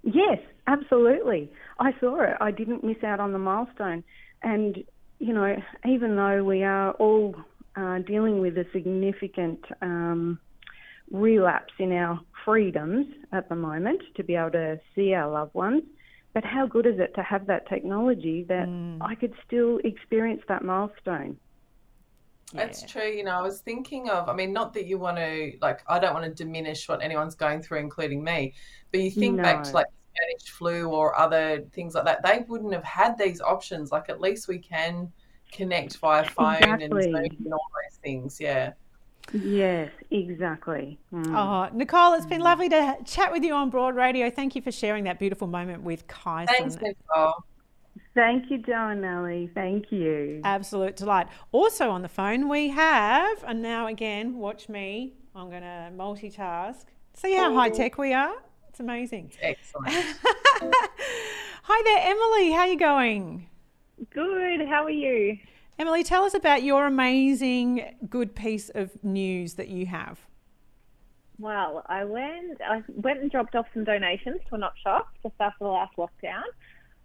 Yes, 0.02 0.38
absolutely. 0.66 1.50
I 1.78 1.94
saw 2.00 2.20
it. 2.20 2.36
I 2.40 2.50
didn't 2.50 2.84
miss 2.84 3.02
out 3.02 3.18
on 3.18 3.32
the 3.32 3.38
milestone. 3.38 4.04
And, 4.42 4.84
you 5.18 5.32
know, 5.32 5.56
even 5.86 6.16
though 6.16 6.44
we 6.44 6.64
are 6.64 6.92
all 6.92 7.34
uh, 7.76 8.00
dealing 8.00 8.40
with 8.40 8.58
a 8.58 8.66
significant 8.74 9.64
um, 9.80 10.38
relapse 11.10 11.72
in 11.78 11.92
our 11.92 12.20
freedoms 12.44 13.06
at 13.32 13.48
the 13.48 13.56
moment 13.56 14.02
to 14.16 14.22
be 14.22 14.34
able 14.34 14.50
to 14.50 14.78
see 14.94 15.14
our 15.14 15.30
loved 15.30 15.54
ones, 15.54 15.82
but 16.34 16.44
how 16.44 16.66
good 16.66 16.84
is 16.84 16.98
it 16.98 17.14
to 17.14 17.22
have 17.22 17.46
that 17.46 17.68
technology 17.68 18.44
that 18.48 18.68
mm. 18.68 18.98
I 19.00 19.14
could 19.14 19.32
still 19.46 19.78
experience 19.84 20.42
that 20.48 20.64
milestone? 20.64 21.38
That's 22.52 22.82
true. 22.82 23.06
You 23.06 23.24
know, 23.24 23.32
I 23.32 23.40
was 23.40 23.60
thinking 23.60 24.10
of, 24.10 24.28
I 24.28 24.34
mean, 24.34 24.52
not 24.52 24.74
that 24.74 24.86
you 24.86 24.98
want 24.98 25.16
to, 25.16 25.52
like, 25.62 25.80
I 25.88 25.98
don't 25.98 26.12
want 26.12 26.24
to 26.24 26.30
diminish 26.30 26.88
what 26.88 27.02
anyone's 27.02 27.34
going 27.34 27.62
through, 27.62 27.78
including 27.78 28.22
me, 28.22 28.52
but 28.90 29.00
you 29.00 29.10
think 29.10 29.40
back 29.40 29.64
to 29.64 29.70
like 29.72 29.86
Spanish 30.14 30.50
flu 30.50 30.88
or 30.88 31.18
other 31.18 31.64
things 31.72 31.94
like 31.94 32.04
that, 32.04 32.24
they 32.24 32.44
wouldn't 32.46 32.72
have 32.72 32.84
had 32.84 33.16
these 33.16 33.40
options. 33.40 33.90
Like, 33.92 34.08
at 34.08 34.20
least 34.20 34.46
we 34.46 34.58
can 34.58 35.10
connect 35.52 35.96
via 35.98 36.24
phone 36.24 36.56
Exactly. 36.56 37.02
Zoom 37.02 37.14
and 37.14 37.52
all 37.52 37.66
those 37.88 37.98
things. 38.02 38.40
Yeah. 38.40 38.72
Yes, 39.32 39.90
exactly. 40.10 40.98
Mm. 41.12 41.34
Oh, 41.34 41.74
Nicole, 41.76 42.14
it's 42.14 42.26
been 42.26 42.40
lovely 42.40 42.68
to 42.68 42.96
chat 43.04 43.32
with 43.32 43.42
you 43.42 43.54
on 43.54 43.70
Broad 43.70 43.96
Radio. 43.96 44.30
Thank 44.30 44.54
you 44.54 44.62
for 44.62 44.70
sharing 44.70 45.04
that 45.04 45.18
beautiful 45.18 45.48
moment 45.48 45.82
with 45.82 46.06
Kyson. 46.06 46.54
Thanks, 46.54 46.76
Nicole. 46.80 47.44
Thank 48.14 48.50
you, 48.50 48.58
Joe 48.58 48.88
and 48.88 49.04
Ellie. 49.04 49.50
Thank 49.54 49.90
you. 49.90 50.40
Absolute 50.44 50.94
delight. 50.96 51.26
Also 51.50 51.90
on 51.90 52.02
the 52.02 52.08
phone, 52.08 52.48
we 52.48 52.68
have, 52.68 53.42
and 53.44 53.60
now 53.60 53.88
again, 53.88 54.36
watch 54.36 54.68
me. 54.68 55.14
I'm 55.34 55.50
going 55.50 55.62
to 55.62 55.90
multitask. 55.96 56.84
See 57.14 57.34
how 57.34 57.52
high 57.54 57.70
tech 57.70 57.98
we 57.98 58.12
are? 58.12 58.34
It's 58.68 58.78
amazing. 58.80 59.32
Excellent. 59.40 59.88
Hi 61.62 61.82
there, 61.84 62.10
Emily. 62.10 62.52
How 62.52 62.60
are 62.60 62.66
you 62.68 62.78
going? 62.78 63.48
Good. 64.10 64.66
How 64.68 64.84
are 64.84 64.90
you? 64.90 65.38
Emily, 65.78 66.04
tell 66.04 66.24
us 66.24 66.34
about 66.34 66.62
your 66.62 66.86
amazing 66.86 67.96
good 68.08 68.34
piece 68.34 68.70
of 68.74 69.02
news 69.02 69.54
that 69.54 69.68
you 69.68 69.86
have. 69.86 70.20
Well, 71.38 71.82
I 71.86 72.04
went. 72.04 72.60
I 72.60 72.82
went 72.88 73.20
and 73.20 73.30
dropped 73.30 73.56
off 73.56 73.66
some 73.74 73.82
donations 73.82 74.40
to 74.48 74.54
a 74.54 74.58
not 74.58 74.74
shop 74.82 75.08
just 75.22 75.34
after 75.40 75.64
the 75.64 75.70
last 75.70 75.96
lockdown 75.96 76.44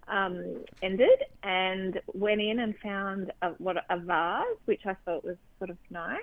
um, 0.07 0.63
ended, 0.83 1.23
and 1.41 1.99
went 2.13 2.41
in 2.41 2.59
and 2.59 2.75
found 2.77 3.31
a, 3.41 3.49
what 3.57 3.77
a 3.89 3.97
vase, 3.97 4.45
which 4.65 4.81
I 4.85 4.95
thought 5.05 5.23
was 5.23 5.37
sort 5.57 5.71
of 5.71 5.77
nice. 5.89 6.19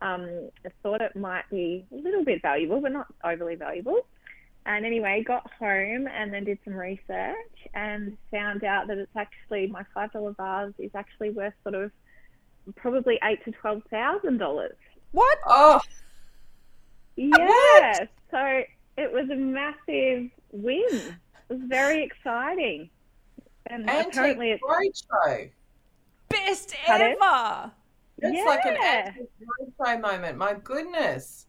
Um, 0.00 0.50
I 0.64 0.70
thought 0.82 1.02
it 1.02 1.16
might 1.16 1.48
be 1.50 1.84
a 1.92 1.96
little 1.96 2.24
bit 2.24 2.40
valuable, 2.40 2.80
but 2.80 2.92
not 2.92 3.08
overly 3.24 3.56
valuable. 3.56 4.06
And 4.68 4.84
anyway, 4.84 5.24
got 5.26 5.50
home 5.58 6.06
and 6.06 6.30
then 6.32 6.44
did 6.44 6.58
some 6.62 6.74
research 6.74 7.34
and 7.72 8.18
found 8.30 8.64
out 8.64 8.86
that 8.88 8.98
it's 8.98 9.16
actually 9.16 9.66
my 9.68 9.82
five 9.94 10.12
dollar 10.12 10.32
vase 10.38 10.74
is 10.78 10.90
actually 10.94 11.30
worth 11.30 11.54
sort 11.62 11.74
of 11.74 11.90
probably 12.76 13.18
eight 13.24 13.42
to 13.46 13.50
twelve 13.52 13.82
thousand 13.90 14.36
dollars. 14.36 14.76
What? 15.12 15.38
Oh, 15.46 15.80
Yeah. 17.16 18.04
So 18.30 18.62
it 18.98 19.10
was 19.10 19.30
a 19.30 19.34
massive 19.36 20.30
win. 20.52 20.86
It 20.90 21.14
was 21.48 21.60
very 21.64 22.02
exciting. 22.04 22.90
And 23.68 23.88
apparently 23.88 24.52
antique 24.52 24.60
it's 24.62 25.06
roadshow. 25.06 25.50
Best 26.28 26.74
Pardon? 26.84 27.16
ever. 27.22 27.72
It's 28.18 28.46
like 28.46 28.64
an 28.66 28.76
Yeah. 28.80 29.04
antique 29.06 29.30
roadshow 29.80 30.00
moment. 30.02 30.36
My 30.36 30.54
goodness. 30.54 31.46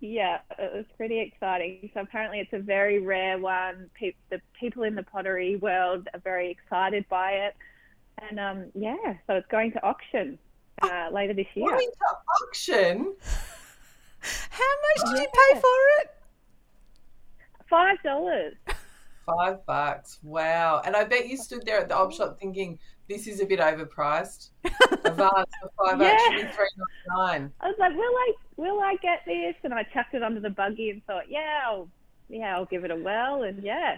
Yeah, 0.00 0.38
it 0.58 0.72
was 0.74 0.86
pretty 0.96 1.20
exciting. 1.20 1.90
So 1.94 2.00
apparently 2.00 2.40
it's 2.40 2.52
a 2.52 2.58
very 2.58 3.00
rare 3.00 3.38
one. 3.38 3.90
Pe- 3.94 4.14
the 4.30 4.40
people 4.58 4.82
in 4.82 4.94
the 4.94 5.02
pottery 5.02 5.56
world 5.56 6.08
are 6.14 6.20
very 6.20 6.50
excited 6.50 7.04
by 7.08 7.32
it. 7.32 7.56
And 8.28 8.40
um, 8.40 8.64
yeah, 8.74 9.14
so 9.26 9.34
it's 9.34 9.46
going 9.48 9.72
to 9.72 9.84
auction 9.84 10.38
uh, 10.82 11.08
later 11.12 11.34
this 11.34 11.46
year. 11.54 11.68
Going 11.68 11.90
to 11.90 12.44
auction. 12.44 13.14
How 14.50 14.72
much 14.96 15.10
did 15.10 15.22
you 15.22 15.28
pay 15.28 15.60
for 15.60 15.78
it? 16.00 16.10
Five 17.68 18.02
dollars. 18.02 18.54
Five 19.26 19.64
bucks. 19.66 20.18
Wow. 20.22 20.82
And 20.84 20.96
I 20.96 21.04
bet 21.04 21.28
you 21.28 21.36
stood 21.36 21.64
there 21.64 21.80
at 21.80 21.88
the 21.88 21.96
op 21.96 22.12
shop 22.12 22.38
thinking, 22.40 22.78
this 23.10 23.26
is 23.26 23.40
a 23.40 23.44
bit 23.44 23.58
overpriced. 23.60 24.50
A 25.04 25.10
vase 25.10 25.44
for 25.60 25.70
five 25.76 25.98
bucks 25.98 26.22
should 26.22 26.30
be 26.32 26.38
Yeah. 26.38 26.52
three 26.52 26.66
ninety 26.76 27.08
nine. 27.42 27.52
I 27.60 27.66
was 27.66 27.76
like, 27.78 27.92
will 27.92 28.00
I 28.00 28.32
will 28.56 28.80
I 28.80 28.96
get 29.02 29.20
this? 29.26 29.54
And 29.64 29.74
I 29.74 29.82
chucked 29.92 30.14
it 30.14 30.22
under 30.22 30.40
the 30.40 30.48
buggy 30.50 30.90
and 30.90 31.04
thought, 31.06 31.24
yeah, 31.28 31.60
I'll, 31.66 31.88
yeah, 32.28 32.54
I'll 32.56 32.66
give 32.66 32.84
it 32.84 32.90
a 32.90 32.96
whirl. 32.96 33.42
And 33.42 33.62
yeah, 33.62 33.96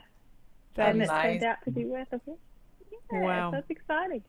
That 0.77 0.91
and 0.91 1.03
is, 1.03 1.09
it 1.09 1.13
turned 1.13 1.43
out 1.45 1.57
to 1.67 1.71
be 1.71 1.85
worth 1.85 2.09
a 2.13 2.19
bit. 2.19 2.39
Yeah, 3.13 3.21
Wow. 3.21 3.51
that's 3.51 3.69
exciting. 3.69 4.23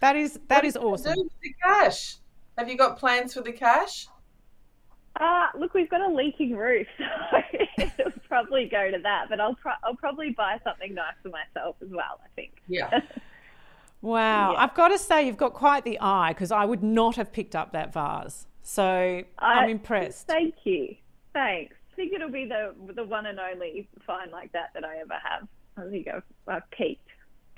that 0.00 0.14
is 0.16 0.38
that 0.48 0.64
is 0.64 0.76
What 0.76 0.84
awesome. 0.84 1.14
do 1.14 1.22
with 1.24 1.32
the 1.42 1.54
cash. 1.62 2.16
Have 2.56 2.68
you 2.68 2.76
got 2.76 2.98
plans 2.98 3.34
for 3.34 3.40
the 3.42 3.52
cash? 3.52 4.06
Uh, 5.20 5.46
look, 5.58 5.74
we've 5.74 5.90
got 5.90 6.00
a 6.00 6.12
leaking 6.14 6.54
roof, 6.54 6.86
so 7.30 7.38
it'll 7.78 8.12
probably 8.28 8.68
go 8.68 8.88
to 8.90 8.98
that. 9.02 9.26
But 9.28 9.40
I'll 9.40 9.54
pro- 9.56 9.72
I'll 9.82 9.96
probably 9.96 10.30
buy 10.30 10.60
something 10.62 10.94
nice 10.94 11.14
for 11.24 11.30
myself 11.30 11.74
as 11.82 11.88
well. 11.90 12.20
I 12.24 12.28
think. 12.36 12.52
Yeah. 12.68 13.00
Wow. 14.00 14.54
I've 14.56 14.74
got 14.74 14.88
to 14.88 14.98
say, 14.98 15.26
you've 15.26 15.36
got 15.36 15.54
quite 15.54 15.84
the 15.84 15.98
eye 16.00 16.32
because 16.32 16.52
I 16.52 16.64
would 16.64 16.82
not 16.82 17.16
have 17.16 17.32
picked 17.32 17.56
up 17.56 17.72
that 17.72 17.92
vase. 17.92 18.46
So 18.62 18.84
I- 18.84 19.24
I'm 19.38 19.70
impressed. 19.70 20.26
Thank 20.26 20.54
you. 20.64 20.94
Thanks. 21.32 21.74
I 21.92 21.96
think 21.96 22.12
it'll 22.12 22.30
be 22.30 22.44
the 22.44 22.74
the 22.94 23.02
one 23.04 23.26
and 23.26 23.40
only 23.40 23.88
find 24.06 24.30
like 24.30 24.52
that 24.52 24.70
that 24.74 24.84
I 24.84 24.98
ever 24.98 25.14
have. 25.22 25.48
I 25.76 25.90
think 25.90 26.06
I've, 26.06 26.22
I've 26.46 26.70
peaked. 26.70 27.02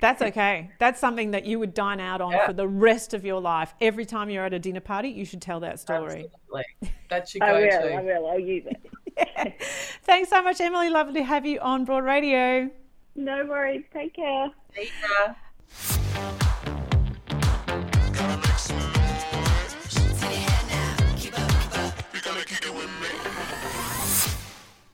That's 0.00 0.22
okay. 0.22 0.70
That's 0.78 0.98
something 0.98 1.32
that 1.32 1.44
you 1.44 1.58
would 1.58 1.74
dine 1.74 2.00
out 2.00 2.22
on 2.22 2.32
Yeah. 2.32 2.46
for 2.46 2.54
the 2.54 2.66
rest 2.66 3.12
of 3.12 3.22
your 3.22 3.38
life. 3.40 3.74
Every 3.82 4.06
time 4.06 4.30
you're 4.30 4.46
at 4.46 4.54
a 4.54 4.58
dinner 4.58 4.80
party, 4.80 5.08
you 5.10 5.26
should 5.26 5.42
tell 5.42 5.60
that 5.60 5.78
story. 5.78 6.30
Absolutely. 6.54 6.94
That's 7.10 7.34
your 7.34 7.44
I 7.44 7.48
go 7.52 7.60
will. 7.60 7.88
to. 7.88 7.94
I 7.94 8.02
will. 8.02 8.26
I'll 8.30 8.38
use 8.40 8.64
it. 8.66 9.62
Thanks 10.04 10.30
so 10.30 10.40
much, 10.42 10.58
Emily. 10.58 10.88
Lovely 10.88 11.14
to 11.20 11.24
have 11.24 11.44
you 11.44 11.58
on 11.60 11.84
Broad 11.84 12.04
Radio. 12.04 12.70
No 13.14 13.44
worries. 13.44 13.84
Take 13.92 14.14
care. 14.14 14.48
See 14.74 14.88
ya. 15.02 15.34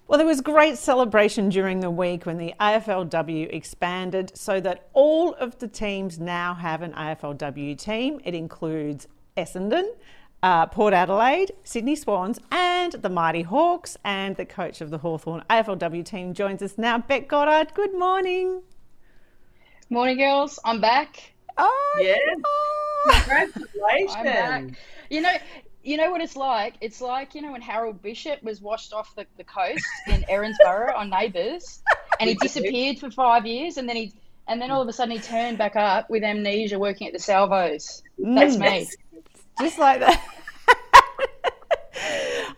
Well, 0.08 0.18
there 0.18 0.26
was 0.26 0.40
great 0.40 0.78
celebration 0.78 1.48
during 1.48 1.80
the 1.80 1.90
week 1.90 2.26
when 2.26 2.38
the 2.38 2.54
AFLW 2.60 3.52
expanded 3.52 4.32
so 4.34 4.60
that 4.60 4.88
all 4.92 5.34
of 5.34 5.58
the 5.58 5.68
teams 5.68 6.18
now 6.18 6.54
have 6.54 6.80
an 6.82 6.92
AFLW 6.92 7.76
team. 7.76 8.20
It 8.24 8.32
includes 8.32 9.08
Essendon, 9.36 9.90
uh, 10.42 10.66
Port 10.66 10.94
Adelaide, 10.94 11.52
Sydney 11.64 11.96
Swans, 11.96 12.38
and 12.50 12.92
the 12.92 13.10
Mighty 13.10 13.42
Hawks. 13.42 13.98
And 14.04 14.36
the 14.36 14.46
coach 14.46 14.80
of 14.80 14.90
the 14.90 14.98
Hawthorn 14.98 15.44
AFLW 15.50 16.04
team 16.04 16.32
joins 16.32 16.62
us 16.62 16.78
now, 16.78 16.98
Bec 16.98 17.28
Goddard. 17.28 17.74
Good 17.74 17.92
morning. 17.92 18.62
Morning, 19.90 20.16
girls. 20.16 20.58
I'm 20.64 20.80
back. 20.80 21.35
Oh, 21.58 21.98
Yeah. 22.00 22.16
oh. 22.44 23.22
Congratulations. 23.24 24.76
You 25.10 25.20
know, 25.20 25.32
you 25.82 25.96
know 25.96 26.10
what 26.10 26.20
it's 26.20 26.36
like. 26.36 26.74
It's 26.80 27.00
like 27.00 27.34
you 27.34 27.42
know 27.42 27.52
when 27.52 27.62
Harold 27.62 28.02
Bishop 28.02 28.42
was 28.42 28.60
washed 28.60 28.92
off 28.92 29.14
the, 29.14 29.26
the 29.36 29.44
coast 29.44 29.84
in 30.08 30.24
Erinsborough 30.28 30.96
on 30.96 31.08
Neighbours, 31.10 31.80
and 32.18 32.28
he 32.28 32.34
disappeared 32.40 32.98
for 32.98 33.10
five 33.10 33.46
years, 33.46 33.76
and 33.76 33.88
then 33.88 33.96
he 33.96 34.12
and 34.48 34.60
then 34.60 34.70
all 34.70 34.82
of 34.82 34.88
a 34.88 34.92
sudden 34.92 35.12
he 35.12 35.20
turned 35.20 35.58
back 35.58 35.76
up 35.76 36.10
with 36.10 36.24
amnesia, 36.24 36.78
working 36.78 37.06
at 37.06 37.12
the 37.12 37.18
salvos. 37.18 38.02
That's 38.18 38.56
mm. 38.56 38.60
me. 38.60 38.88
Just 39.60 39.78
like 39.78 40.00
that. 40.00 40.22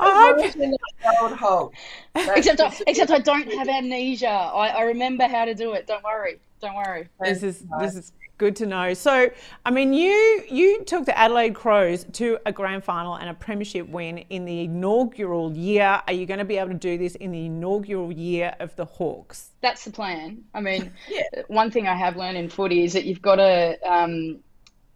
I 0.01 0.35
hope. 0.37 0.39
Imagine 0.39 0.77
old 1.21 1.33
Hulk. 1.33 1.75
That's 2.15 2.39
Except, 2.39 2.61
I, 2.61 2.69
just- 2.69 2.83
except 2.87 3.11
I 3.11 3.19
don't 3.19 3.53
have 3.53 3.69
amnesia. 3.69 4.29
I, 4.29 4.69
I 4.69 4.83
remember 4.83 5.27
how 5.27 5.45
to 5.45 5.55
do 5.55 5.73
it. 5.73 5.87
Don't 5.87 6.05
worry. 6.05 6.39
Don't 6.61 6.75
worry. 6.75 7.09
This 7.21 7.43
is 7.43 7.65
this 7.79 7.95
is 7.95 8.13
good 8.39 8.57
to 8.57 8.67
know. 8.67 8.95
So, 8.95 9.31
I 9.67 9.71
mean, 9.71 9.93
you 9.93 10.45
you 10.49 10.85
took 10.85 11.05
the 11.05 11.19
Adelaide 11.19 11.55
Crows 11.55 12.05
to 12.15 12.39
a 12.47 12.53
grand 12.53 12.85
final 12.85 13.15
and 13.17 13.29
a 13.29 13.35
premiership 13.35 13.89
win 13.89 14.19
in 14.31 14.45
the 14.45 14.61
inaugural 14.61 15.53
year. 15.53 16.01
Are 16.07 16.13
you 16.13 16.25
going 16.25 16.39
to 16.39 16.45
be 16.45 16.57
able 16.57 16.71
to 16.71 16.75
do 16.75 16.97
this 16.97 17.17
in 17.17 17.33
the 17.33 17.47
inaugural 17.47 18.13
year 18.13 18.55
of 18.61 18.75
the 18.77 18.85
Hawks? 18.85 19.51
That's 19.61 19.85
the 19.85 19.91
plan. 19.91 20.45
I 20.55 20.61
mean, 20.61 20.93
one 21.49 21.71
thing 21.71 21.87
I 21.87 21.95
have 21.95 22.17
learned 22.17 22.39
in 22.39 22.49
footy 22.49 22.85
is 22.85 22.95
that 22.95 23.05
you've 23.05 23.23
got 23.23 23.37
to. 23.37 23.77
Um, 23.85 24.39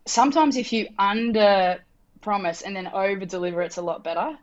sometimes 0.07 0.57
if 0.57 0.72
you 0.72 0.88
under 0.99 1.78
promise 2.20 2.62
and 2.62 2.74
then 2.74 2.86
over 2.88 3.26
deliver, 3.26 3.62
it's 3.62 3.76
a 3.76 3.82
lot 3.82 4.05
better. 4.05 4.38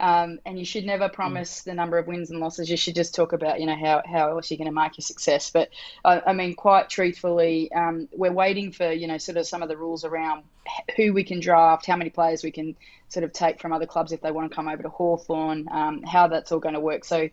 Um, 0.00 0.40
and 0.46 0.58
you 0.58 0.64
should 0.64 0.86
never 0.86 1.10
promise 1.10 1.60
the 1.60 1.74
number 1.74 1.98
of 1.98 2.06
wins 2.06 2.30
and 2.30 2.40
losses. 2.40 2.70
You 2.70 2.78
should 2.78 2.94
just 2.94 3.14
talk 3.14 3.34
about, 3.34 3.60
you 3.60 3.66
know, 3.66 3.76
how, 3.76 4.02
how 4.04 4.30
else 4.30 4.50
you're 4.50 4.56
going 4.56 4.66
to 4.66 4.72
mark 4.72 4.96
your 4.96 5.02
success. 5.02 5.50
But 5.50 5.68
I, 6.04 6.22
I 6.28 6.32
mean, 6.32 6.54
quite 6.54 6.88
truthfully, 6.88 7.70
um, 7.72 8.08
we're 8.12 8.32
waiting 8.32 8.72
for, 8.72 8.90
you 8.90 9.06
know, 9.06 9.18
sort 9.18 9.36
of 9.36 9.46
some 9.46 9.62
of 9.62 9.68
the 9.68 9.76
rules 9.76 10.04
around 10.04 10.44
who 10.96 11.12
we 11.12 11.22
can 11.22 11.38
draft, 11.38 11.84
how 11.84 11.96
many 11.96 12.08
players 12.08 12.42
we 12.42 12.50
can 12.50 12.76
sort 13.10 13.24
of 13.24 13.32
take 13.34 13.60
from 13.60 13.72
other 13.74 13.86
clubs 13.86 14.12
if 14.12 14.22
they 14.22 14.30
want 14.30 14.50
to 14.50 14.54
come 14.54 14.68
over 14.68 14.82
to 14.82 14.88
Hawthorn, 14.88 15.68
um, 15.70 16.02
how 16.02 16.28
that's 16.28 16.50
all 16.50 16.60
going 16.60 16.74
to 16.74 16.80
work. 16.80 17.04
So 17.04 17.28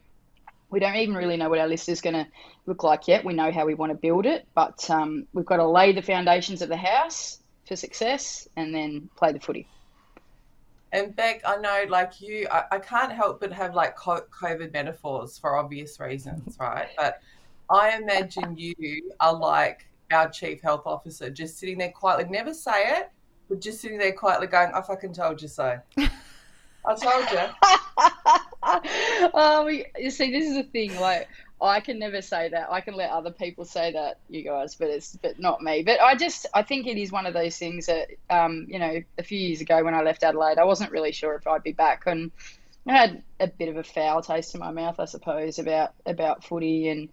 we 0.70 0.80
don't 0.82 0.96
even 0.96 1.16
really 1.16 1.38
know 1.38 1.50
what 1.50 1.60
our 1.60 1.68
list 1.68 1.88
is 1.88 2.02
going 2.02 2.16
to 2.16 2.28
look 2.66 2.84
like 2.84 3.08
yet. 3.08 3.24
We 3.24 3.34
know 3.34 3.52
how 3.52 3.66
we 3.66 3.76
want 3.76 3.92
to 3.92 3.98
build 3.98 4.26
it, 4.26 4.46
but 4.54 4.90
um, 4.90 5.26
we've 5.32 5.46
got 5.46 5.58
to 5.58 5.68
lay 5.68 5.94
the 5.94 6.02
foundations 6.02 6.62
of 6.62 6.68
the 6.68 6.76
house 6.78 7.40
for 7.66 7.78
success 7.78 8.48
and 8.58 8.76
then 8.76 9.10
play 9.16 9.32
the 9.32 9.40
footy. 9.40 9.68
And 10.94 11.16
Bec, 11.16 11.42
I 11.46 11.58
know, 11.58 11.84
like 11.90 12.22
you, 12.22 12.48
I, 12.50 12.64
I 12.72 12.80
can't 12.80 13.12
help 13.12 13.42
but 13.42 13.52
have 13.52 13.76
like 13.76 13.98
co- 13.98 14.26
COVID 14.32 14.72
metaphors 14.72 15.38
for 15.38 15.58
obvious 15.58 16.00
reasons, 16.00 16.56
right? 16.60 16.88
But 16.96 17.22
I 17.70 17.98
imagine 17.98 18.58
you 18.58 19.12
are 19.20 19.34
like 19.34 19.86
our 20.12 20.30
chief 20.30 20.62
health 20.62 20.84
officer, 20.86 21.30
just 21.30 21.60
sitting 21.60 21.78
there 21.78 21.92
quietly, 21.92 22.26
never 22.30 22.54
say 22.54 23.00
it, 23.00 23.12
but 23.50 23.60
just 23.60 23.82
sitting 23.82 23.98
there 23.98 24.14
quietly 24.14 24.48
going, 24.48 24.72
I 24.74 24.82
fucking 24.82 25.12
told 25.14 25.42
you 25.42 25.50
so. 25.50 25.78
I 25.98 26.96
told 26.96 27.30
you. 27.32 29.30
oh, 29.34 29.64
we, 29.66 29.86
you 29.98 30.10
see, 30.10 30.32
this 30.32 30.46
is 30.46 30.56
the 30.56 30.64
thing. 30.64 30.98
Like, 31.00 31.28
I 31.62 31.80
can 31.80 32.00
never 32.00 32.22
say 32.22 32.50
that. 32.50 32.72
I 32.72 32.82
can 32.82 32.96
let 32.96 33.10
other 33.10 33.32
people 33.32 33.66
say 33.66 33.92
that, 33.94 34.20
you 34.30 34.44
guys, 34.44 34.76
but 34.76 34.90
it's 34.90 35.16
but 35.16 35.40
not 35.40 35.62
me. 35.62 35.84
But 35.84 36.00
I 36.02 36.16
just, 36.16 36.46
I 36.54 36.64
think 36.64 36.86
it 36.88 36.98
is 36.98 37.12
one 37.12 37.26
of 37.26 37.34
those 37.34 37.58
things 37.58 37.88
that, 37.88 38.10
um, 38.30 38.68
you 38.70 38.80
know, 38.80 39.02
a 39.18 39.24
few 39.24 39.40
years 39.40 39.62
ago 39.62 39.84
when 39.84 39.96
I 39.96 40.02
left 40.04 40.24
Adelaide, 40.24 40.60
I 40.60 40.66
wasn't 40.66 40.92
really 40.92 41.12
sure 41.14 41.36
if 41.36 41.48
I'd 41.48 41.64
be 41.64 41.72
back, 41.72 42.04
and 42.06 42.32
I 42.88 42.94
had 42.94 43.24
a 43.40 43.48
bit 43.48 43.70
of 43.70 43.78
a 43.78 43.84
foul 43.84 44.22
taste 44.22 44.54
in 44.56 44.60
my 44.62 44.72
mouth, 44.72 45.00
I 45.00 45.06
suppose, 45.06 45.60
about 45.60 45.94
about 46.06 46.44
footy 46.44 46.90
and. 46.90 47.10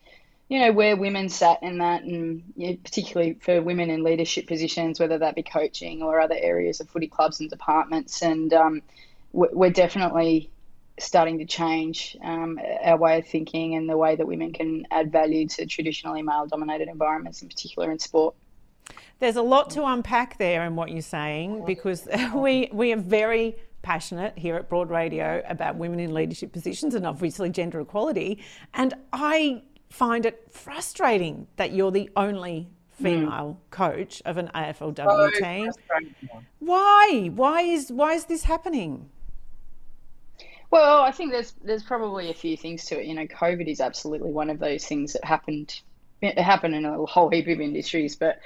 You 0.50 0.60
know 0.60 0.72
where 0.72 0.94
women 0.96 1.30
sat 1.30 1.62
in 1.62 1.78
that, 1.78 2.04
and 2.04 2.44
you 2.56 2.70
know, 2.70 2.76
particularly 2.84 3.34
for 3.40 3.62
women 3.62 3.90
in 3.90 4.04
leadership 4.04 4.46
positions, 4.46 5.00
whether 5.00 5.18
that 5.18 5.34
be 5.34 5.42
coaching 5.42 6.02
or 6.02 6.20
other 6.20 6.36
areas 6.38 6.80
of 6.80 6.90
footy 6.90 7.08
clubs 7.08 7.40
and 7.40 7.50
departments, 7.50 8.22
and 8.22 8.52
um, 8.52 8.82
we- 9.32 9.48
we're 9.52 9.70
definitely 9.70 10.50
starting 10.98 11.38
to 11.38 11.44
change 11.44 12.16
um, 12.22 12.58
our 12.84 12.96
way 12.96 13.18
of 13.18 13.26
thinking 13.26 13.74
and 13.74 13.88
the 13.88 13.96
way 13.96 14.14
that 14.16 14.26
women 14.26 14.52
can 14.52 14.86
add 14.90 15.10
value 15.10 15.46
to 15.48 15.66
traditionally 15.66 16.22
male 16.22 16.46
dominated 16.46 16.88
environments, 16.88 17.42
in 17.42 17.48
particular 17.48 17.90
in 17.90 17.98
sport. 17.98 18.34
There's 19.18 19.36
a 19.36 19.42
lot 19.42 19.70
to 19.70 19.84
unpack 19.84 20.38
there 20.38 20.64
in 20.64 20.76
what 20.76 20.90
you're 20.90 21.02
saying 21.02 21.64
because 21.64 22.06
we 22.34 22.68
we 22.72 22.92
are 22.92 22.98
very 22.98 23.56
passionate 23.82 24.36
here 24.36 24.56
at 24.56 24.68
Broad 24.68 24.90
Radio 24.90 25.42
about 25.46 25.76
women 25.76 26.00
in 26.00 26.14
leadership 26.14 26.52
positions 26.52 26.94
and 26.94 27.06
obviously 27.06 27.50
gender 27.50 27.80
equality. 27.80 28.42
And 28.72 28.94
I 29.12 29.62
find 29.90 30.26
it 30.26 30.46
frustrating 30.50 31.46
that 31.56 31.72
you're 31.72 31.92
the 31.92 32.10
only 32.16 32.68
female 32.90 33.60
coach 33.70 34.22
of 34.24 34.36
an 34.36 34.50
AFLW 34.54 35.32
So 35.32 35.44
team. 35.44 35.70
Why? 36.60 37.30
Why 37.34 37.60
is 37.60 37.90
why 37.92 38.14
is 38.14 38.24
this 38.24 38.44
happening? 38.44 39.10
Well, 40.74 41.02
I 41.02 41.12
think 41.12 41.30
there's 41.30 41.52
there's 41.62 41.84
probably 41.84 42.30
a 42.30 42.34
few 42.34 42.56
things 42.56 42.86
to 42.86 42.98
it. 42.98 43.06
You 43.06 43.14
know, 43.14 43.28
COVID 43.28 43.68
is 43.68 43.80
absolutely 43.80 44.32
one 44.32 44.50
of 44.50 44.58
those 44.58 44.84
things 44.84 45.12
that 45.12 45.24
happened. 45.24 45.80
It 46.20 46.36
happened 46.36 46.74
in 46.74 46.84
a 46.84 47.06
whole 47.06 47.30
heap 47.30 47.46
of 47.46 47.60
industries, 47.60 48.16
but 48.16 48.40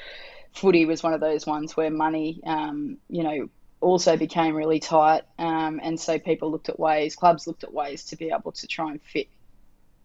footy 0.52 0.84
was 0.84 1.02
one 1.02 1.14
of 1.14 1.20
those 1.20 1.46
ones 1.46 1.74
where 1.74 1.88
money, 1.90 2.42
um, 2.44 2.98
you 3.08 3.22
know, 3.22 3.48
also 3.80 4.18
became 4.18 4.54
really 4.54 4.78
tight, 4.78 5.22
um, 5.38 5.80
and 5.82 5.98
so 5.98 6.18
people 6.18 6.50
looked 6.50 6.68
at 6.68 6.78
ways, 6.78 7.16
clubs 7.16 7.46
looked 7.46 7.64
at 7.64 7.72
ways 7.72 8.04
to 8.04 8.16
be 8.16 8.30
able 8.30 8.52
to 8.52 8.66
try 8.66 8.90
and 8.90 9.00
fit, 9.00 9.28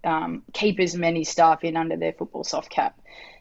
um, 0.06 0.44
keep 0.54 0.80
as 0.80 0.96
many 0.96 1.26
staff 1.26 1.66
in 1.66 1.76
under 1.76 1.98
their 1.98 2.14
football 2.14 2.46
soft 2.46 2.70
cap, 2.70 2.98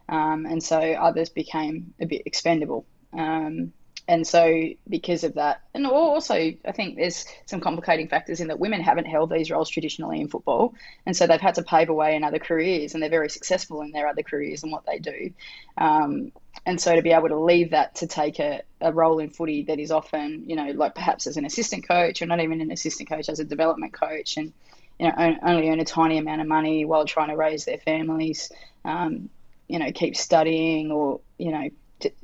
um, 0.09 0.45
and 0.45 0.61
so 0.61 0.81
others 0.81 1.29
became 1.29 1.95
a 2.01 2.07
bit 2.07 2.23
expendable. 2.27 2.85
Um, 3.17 3.73
and 4.09 4.27
so, 4.27 4.71
because 4.89 5.23
of 5.23 5.35
that, 5.35 5.63
and 5.75 5.87
also, 5.87 6.35
I 6.35 6.73
think 6.73 6.97
there's 6.97 7.25
some 7.47 7.61
complicating 7.61 8.09
factors 8.09 8.41
in 8.41 8.49
that 8.49 8.59
women 8.59 8.81
haven't 8.81 9.07
held 9.07 9.31
these 9.31 9.51
roles 9.51 9.71
traditionally 9.71 10.21
in 10.21 10.29
football. 10.29 10.75
And 11.07 11.17
so 11.17 11.27
they've 11.27 11.41
had 11.41 11.55
to 11.55 11.63
pave 11.63 11.89
a 11.89 11.95
way 11.95 12.17
in 12.17 12.25
other 12.25 12.41
careers, 12.41 12.95
and 12.95 13.03
they're 13.03 13.11
very 13.11 13.31
successful 13.31 13.81
in 13.83 13.93
their 13.93 14.09
other 14.09 14.23
careers 14.23 14.65
and 14.65 14.73
what 14.73 14.87
they 14.87 14.99
do. 14.99 15.31
Um, 15.79 16.33
and 16.67 16.81
so, 16.81 16.97
to 16.97 17.03
be 17.03 17.13
able 17.13 17.29
to 17.29 17.39
leave 17.39 17.71
that 17.71 17.95
to 17.97 18.09
take 18.09 18.41
a, 18.41 18.63
a 18.81 18.93
role 18.93 19.21
in 19.21 19.31
footy 19.31 19.63
that 19.65 19.79
is 19.79 19.93
often, 19.93 20.45
you 20.49 20.57
know, 20.57 20.73
like 20.73 20.95
perhaps 20.97 21.29
as 21.29 21.37
an 21.37 21.45
assistant 21.45 21.87
coach, 21.87 22.23
or 22.23 22.27
not 22.27 22.41
even 22.41 22.61
an 22.61 22.73
assistant 22.73 23.09
coach, 23.09 23.29
as 23.29 23.39
a 23.39 23.45
development 23.45 23.93
coach, 23.93 24.37
and 24.37 24.53
you 24.99 25.07
know, 25.07 25.15
on- 25.17 25.39
only 25.43 25.69
earn 25.69 25.81
a 25.81 25.85
tiny 25.85 26.19
amount 26.19 26.41
of 26.41 26.47
money 26.47 26.85
while 26.85 27.05
trying 27.05 27.29
to 27.29 27.37
raise 27.37 27.65
their 27.65 27.79
families, 27.79 28.51
um, 28.85 29.31
you 29.69 29.79
know, 29.79 29.91
keep 29.93 30.17
studying 30.17 30.91
or, 30.91 31.21
you 31.39 31.51
know, 31.51 31.71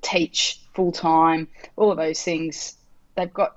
teach 0.02 0.60
full 0.78 0.92
time, 0.92 1.48
all 1.74 1.90
of 1.90 1.98
those 1.98 2.22
things, 2.22 2.76
they've 3.16 3.34
got, 3.34 3.56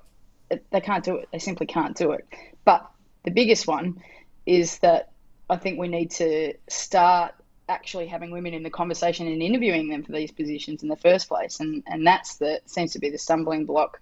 they 0.50 0.82
can't 0.82 1.04
do 1.06 1.18
it. 1.18 1.30
They 1.32 1.38
simply 1.38 1.68
can't 1.68 1.96
do 1.96 2.14
it. 2.14 2.28
But 2.66 2.90
the 3.26 3.30
biggest 3.30 3.68
one 3.68 4.02
is 4.48 4.80
that 4.80 5.12
I 5.48 5.58
think 5.58 5.78
we 5.78 5.88
need 5.88 6.10
to 6.12 6.56
start 6.68 7.36
actually 7.70 8.08
having 8.08 8.32
women 8.32 8.56
in 8.56 8.64
the 8.64 8.72
conversation 8.72 9.28
and 9.28 9.40
interviewing 9.40 9.88
them 9.88 10.02
for 10.02 10.14
these 10.14 10.32
positions 10.32 10.82
in 10.82 10.90
the 10.90 10.96
first 10.96 11.28
place. 11.28 11.60
And, 11.60 11.84
and 11.86 12.08
that's 12.08 12.38
the, 12.38 12.60
seems 12.66 12.94
to 12.94 13.00
be 13.00 13.12
the 13.12 13.20
stumbling 13.20 13.66
block. 13.68 14.02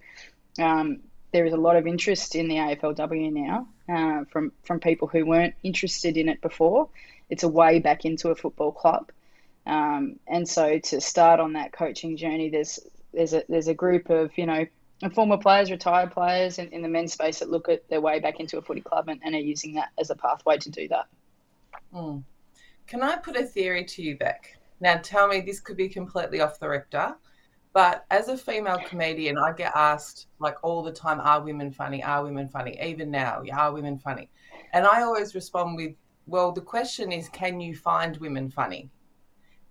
Um, 0.58 1.00
there 1.30 1.44
is 1.44 1.52
a 1.52 1.58
lot 1.58 1.76
of 1.76 1.86
interest 1.86 2.34
in 2.34 2.48
the 2.48 2.54
AFLW 2.54 3.32
now 3.34 3.68
uh, 3.86 4.24
from 4.32 4.50
from 4.64 4.80
people 4.80 5.08
who 5.08 5.26
weren't 5.26 5.54
interested 5.62 6.16
in 6.16 6.30
it 6.30 6.40
before. 6.40 6.88
It's 7.28 7.42
a 7.42 7.48
way 7.48 7.80
back 7.80 8.06
into 8.06 8.30
a 8.30 8.34
football 8.34 8.72
club, 8.72 9.12
um, 9.64 10.18
and 10.26 10.48
so 10.48 10.80
to 10.80 11.00
start 11.00 11.38
on 11.38 11.52
that 11.52 11.72
coaching 11.72 12.16
journey, 12.16 12.48
there's 12.48 12.80
there's 13.12 13.34
a 13.34 13.42
there's 13.48 13.68
a 13.68 13.74
group 13.74 14.10
of 14.10 14.36
you 14.36 14.46
know 14.46 14.66
former 15.14 15.38
players, 15.38 15.70
retired 15.70 16.10
players 16.10 16.58
in, 16.58 16.68
in 16.68 16.82
the 16.82 16.88
men's 16.88 17.12
space 17.14 17.38
that 17.38 17.50
look 17.50 17.68
at 17.68 17.88
their 17.88 18.00
way 18.00 18.20
back 18.20 18.38
into 18.38 18.58
a 18.58 18.62
footy 18.62 18.82
club 18.82 19.08
and, 19.08 19.20
and 19.24 19.34
are 19.34 19.38
using 19.38 19.74
that 19.74 19.88
as 19.98 20.10
a 20.10 20.14
pathway 20.14 20.58
to 20.58 20.70
do 20.70 20.86
that. 20.88 21.06
Mm. 21.94 22.22
Can 22.86 23.02
I 23.02 23.16
put 23.16 23.36
a 23.36 23.44
theory 23.44 23.84
to 23.84 24.02
you, 24.02 24.18
Bec? 24.18 24.58
Now, 24.80 24.98
tell 25.02 25.28
me 25.28 25.40
this 25.40 25.60
could 25.60 25.76
be 25.76 25.88
completely 25.88 26.40
off 26.40 26.58
the 26.58 26.68
rector, 26.68 27.14
but 27.72 28.04
as 28.10 28.28
a 28.28 28.36
female 28.36 28.78
comedian, 28.86 29.38
I 29.38 29.52
get 29.52 29.72
asked 29.74 30.26
like 30.38 30.56
all 30.62 30.82
the 30.82 30.92
time, 30.92 31.20
"Are 31.20 31.40
women 31.40 31.70
funny? 31.70 32.02
Are 32.02 32.22
women 32.22 32.48
funny?" 32.48 32.78
Even 32.82 33.10
now, 33.10 33.42
are 33.52 33.72
women 33.72 33.98
funny? 33.98 34.28
And 34.72 34.86
I 34.86 35.02
always 35.02 35.34
respond 35.34 35.76
with, 35.76 35.94
"Well, 36.26 36.52
the 36.52 36.60
question 36.60 37.12
is, 37.12 37.28
can 37.28 37.60
you 37.60 37.74
find 37.74 38.16
women 38.18 38.50
funny?" 38.50 38.90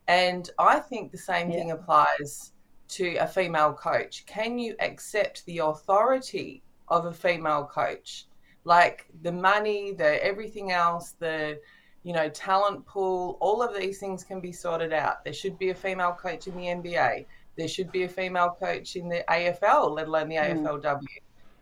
And 0.07 0.49
I 0.57 0.79
think 0.79 1.11
the 1.11 1.17
same 1.17 1.51
thing 1.51 1.71
applies 1.71 2.53
to 2.89 3.15
a 3.17 3.27
female 3.27 3.73
coach. 3.73 4.25
Can 4.25 4.57
you 4.59 4.75
accept 4.79 5.45
the 5.45 5.59
authority 5.59 6.61
of 6.87 7.05
a 7.05 7.13
female 7.13 7.65
coach? 7.65 8.25
Like 8.63 9.07
the 9.21 9.31
money, 9.31 9.93
the 9.93 10.23
everything 10.23 10.71
else, 10.71 11.11
the 11.19 11.59
you 12.03 12.13
know, 12.13 12.29
talent 12.29 12.85
pool, 12.85 13.37
all 13.41 13.61
of 13.61 13.75
these 13.77 13.99
things 13.99 14.23
can 14.23 14.39
be 14.39 14.51
sorted 14.51 14.93
out. 14.93 15.23
There 15.23 15.33
should 15.33 15.59
be 15.59 15.69
a 15.69 15.75
female 15.75 16.13
coach 16.13 16.47
in 16.47 16.55
the 16.55 16.63
NBA. 16.67 17.25
There 17.57 17.67
should 17.67 17.91
be 17.91 18.03
a 18.03 18.09
female 18.09 18.55
coach 18.57 18.95
in 18.95 19.09
the 19.09 19.23
AFL, 19.27 19.91
let 19.91 20.07
alone 20.07 20.29
the 20.29 20.35
Mm. 20.37 20.63
AFLW. 20.63 21.01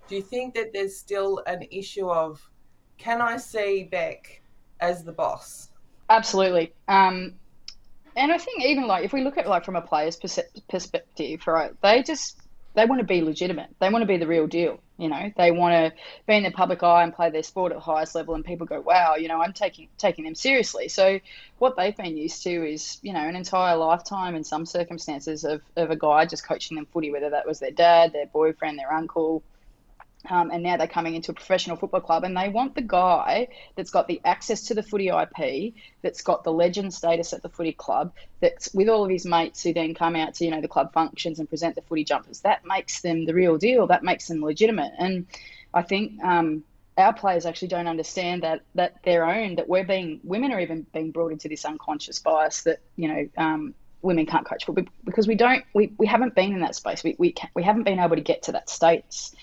Do 0.08 0.16
you 0.16 0.22
think 0.22 0.54
that 0.54 0.72
there's 0.74 0.96
still 0.96 1.42
an 1.48 1.64
issue 1.72 2.10
of 2.10 2.40
can 2.98 3.22
I 3.22 3.38
see 3.38 3.84
Bec 3.92 4.42
as 4.80 5.04
the 5.04 5.12
boss? 5.12 5.70
Absolutely. 6.10 6.74
Um, 6.88 7.34
and 8.18 8.32
I 8.32 8.38
think 8.38 8.66
even 8.66 8.88
like 8.88 9.06
if 9.06 9.14
we 9.14 9.24
look 9.24 9.38
at 9.38 9.48
like 9.48 9.64
from 9.64 9.76
a 9.76 9.82
player's 9.82 10.18
perspective, 10.18 11.48
right? 11.48 11.72
They 11.82 12.04
just 12.04 12.38
they 12.74 12.86
want 12.86 13.00
to 13.00 13.08
be 13.08 13.22
legitimate. 13.22 13.70
They 13.80 13.90
want 13.90 14.04
to 14.04 14.08
be 14.08 14.18
the 14.18 14.28
real 14.28 14.46
deal. 14.46 14.80
You 14.98 15.10
know, 15.10 15.32
they 15.38 15.52
want 15.52 15.74
to 15.74 16.00
be 16.28 16.36
in 16.36 16.44
the 16.44 16.52
public 16.52 16.84
eye 16.84 17.04
and 17.04 17.14
play 17.14 17.30
their 17.30 17.44
sport 17.44 17.72
at 17.72 17.78
the 17.78 17.84
highest 17.84 18.16
level, 18.16 18.36
and 18.36 18.44
people 18.44 18.66
go, 18.66 18.82
"Wow, 18.82 19.16
you 19.16 19.28
know, 19.28 19.42
I'm 19.42 19.54
taking 19.54 19.88
taking 19.98 20.26
them 20.26 20.36
seriously." 20.36 20.88
So 20.88 21.20
what 21.60 21.76
they've 21.78 21.96
been 21.96 22.18
used 22.18 22.44
to 22.44 22.50
is, 22.50 23.00
you 23.04 23.14
know, 23.14 23.20
an 23.20 23.36
entire 23.36 23.78
lifetime 23.78 24.36
in 24.36 24.44
some 24.44 24.66
circumstances 24.66 25.44
of 25.44 25.62
of 25.76 25.92
a 25.92 25.96
guy 25.96 26.26
just 26.26 26.48
coaching 26.48 26.76
them 26.76 26.88
footy, 26.88 27.12
whether 27.12 27.30
that 27.30 27.48
was 27.48 27.60
their 27.60 27.72
dad, 27.72 28.14
their 28.14 28.26
boyfriend, 28.28 28.80
their 28.80 28.92
uncle, 28.92 29.44
Um, 30.30 30.52
and 30.52 30.64
now 30.64 30.78
they're 30.78 30.88
coming 30.88 31.16
into 31.16 31.32
a 31.32 31.34
professional 31.34 31.78
football 31.78 32.02
club 32.02 32.24
and 32.24 32.36
they 32.36 32.50
want 32.50 32.76
the 32.76 32.82
guy 32.82 33.48
that's 33.76 33.92
got 33.92 34.08
the 34.08 34.22
access 34.26 34.64
to 34.64 34.74
the 34.74 34.84
footy 34.84 35.10
IP, 35.10 35.74
that's 36.02 36.22
got 36.22 36.44
the 36.44 36.52
legend 36.52 36.94
status 36.94 37.34
at 37.34 37.42
the 37.42 37.50
footy 37.50 37.74
club, 37.74 38.14
that's 38.42 38.74
with 38.74 38.90
all 38.90 39.04
of 39.06 39.10
his 39.10 39.26
mates 39.26 39.64
who 39.64 39.74
then 39.74 39.94
come 39.94 40.16
out 40.16 40.34
to, 40.36 40.46
you 40.46 40.52
know, 40.52 40.62
the 40.62 40.68
club 40.68 40.94
functions 40.94 41.40
and 41.40 41.50
present 41.50 41.76
the 41.76 41.82
footy 41.82 42.04
jumpers. 42.04 42.42
That 42.42 42.66
makes 42.66 43.02
them 43.02 43.26
the 43.26 43.34
real 43.34 43.58
deal. 43.58 43.88
That 43.88 44.04
makes 44.04 44.28
them 44.28 44.44
legitimate. 44.44 44.94
And 44.98 45.28
I 45.74 45.82
think 45.82 46.24
um, 46.24 46.64
our 46.98 47.14
players 47.14 47.46
actually 47.46 47.68
don't 47.68 47.88
understand 47.88 48.44
that 48.44 48.62
that 48.76 48.96
their 49.04 49.26
own 49.26 49.56
that 49.56 49.70
we're 49.70 49.86
being 49.86 50.20
women 50.24 50.52
are 50.52 50.60
even 50.60 50.86
being 50.94 51.12
brought 51.12 51.32
into 51.32 51.48
this 51.48 51.64
unconscious 51.64 52.20
bias 52.20 52.64
that 52.64 52.80
you 52.96 53.08
know 53.08 53.30
um, 53.38 53.74
women 54.02 54.26
can't 54.26 54.46
coach 54.46 54.66
football 54.66 54.86
because 55.06 55.28
we 55.28 55.36
don't 55.36 55.64
we, 55.74 55.94
we 55.98 56.08
haven't 56.08 56.36
been 56.36 56.54
in 56.54 56.62
that 56.62 56.76
space 56.76 57.04
we 57.04 57.16
we, 57.20 57.36
we 57.54 57.64
haven't 57.64 57.84
been 57.84 58.00
able 58.00 58.16
to 58.16 58.22
get 58.22 58.44
to 58.44 58.52
that 58.52 58.70
status 58.70 59.34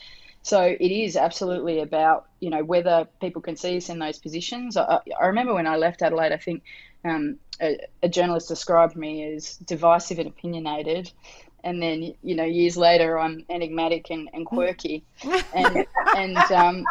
so 0.44 0.62
it 0.62 0.92
is 0.92 1.16
absolutely 1.16 1.80
about 1.80 2.26
you 2.38 2.50
know 2.50 2.62
whether 2.62 3.08
people 3.20 3.42
can 3.42 3.56
see 3.56 3.76
us 3.76 3.88
in 3.88 3.98
those 3.98 4.18
positions 4.18 4.76
i, 4.76 5.00
I 5.20 5.26
remember 5.26 5.54
when 5.54 5.66
i 5.66 5.76
left 5.76 6.02
adelaide 6.02 6.32
i 6.32 6.36
think 6.36 6.62
um, 7.04 7.38
a, 7.60 7.78
a 8.02 8.08
journalist 8.08 8.48
described 8.48 8.96
me 8.96 9.34
as 9.34 9.56
divisive 9.56 10.18
and 10.18 10.28
opinionated 10.28 11.10
and 11.64 11.82
then 11.82 12.14
you 12.22 12.36
know 12.36 12.44
years 12.44 12.76
later 12.76 13.18
I'm 13.18 13.44
enigmatic 13.48 14.10
and, 14.10 14.28
and 14.32 14.46
quirky, 14.46 15.02
and 15.54 15.86
and 16.16 16.36
um, 16.52 16.84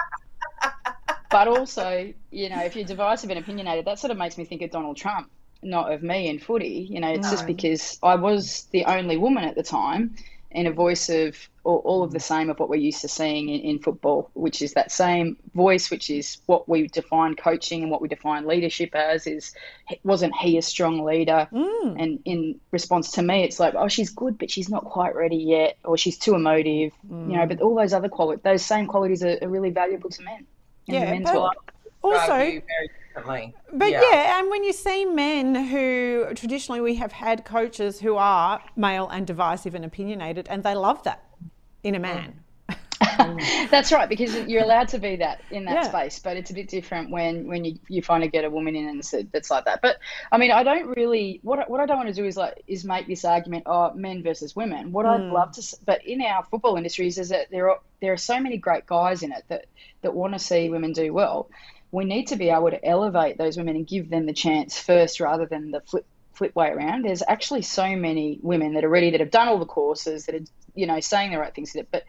but 1.30 1.48
also 1.48 2.12
you 2.32 2.50
know 2.50 2.62
if 2.64 2.76
you're 2.76 2.84
divisive 2.84 3.30
and 3.30 3.40
opinionated, 3.40 3.86
that 3.86 4.00
sort 4.00 4.12
of 4.12 4.18
makes 4.18 4.38
me 4.38 4.44
think 4.44 4.64
of 4.64 4.72
Donald 4.72 4.98
Trump, 4.98 5.32
not 5.62 5.94
of 5.94 6.04
me 6.04 6.28
in 6.28 6.40
footy. 6.40 6.88
You 6.90 7.00
know, 7.00 7.10
it's 7.10 7.26
no. 7.26 7.32
just 7.32 7.46
because 7.46 8.00
I 8.04 8.16
was 8.16 8.68
the 8.72 8.86
only 8.86 9.16
woman 9.16 9.44
at 9.46 9.56
the 9.56 9.64
time, 9.64 10.16
in 10.54 10.68
a 10.68 10.72
voice 10.72 11.10
of 11.10 11.36
all, 11.64 11.78
all, 11.78 12.04
of 12.04 12.12
the 12.12 12.20
same 12.20 12.50
of 12.50 12.60
what 12.60 12.70
we're 12.70 12.76
used 12.76 13.02
to 13.02 13.08
seeing 13.08 13.50
in, 13.50 13.62
in, 13.62 13.80
football, 13.80 14.30
which 14.34 14.62
is 14.62 14.74
that 14.74 14.92
same 14.92 15.38
voice, 15.56 15.90
which 15.90 16.10
is 16.10 16.38
what 16.46 16.68
we 16.70 16.88
define 16.88 17.36
coaching 17.36 17.82
and 17.82 17.92
what 17.92 18.02
we 18.02 18.08
define 18.08 18.46
leadership 18.46 18.94
as. 18.96 19.26
Is 19.26 19.54
wasn't 20.04 20.36
he 20.36 20.58
a 20.58 20.62
strong 20.62 21.04
leader? 21.04 21.48
Mm. 21.52 22.02
And 22.02 22.20
in 22.26 22.60
response 22.72 23.12
to 23.14 23.22
me, 23.22 23.44
it's 23.44 23.60
like, 23.60 23.74
oh, 23.76 23.88
she's 23.88 24.10
good, 24.10 24.38
but 24.38 24.52
she's 24.52 24.70
not 24.70 24.86
quite 24.86 25.16
ready 25.16 25.38
yet, 25.38 25.78
or 25.84 25.98
she's 25.98 26.18
too 26.18 26.36
emotive. 26.36 26.94
Mm. 27.10 27.32
You 27.32 27.38
know, 27.38 27.46
but 27.48 27.62
all 27.62 27.76
those 27.76 27.94
other 27.94 28.10
qualities, 28.10 28.44
those 28.44 28.64
same 28.64 28.88
qualities 28.88 29.24
are, 29.24 29.38
are 29.42 29.50
really 29.50 29.72
valuable 29.72 30.10
to 30.10 30.24
men. 30.24 30.46
yeah, 30.86 31.20
but 31.24 31.58
also. 33.16 33.54
But 33.72 33.92
yeah. 33.92 34.02
yeah. 34.02 34.40
and 34.40 34.50
when 34.50 34.64
you 34.64 34.74
see 34.74 35.06
men 35.06 35.56
who 35.56 36.28
traditionally 36.36 36.82
we 36.82 36.96
have 36.96 37.12
had 37.12 37.46
coaches 37.46 38.00
who 38.00 38.16
are 38.16 38.62
male 38.76 39.08
and 39.10 39.26
divisive 39.28 39.76
and 39.76 39.86
opinionated, 39.86 40.48
and 40.50 40.64
they 40.64 40.76
love 40.76 41.04
that 41.04 41.24
in 41.84 41.96
a 41.96 42.00
man. 42.00 42.40
that's 43.70 43.92
right 43.92 44.10
because 44.10 44.36
you're 44.48 44.64
allowed 44.64 44.88
to 44.88 44.98
be 44.98 45.16
that 45.16 45.42
in 45.52 45.66
that 45.66 45.74
yeah. 45.74 45.84
space 45.84 46.20
but 46.20 46.38
it's 46.38 46.52
a 46.52 46.54
bit 46.54 46.68
different 46.68 47.10
when 47.10 47.48
when 47.48 47.66
you, 47.66 47.78
you 47.88 48.02
finally 48.02 48.30
get 48.30 48.46
a 48.46 48.50
woman 48.50 48.76
in 48.76 48.88
and 48.88 49.04
that's 49.32 49.52
like 49.52 49.66
that 49.66 49.82
but 49.82 49.98
i 50.32 50.38
mean 50.38 50.52
i 50.52 50.64
don't 50.64 50.88
really 50.96 51.40
what, 51.44 51.70
what 51.70 51.80
i 51.80 51.86
don't 51.86 51.98
want 51.98 52.08
to 52.08 52.14
do 52.14 52.26
is 52.26 52.38
like 52.38 52.64
is 52.68 52.86
make 52.86 53.08
this 53.08 53.26
argument 53.26 53.64
oh 53.66 53.94
men 53.94 54.24
versus 54.24 54.56
women 54.56 54.92
what 54.92 55.06
mm. 55.06 55.10
i'd 55.10 55.32
love 55.32 55.52
to 55.52 55.62
but 55.86 56.06
in 56.06 56.22
our 56.22 56.44
football 56.46 56.76
industries 56.76 57.18
is 57.18 57.30
that 57.30 57.50
there 57.52 57.70
are 57.70 57.80
there 58.02 58.14
are 58.14 58.18
so 58.18 58.40
many 58.40 58.58
great 58.58 58.86
guys 58.86 59.22
in 59.22 59.32
it 59.32 59.44
that 59.48 59.66
that 60.02 60.14
want 60.14 60.34
to 60.34 60.40
see 60.40 60.70
women 60.70 60.94
do 60.94 61.14
well 61.14 61.50
we 61.94 62.06
need 62.06 62.26
to 62.26 62.36
be 62.36 62.50
able 62.50 62.72
to 62.72 62.84
elevate 62.84 63.38
those 63.38 63.56
women 63.56 63.76
and 63.76 63.86
give 63.86 64.10
them 64.10 64.26
the 64.26 64.34
chance 64.34 64.80
first 64.80 65.20
rather 65.20 65.46
than 65.46 65.70
the 65.70 65.80
flip 65.82 66.06
flip 66.34 66.56
way 66.56 66.70
around. 66.70 67.06
There's 67.06 67.22
actually 67.28 67.62
so 67.62 67.96
many 67.96 68.40
women 68.42 68.74
that 68.74 68.84
are 68.84 68.90
ready 68.90 69.12
that 69.12 69.20
have 69.20 69.30
done 69.30 69.48
all 69.48 69.60
the 69.60 69.68
courses 69.68 70.26
that 70.26 70.34
are 70.34 70.44
you 70.74 70.88
know 70.88 71.00
saying 71.00 71.32
the 71.32 71.38
right 71.38 71.54
things, 71.54 71.78
but 71.92 72.04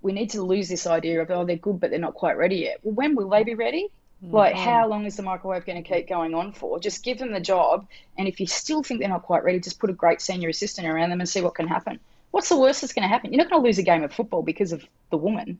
we 0.00 0.12
need 0.12 0.30
to 0.30 0.42
lose 0.42 0.70
this 0.70 0.86
idea 0.86 1.20
of 1.20 1.30
oh 1.30 1.44
they're 1.44 1.56
good 1.56 1.78
but 1.78 1.90
they're 1.90 1.98
not 1.98 2.14
quite 2.14 2.38
ready 2.38 2.56
yet. 2.56 2.78
Well, 2.82 2.94
when 2.94 3.14
will 3.14 3.28
they 3.28 3.44
be 3.44 3.54
ready? 3.54 3.90
Mm-hmm. 4.24 4.34
Like 4.34 4.54
how 4.56 4.88
long 4.88 5.04
is 5.04 5.16
the 5.16 5.22
microwave 5.22 5.66
going 5.66 5.82
to 5.82 5.86
keep 5.86 6.08
going 6.08 6.34
on 6.34 6.54
for? 6.54 6.80
Just 6.80 7.04
give 7.04 7.18
them 7.18 7.30
the 7.30 7.40
job, 7.40 7.86
and 8.16 8.26
if 8.26 8.40
you 8.40 8.46
still 8.46 8.82
think 8.82 9.00
they're 9.00 9.10
not 9.10 9.24
quite 9.24 9.44
ready, 9.44 9.60
just 9.60 9.78
put 9.78 9.90
a 9.90 9.92
great 9.92 10.22
senior 10.22 10.48
assistant 10.48 10.88
around 10.88 11.10
them 11.10 11.20
and 11.20 11.28
see 11.28 11.42
what 11.42 11.54
can 11.54 11.68
happen. 11.68 12.00
What's 12.30 12.48
the 12.48 12.56
worst 12.56 12.80
that's 12.80 12.94
going 12.94 13.02
to 13.02 13.08
happen? 13.08 13.30
You're 13.30 13.44
not 13.44 13.50
going 13.50 13.62
to 13.62 13.66
lose 13.66 13.78
a 13.78 13.82
game 13.82 14.02
of 14.04 14.12
football 14.12 14.42
because 14.42 14.72
of 14.72 14.82
the 15.10 15.18
woman. 15.18 15.58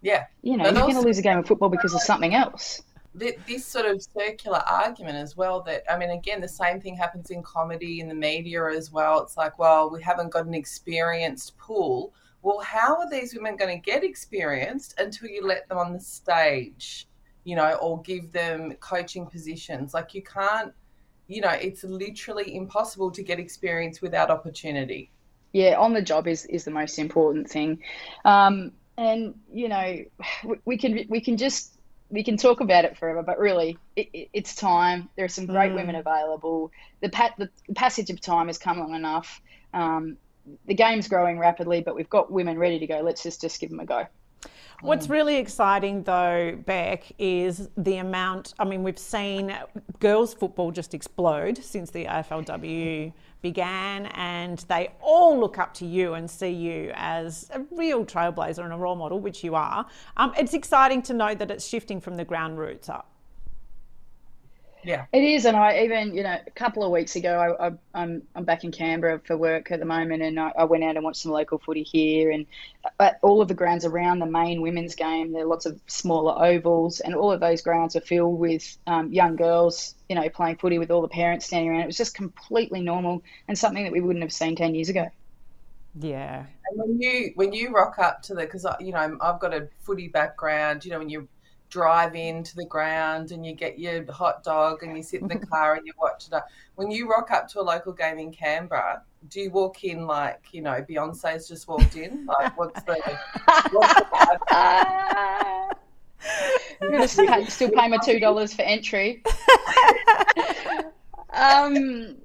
Yeah. 0.00 0.26
You 0.42 0.56
know, 0.56 0.64
but 0.64 0.74
you're 0.74 0.82
also, 0.82 0.92
going 0.92 1.02
to 1.02 1.08
lose 1.08 1.18
a 1.18 1.22
game 1.22 1.38
of 1.38 1.46
football 1.46 1.68
because 1.68 1.94
of 1.94 2.00
something 2.00 2.34
else 2.34 2.82
this 3.18 3.64
sort 3.64 3.86
of 3.86 4.02
circular 4.02 4.62
argument 4.70 5.16
as 5.16 5.36
well 5.36 5.60
that 5.62 5.82
i 5.90 5.96
mean 5.96 6.10
again 6.10 6.40
the 6.40 6.48
same 6.48 6.80
thing 6.80 6.96
happens 6.96 7.30
in 7.30 7.42
comedy 7.42 8.00
in 8.00 8.08
the 8.08 8.14
media 8.14 8.64
as 8.66 8.90
well. 8.92 9.22
It's 9.22 9.36
like 9.36 9.58
well 9.58 9.90
we 9.90 10.02
haven't 10.02 10.30
got 10.30 10.46
an 10.46 10.54
experienced 10.54 11.56
pool. 11.58 12.12
Well 12.42 12.60
how 12.60 12.96
are 12.98 13.10
these 13.10 13.34
women 13.34 13.56
going 13.56 13.76
to 13.76 13.90
get 13.90 14.04
experienced 14.04 14.98
until 14.98 15.28
you 15.28 15.46
let 15.46 15.68
them 15.68 15.78
on 15.78 15.92
the 15.92 16.00
stage 16.00 17.08
you 17.44 17.56
know 17.56 17.74
or 17.74 18.02
give 18.02 18.32
them 18.32 18.74
coaching 18.80 19.26
positions? 19.26 19.94
Like 19.94 20.14
you 20.14 20.22
can't 20.22 20.72
you 21.26 21.40
know 21.40 21.50
it's 21.50 21.84
literally 21.84 22.56
impossible 22.56 23.10
to 23.12 23.22
get 23.22 23.38
experience 23.38 24.00
without 24.00 24.30
opportunity. 24.30 25.10
Yeah 25.52 25.76
on 25.78 25.92
the 25.92 26.02
job 26.02 26.28
is 26.28 26.44
is 26.46 26.64
the 26.64 26.70
most 26.70 26.98
important 26.98 27.48
thing. 27.48 27.82
Um 28.24 28.72
and 28.96 29.34
you 29.52 29.68
know 29.68 30.04
we 30.64 30.76
can 30.76 31.06
we 31.08 31.20
can 31.20 31.36
just 31.36 31.77
we 32.10 32.24
can 32.24 32.36
talk 32.36 32.60
about 32.60 32.84
it 32.84 32.96
forever, 32.96 33.22
but 33.22 33.38
really, 33.38 33.78
it, 33.96 34.08
it, 34.12 34.28
it's 34.32 34.54
time. 34.54 35.08
There 35.16 35.24
are 35.24 35.28
some 35.28 35.46
great 35.46 35.72
mm. 35.72 35.76
women 35.76 35.94
available. 35.94 36.72
The, 37.00 37.10
pa- 37.10 37.34
the, 37.36 37.50
passage 37.74 38.10
of 38.10 38.20
time 38.20 38.46
has 38.46 38.58
come 38.58 38.78
long 38.78 38.94
enough. 38.94 39.40
Um, 39.74 40.16
the 40.66 40.74
game's 40.74 41.08
growing 41.08 41.38
rapidly, 41.38 41.82
but 41.82 41.94
we've 41.94 42.08
got 42.08 42.32
women 42.32 42.58
ready 42.58 42.78
to 42.78 42.86
go. 42.86 43.00
Let's 43.00 43.22
just 43.22 43.40
just 43.40 43.60
give 43.60 43.68
them 43.68 43.80
a 43.80 43.84
go. 43.84 44.06
What's 44.80 45.06
mm. 45.06 45.10
really 45.10 45.36
exciting 45.36 46.02
though, 46.02 46.58
Bec, 46.66 47.04
is 47.18 47.68
the 47.76 47.96
amount. 47.96 48.54
I 48.58 48.64
mean, 48.64 48.82
we've 48.82 48.98
seen 48.98 49.56
girls' 49.98 50.34
football 50.34 50.70
just 50.70 50.94
explode 50.94 51.58
since 51.58 51.90
the 51.90 52.04
AFLW 52.04 53.12
began, 53.42 54.06
and 54.06 54.58
they 54.68 54.90
all 55.00 55.38
look 55.38 55.58
up 55.58 55.72
to 55.74 55.86
you 55.86 56.14
and 56.14 56.30
see 56.30 56.50
you 56.50 56.92
as 56.94 57.50
a 57.52 57.60
real 57.70 58.04
trailblazer 58.04 58.64
and 58.64 58.72
a 58.72 58.76
role 58.76 58.96
model, 58.96 59.20
which 59.20 59.44
you 59.44 59.54
are. 59.54 59.86
Um, 60.16 60.32
it's 60.38 60.54
exciting 60.54 61.02
to 61.02 61.14
know 61.14 61.34
that 61.34 61.50
it's 61.50 61.66
shifting 61.66 62.00
from 62.00 62.16
the 62.16 62.24
ground 62.24 62.58
roots 62.58 62.88
up. 62.88 63.10
Yeah, 64.84 65.06
it 65.12 65.24
is, 65.24 65.44
and 65.44 65.56
I 65.56 65.80
even 65.80 66.14
you 66.14 66.22
know 66.22 66.38
a 66.46 66.50
couple 66.52 66.84
of 66.84 66.92
weeks 66.92 67.16
ago 67.16 67.56
I, 67.58 67.64
I 67.64 67.66
am 67.66 67.78
I'm, 67.94 68.22
I'm 68.36 68.44
back 68.44 68.64
in 68.64 68.70
Canberra 68.70 69.20
for 69.24 69.36
work 69.36 69.70
at 69.70 69.80
the 69.80 69.86
moment, 69.86 70.22
and 70.22 70.38
I, 70.38 70.52
I, 70.56 70.64
went 70.64 70.84
out 70.84 70.96
and 70.96 71.04
watched 71.04 71.22
some 71.22 71.32
local 71.32 71.58
footy 71.58 71.82
here, 71.82 72.30
and 72.30 72.46
at 73.00 73.18
all 73.22 73.42
of 73.42 73.48
the 73.48 73.54
grounds 73.54 73.84
around 73.84 74.20
the 74.20 74.26
main 74.26 74.62
women's 74.62 74.94
game, 74.94 75.32
there 75.32 75.42
are 75.42 75.46
lots 75.46 75.66
of 75.66 75.80
smaller 75.88 76.44
ovals, 76.44 77.00
and 77.00 77.14
all 77.14 77.32
of 77.32 77.40
those 77.40 77.62
grounds 77.62 77.96
are 77.96 78.00
filled 78.00 78.38
with 78.38 78.76
um, 78.86 79.12
young 79.12 79.36
girls, 79.36 79.94
you 80.08 80.14
know, 80.14 80.28
playing 80.28 80.56
footy 80.56 80.78
with 80.78 80.90
all 80.90 81.02
the 81.02 81.08
parents 81.08 81.46
standing 81.46 81.70
around. 81.70 81.82
It 81.82 81.86
was 81.86 81.96
just 81.96 82.14
completely 82.14 82.80
normal 82.80 83.22
and 83.48 83.58
something 83.58 83.82
that 83.82 83.92
we 83.92 84.00
wouldn't 84.00 84.22
have 84.22 84.32
seen 84.32 84.54
ten 84.54 84.74
years 84.74 84.88
ago. 84.88 85.10
Yeah. 86.00 86.46
And 86.70 86.78
when 86.78 87.00
you 87.00 87.32
when 87.34 87.52
you 87.52 87.70
rock 87.70 87.98
up 87.98 88.22
to 88.22 88.34
the 88.34 88.42
because 88.42 88.66
you 88.80 88.92
know 88.92 89.18
I've 89.20 89.40
got 89.40 89.54
a 89.54 89.68
footy 89.82 90.08
background, 90.08 90.84
you 90.84 90.92
know 90.92 90.98
when 90.98 91.08
you 91.08 91.28
drive 91.70 92.14
into 92.14 92.56
the 92.56 92.64
ground 92.64 93.32
and 93.32 93.44
you 93.44 93.54
get 93.54 93.78
your 93.78 94.10
hot 94.10 94.42
dog 94.42 94.82
and 94.82 94.96
you 94.96 95.02
sit 95.02 95.20
in 95.20 95.28
the 95.28 95.38
car 95.46 95.74
and 95.74 95.86
you 95.86 95.92
watch 96.00 96.28
it. 96.30 96.42
When 96.76 96.90
you 96.90 97.08
rock 97.08 97.30
up 97.30 97.48
to 97.48 97.60
a 97.60 97.62
local 97.62 97.92
game 97.92 98.18
in 98.18 98.32
Canberra, 98.32 99.02
do 99.28 99.40
you 99.40 99.50
walk 99.50 99.84
in 99.84 100.06
like 100.06 100.40
you 100.52 100.62
know 100.62 100.84
Beyonce's 100.88 101.48
just 101.48 101.68
walked 101.68 101.96
in? 101.96 102.26
Like 102.26 102.56
what's 102.56 102.82
the? 102.82 102.96
What's 103.72 103.94
the 103.94 105.76
I'm 106.80 106.92
gonna 106.92 107.08
still 107.08 107.70
pay 107.70 107.88
my 107.88 107.98
two 108.04 108.18
dollars 108.18 108.54
for 108.54 108.62
entry. 108.62 109.22
um, 111.32 112.16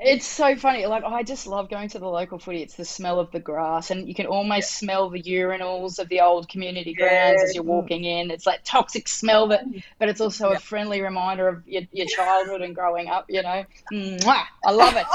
it's 0.00 0.26
so 0.26 0.56
funny. 0.56 0.86
Like 0.86 1.04
I 1.04 1.22
just 1.22 1.46
love 1.46 1.70
going 1.70 1.88
to 1.90 1.98
the 1.98 2.08
local 2.08 2.38
footy. 2.38 2.62
It's 2.62 2.74
the 2.74 2.84
smell 2.84 3.20
of 3.20 3.30
the 3.30 3.40
grass, 3.40 3.90
and 3.90 4.08
you 4.08 4.14
can 4.14 4.26
almost 4.26 4.76
smell 4.76 5.10
the 5.10 5.22
urinals 5.22 5.98
of 5.98 6.08
the 6.08 6.20
old 6.20 6.48
community 6.48 6.94
grounds 6.94 7.38
yeah. 7.38 7.44
as 7.44 7.54
you're 7.54 7.64
walking 7.64 8.04
in. 8.04 8.30
It's 8.30 8.46
like 8.46 8.60
toxic 8.64 9.08
smell, 9.08 9.48
that, 9.48 9.64
but 9.98 10.08
it's 10.08 10.20
also 10.20 10.50
yeah. 10.50 10.56
a 10.56 10.60
friendly 10.60 11.00
reminder 11.00 11.48
of 11.48 11.66
your, 11.66 11.82
your 11.92 12.06
childhood 12.06 12.62
and 12.62 12.74
growing 12.74 13.08
up. 13.08 13.26
You 13.28 13.42
know, 13.42 13.64
Mwah! 13.92 14.44
I 14.64 14.70
love 14.70 14.96
it. 14.96 15.06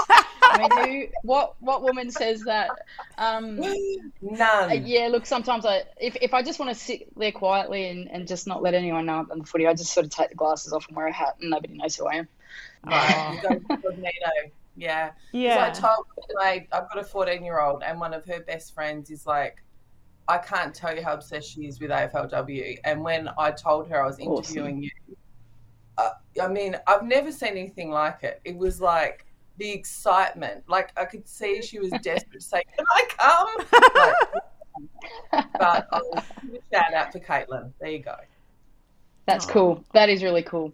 I 0.41 0.57
mean, 0.57 0.71
who, 0.71 1.07
what 1.23 1.55
what 1.59 1.83
woman 1.83 2.11
says 2.11 2.43
that? 2.43 2.69
Um, 3.17 3.57
None. 4.21 4.71
Uh, 4.71 4.73
yeah, 4.73 5.07
look, 5.07 5.25
sometimes 5.25 5.65
I 5.65 5.83
if, 5.99 6.15
if 6.21 6.33
I 6.33 6.41
just 6.41 6.59
want 6.59 6.71
to 6.71 6.75
sit 6.75 7.07
there 7.17 7.31
quietly 7.31 7.87
and, 7.87 8.09
and 8.09 8.27
just 8.27 8.47
not 8.47 8.61
let 8.61 8.73
anyone 8.73 9.05
know 9.05 9.15
I'm 9.15 9.31
on 9.31 9.39
the 9.39 9.45
footy, 9.45 9.67
I 9.67 9.73
just 9.73 9.93
sort 9.93 10.05
of 10.05 10.11
take 10.11 10.29
the 10.29 10.35
glasses 10.35 10.73
off 10.73 10.87
and 10.87 10.95
wear 10.95 11.07
a 11.07 11.13
hat, 11.13 11.35
and 11.41 11.49
nobody 11.49 11.77
knows 11.77 11.95
who 11.95 12.07
I 12.07 12.15
am. 12.15 12.27
Right. 12.85 14.51
Yeah. 14.75 15.11
Yeah. 15.33 15.65
I 15.67 15.69
told 15.71 16.05
like 16.35 16.67
I've 16.71 16.87
got 16.89 16.99
a 16.99 17.03
14 17.03 17.43
year 17.43 17.59
old, 17.59 17.83
and 17.83 17.99
one 17.99 18.13
of 18.13 18.25
her 18.25 18.41
best 18.41 18.73
friends 18.73 19.09
is 19.09 19.25
like, 19.25 19.63
I 20.27 20.37
can't 20.37 20.73
tell 20.73 20.95
you 20.95 21.03
how 21.03 21.13
obsessed 21.13 21.51
she 21.53 21.67
is 21.67 21.79
with 21.79 21.89
AFLW. 21.89 22.77
And 22.83 23.03
when 23.03 23.29
I 23.37 23.51
told 23.51 23.89
her 23.89 24.03
I 24.03 24.05
was 24.05 24.19
interviewing 24.19 24.77
awesome. 24.77 24.83
you, 24.83 24.91
uh, 25.97 26.09
I 26.41 26.47
mean, 26.47 26.77
I've 26.85 27.03
never 27.03 27.31
seen 27.31 27.51
anything 27.51 27.89
like 27.89 28.23
it. 28.23 28.41
It 28.45 28.55
was 28.55 28.79
like 28.79 29.25
the 29.57 29.71
excitement. 29.71 30.63
Like 30.67 30.91
I 30.97 31.05
could 31.05 31.27
see 31.27 31.61
she 31.61 31.79
was 31.79 31.91
desperate 32.03 32.39
to 32.39 32.45
say, 32.45 32.63
"Can 32.75 32.85
I 32.89 33.05
come?" 33.17 33.81
Like, 33.95 35.47
but 35.59 35.87
out 36.93 37.11
for 37.11 37.19
Caitlin. 37.19 37.71
There 37.79 37.89
you 37.89 37.99
go. 37.99 38.15
That's 39.25 39.45
cool. 39.45 39.83
That 39.93 40.09
is 40.09 40.23
really 40.23 40.43
cool. 40.43 40.71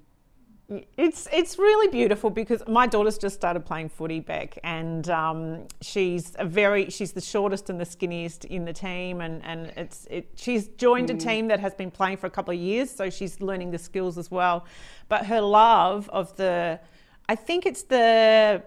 It's 0.98 1.28
it's 1.32 1.60
really 1.60 1.90
beautiful 1.90 2.30
because 2.30 2.64
my 2.68 2.88
daughter's 2.88 3.18
just 3.18 3.36
started 3.36 3.66
playing 3.66 3.90
footy 3.90 4.22
back, 4.22 4.58
and 4.64 5.08
um, 5.10 5.68
she's 5.82 6.34
a 6.40 6.46
very 6.46 6.90
she's 6.90 7.12
the 7.12 7.22
shortest 7.22 7.70
and 7.70 7.80
the 7.80 7.86
skinniest 7.86 8.46
in 8.46 8.64
the 8.64 8.72
team, 8.72 9.20
and 9.20 9.44
and 9.44 9.74
it's 9.76 10.08
it 10.10 10.30
she's 10.36 10.70
joined 10.70 11.10
a 11.10 11.16
team 11.16 11.50
that 11.50 11.60
has 11.60 11.74
been 11.76 11.92
playing 11.92 12.18
for 12.18 12.28
a 12.28 12.30
couple 12.30 12.54
of 12.54 12.60
years, 12.60 12.90
so 12.90 13.10
she's 13.10 13.42
learning 13.42 13.72
the 13.72 13.78
skills 13.78 14.18
as 14.18 14.32
well. 14.32 14.66
But 15.10 15.26
her 15.26 15.42
love 15.42 16.10
of 16.10 16.34
the 16.38 16.80
I 17.28 17.36
think 17.36 17.66
it's 17.66 17.84
the 17.84 18.64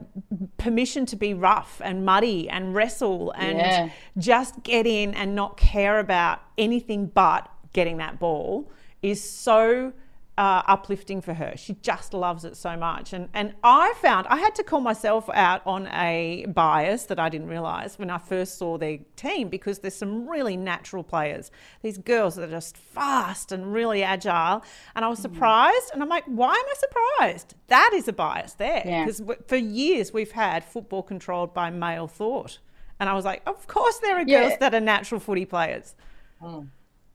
permission 0.59 1.07
to 1.07 1.17
be 1.17 1.33
rough 1.35 1.81
and 1.85 2.05
muddy 2.05 2.49
and 2.49 2.75
wrestle 2.75 3.33
and 3.33 3.59
Yeah. 3.59 3.89
just 4.19 4.63
get 4.63 4.87
in 4.87 5.15
and 5.15 5.35
not 5.35 5.57
care 5.57 5.99
about 5.99 6.41
anything 6.59 7.07
but 7.07 7.51
getting 7.73 7.99
that 7.99 8.19
ball 8.19 8.71
is 9.03 9.23
so 9.23 9.93
uh, 10.39 10.63
uplifting 10.67 11.21
for 11.23 11.33
her. 11.33 11.55
She 11.57 11.75
just 11.81 12.13
loves 12.13 12.45
it 12.45 12.57
so 12.57 12.77
much. 12.77 13.13
And 13.15 13.29
and 13.33 13.55
I 13.65 13.95
found 14.03 14.27
I 14.29 14.37
had 14.37 14.55
to 14.57 14.63
call 14.63 14.81
myself 14.81 15.31
out 15.33 15.63
on 15.67 15.87
a 15.89 16.45
bias 16.49 17.05
that 17.05 17.19
I 17.19 17.29
didn't 17.31 17.49
realize 17.49 17.99
when 17.99 18.11
I 18.11 18.19
first 18.19 18.59
saw 18.59 18.77
their 18.77 18.99
team 19.17 19.49
because 19.49 19.79
there's 19.79 19.97
some 19.97 20.29
really 20.29 20.57
natural 20.57 21.03
players. 21.03 21.51
These 21.83 21.99
girls 21.99 22.35
that 22.35 22.49
are 22.49 22.53
just 22.53 22.77
fast 22.77 23.51
and 23.51 23.73
really 23.73 24.03
agile. 24.03 24.63
And 24.95 25.05
I 25.05 25.09
was 25.09 25.21
surprised. 25.21 25.91
And 25.95 26.03
I'm 26.03 26.09
like, 26.11 26.25
why 26.27 26.53
am 26.53 26.55
I 26.55 26.75
surprised? 26.75 27.55
That 27.69 27.93
is 27.95 28.07
a 28.07 28.13
bias 28.13 28.53
there. 28.55 28.83
Yeah. 28.85 29.05
Because 29.07 29.23
for 29.49 29.57
years 29.57 30.13
we've 30.13 30.33
had 30.33 30.65
football 30.65 31.03
controlled 31.03 31.55
by 31.55 31.71
male 31.71 32.09
thought. 32.09 32.59
And 33.01 33.09
I 33.09 33.15
was 33.15 33.25
like, 33.25 33.43
of 33.47 33.67
course 33.67 33.99
there 34.01 34.17
are 34.17 34.25
Yeah. 34.27 34.41
girls 34.49 34.59
that 34.61 34.75
are 34.75 34.81
natural 34.81 35.21
footy 35.21 35.47
players. 35.47 35.95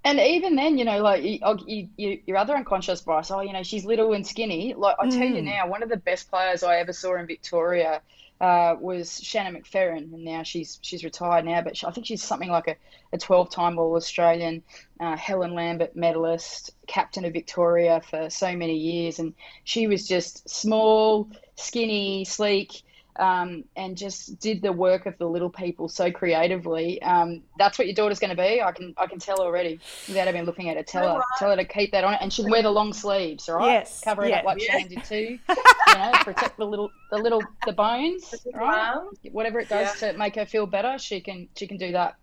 And 0.04 0.20
even 0.20 0.56
then, 0.56 0.78
you 0.78 0.86
know, 0.86 1.02
like 1.02 1.24
you, 1.24 1.40
oh, 1.44 1.60
you, 1.66 1.88
you, 1.96 2.22
your 2.26 2.38
other 2.38 2.56
unconscious 2.56 3.02
bias, 3.02 3.30
oh, 3.30 3.42
you 3.42 3.54
know, 3.54 3.62
she's 3.62 3.86
little 3.86 4.14
and 4.14 4.26
skinny. 4.26 4.74
Like 4.74 4.96
I 5.00 5.08
tell 5.10 5.28
you 5.28 5.42
now, 5.44 5.68
one 5.68 5.84
of 5.84 5.90
the 5.90 5.98
best 5.98 6.30
players 6.30 6.64
I 6.64 6.78
ever 6.78 6.92
saw 6.92 7.16
in 7.18 7.28
Victoria 7.28 8.02
uh, 8.42 8.76
was 8.80 9.22
Shannon 9.22 9.62
McFerran, 9.62 10.12
and 10.12 10.24
now 10.26 10.42
she's 10.42 10.80
she's 10.82 11.04
retired 11.04 11.46
now, 11.46 11.62
but 11.62 11.78
she, 11.78 11.86
I 11.86 11.92
think 11.92 12.08
she's 12.08 12.24
something 12.24 12.50
like 12.50 12.68
a, 12.68 12.76
a 13.14 13.20
12-time 13.20 13.78
All 13.78 13.96
Australian, 13.96 14.64
uh, 15.00 15.16
Helen 15.16 15.54
Lambert 15.54 15.96
medalist, 15.96 16.72
captain 16.88 17.24
of 17.24 17.34
Victoria 17.34 18.02
for 18.02 18.32
so 18.32 18.56
many 18.56 18.78
years, 18.78 19.20
and 19.20 19.36
she 19.64 19.86
was 19.86 20.08
just 20.08 20.50
small, 20.50 21.30
skinny, 21.56 22.26
sleek. 22.26 22.82
Um, 23.22 23.66
and 23.76 23.96
just 23.96 24.40
did 24.40 24.64
the 24.64 24.72
work 24.74 25.06
of 25.06 25.16
the 25.20 25.28
little 25.30 25.52
people 25.52 25.88
so 25.88 26.12
creatively. 26.12 27.00
Um, 27.04 27.44
that's 27.60 27.78
what 27.78 27.86
your 27.86 27.94
daughter's 27.94 28.18
going 28.18 28.36
to 28.36 28.36
be. 28.36 28.64
I 28.64 28.72
can 28.72 28.96
I 28.98 29.06
can 29.06 29.20
tell 29.20 29.40
already 29.40 29.80
without 30.08 30.28
even 30.28 30.46
looking 30.46 30.70
at 30.70 30.76
her. 30.78 30.82
Tell 30.82 31.16
her 31.18 31.22
tell 31.38 31.52
her 31.52 31.56
to 31.56 31.64
keep 31.66 31.92
that 31.92 32.04
on, 32.04 32.16
and 32.16 32.34
she'll 32.34 32.50
wear 32.50 32.64
the 32.64 32.72
long 32.72 32.94
sleeves. 32.94 33.48
All 33.48 33.58
right, 33.58 33.74
Yes, 33.74 34.02
cover 34.04 34.26
it 34.26 34.30
yeah, 34.30 34.40
up 34.40 34.46
like 34.46 34.60
yeah. 34.66 34.80
Shane 34.80 34.88
did 34.88 35.04
too. 35.04 35.38
You 35.48 35.94
know, 35.98 36.12
protect 36.24 36.58
the 36.58 36.66
little 36.66 36.90
the 37.12 37.18
little 37.20 37.44
the 37.68 37.74
bones. 37.74 38.34
Right, 38.56 38.88
arm. 38.96 39.10
whatever 39.32 39.60
it 39.60 39.70
does 39.70 40.00
to 40.00 40.14
make 40.14 40.34
her 40.36 40.48
feel 40.48 40.66
better, 40.66 40.98
she 40.98 41.22
can 41.22 41.48
she 41.56 41.68
can 41.68 41.78
do 41.78 41.92
that. 41.92 42.16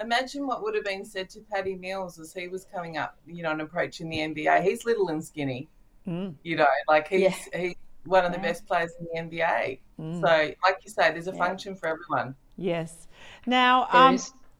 Imagine 0.00 0.46
what 0.46 0.62
would 0.62 0.74
have 0.74 0.84
been 0.84 1.04
said 1.04 1.28
to 1.30 1.40
Patty 1.50 1.74
Mills 1.74 2.18
as 2.18 2.32
he 2.32 2.48
was 2.48 2.64
coming 2.74 2.96
up, 2.96 3.16
you 3.26 3.42
know, 3.42 3.50
and 3.50 3.60
approaching 3.60 4.08
the 4.08 4.18
NBA. 4.18 4.62
He's 4.62 4.84
little 4.84 5.08
and 5.08 5.24
skinny, 5.24 5.68
Mm. 6.06 6.34
you 6.42 6.56
know, 6.56 6.66
like 6.88 7.08
he's 7.08 7.20
Yeah. 7.20 7.34
he's 7.58 7.74
one 8.04 8.24
of 8.24 8.32
the 8.32 8.38
best 8.38 8.66
players 8.66 8.92
in 8.98 9.28
the 9.30 9.36
NBA. 9.36 9.78
Mm. 10.00 10.20
So, 10.20 10.54
like 10.62 10.78
you 10.84 10.90
say, 10.90 11.12
there's 11.12 11.28
a 11.28 11.32
function 11.32 11.76
for 11.76 11.88
everyone. 11.88 12.34
Yes. 12.56 13.08
Now, 13.46 13.88
um. 13.90 14.18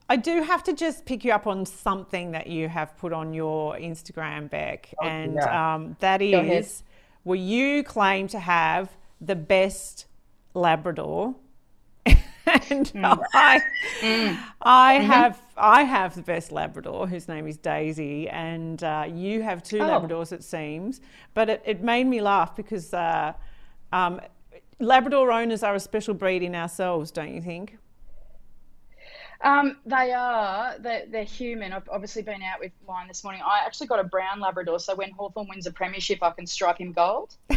I 0.09 0.17
do 0.17 0.43
have 0.43 0.63
to 0.65 0.75
just 0.75 1.07
pick 1.07 1.25
you 1.25 1.33
up 1.33 1.47
on 1.47 1.65
something 1.65 2.33
that 2.33 2.47
you 2.47 2.69
have 2.69 2.99
put 2.99 3.15
on 3.15 3.33
your 3.33 3.77
Instagram, 3.77 4.51
Bec, 4.51 4.93
and 5.03 5.35
yeah. 5.37 5.75
um, 5.75 5.97
that 6.01 6.19
Go 6.19 6.41
ahead. 6.41 6.65
is 6.65 6.83
where 7.23 7.39
you 7.39 7.83
claim 7.83 8.29
to 8.29 8.39
have 8.39 8.91
the 9.23 9.37
best 9.37 10.07
Labrador. 10.53 11.35
and 12.71 12.87
Mm. 12.93 13.19
I, 13.35 13.63
I 14.63 14.99
Mm-hmm. 14.99 15.07
have 15.07 15.43
I 15.57 15.83
have 15.85 16.15
the 16.15 16.23
best 16.23 16.51
Labrador, 16.53 17.07
whose 17.07 17.29
name 17.29 17.47
is 17.47 17.57
Daisy, 17.57 18.29
and 18.29 18.83
uh, 18.83 19.07
you 19.13 19.43
have 19.43 19.63
two 19.63 19.79
Oh. 19.79 19.85
Labradors, 19.85 20.33
it 20.33 20.43
seems. 20.43 21.01
But 21.35 21.49
it, 21.51 21.63
it 21.65 21.83
made 21.83 22.07
me 22.07 22.21
laugh 22.21 22.57
because 22.57 22.93
uh, 22.95 23.33
um, 23.93 24.21
Labrador 24.81 25.31
owners 25.31 25.63
are 25.63 25.75
a 25.75 25.81
special 25.81 26.15
breed 26.15 26.43
in 26.43 26.55
ourselves, 26.55 27.11
don't 27.11 27.35
you 27.35 27.41
think? 27.41 27.79
Um, 29.43 29.79
they 29.85 30.13
are. 30.13 30.79
They're, 30.79 31.05
they're 31.09 31.25
human. 31.25 31.73
I've 31.73 31.89
obviously 31.91 32.23
been 32.23 32.43
out 32.43 32.61
with 32.61 32.71
mine 32.87 33.09
this 33.09 33.25
morning. 33.25 33.43
I 33.45 33.61
actually 33.67 33.89
got 33.89 33.99
a 33.99 34.05
brown 34.05 34.41
Labrador, 34.41 34.79
so 34.79 34.95
when 34.95 35.11
Hawthorn 35.11 35.49
wins 35.49 35.67
a 35.67 35.73
premiership, 35.73 36.23
I 36.23 36.31
can 36.31 36.47
stripe 36.47 36.79
him 36.79 36.93
gold. 36.93 37.35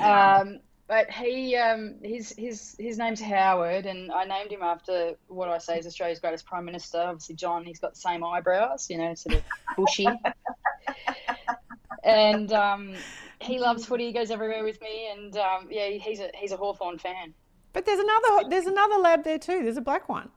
um, 0.00 0.58
but 0.92 1.10
he, 1.10 1.56
um, 1.56 1.94
his, 2.02 2.34
his, 2.36 2.76
his 2.78 2.98
name's 2.98 3.18
Howard, 3.18 3.86
and 3.86 4.12
I 4.12 4.26
named 4.26 4.52
him 4.52 4.60
after 4.60 5.14
what 5.26 5.48
I 5.48 5.56
say 5.56 5.78
is 5.78 5.86
Australia's 5.86 6.20
greatest 6.20 6.44
prime 6.44 6.66
minister. 6.66 6.98
Obviously, 6.98 7.34
John. 7.34 7.64
He's 7.64 7.78
got 7.78 7.94
the 7.94 8.00
same 8.00 8.22
eyebrows, 8.22 8.90
you 8.90 8.98
know, 8.98 9.14
sort 9.14 9.36
of 9.36 9.42
bushy. 9.74 10.06
and 12.04 12.52
um, 12.52 12.94
he 13.40 13.58
loves 13.58 13.86
footy. 13.86 14.04
He 14.04 14.12
goes 14.12 14.30
everywhere 14.30 14.64
with 14.64 14.82
me, 14.82 15.08
and 15.10 15.34
um, 15.38 15.68
yeah, 15.70 15.88
he's 15.88 16.20
a 16.20 16.30
he's 16.34 16.52
a 16.52 16.58
Hawthorn 16.58 16.98
fan. 16.98 17.32
But 17.72 17.86
there's 17.86 17.98
another 17.98 18.50
there's 18.50 18.66
another 18.66 18.96
lab 18.96 19.24
there 19.24 19.38
too. 19.38 19.62
There's 19.62 19.78
a 19.78 19.80
black 19.80 20.10
one. 20.10 20.28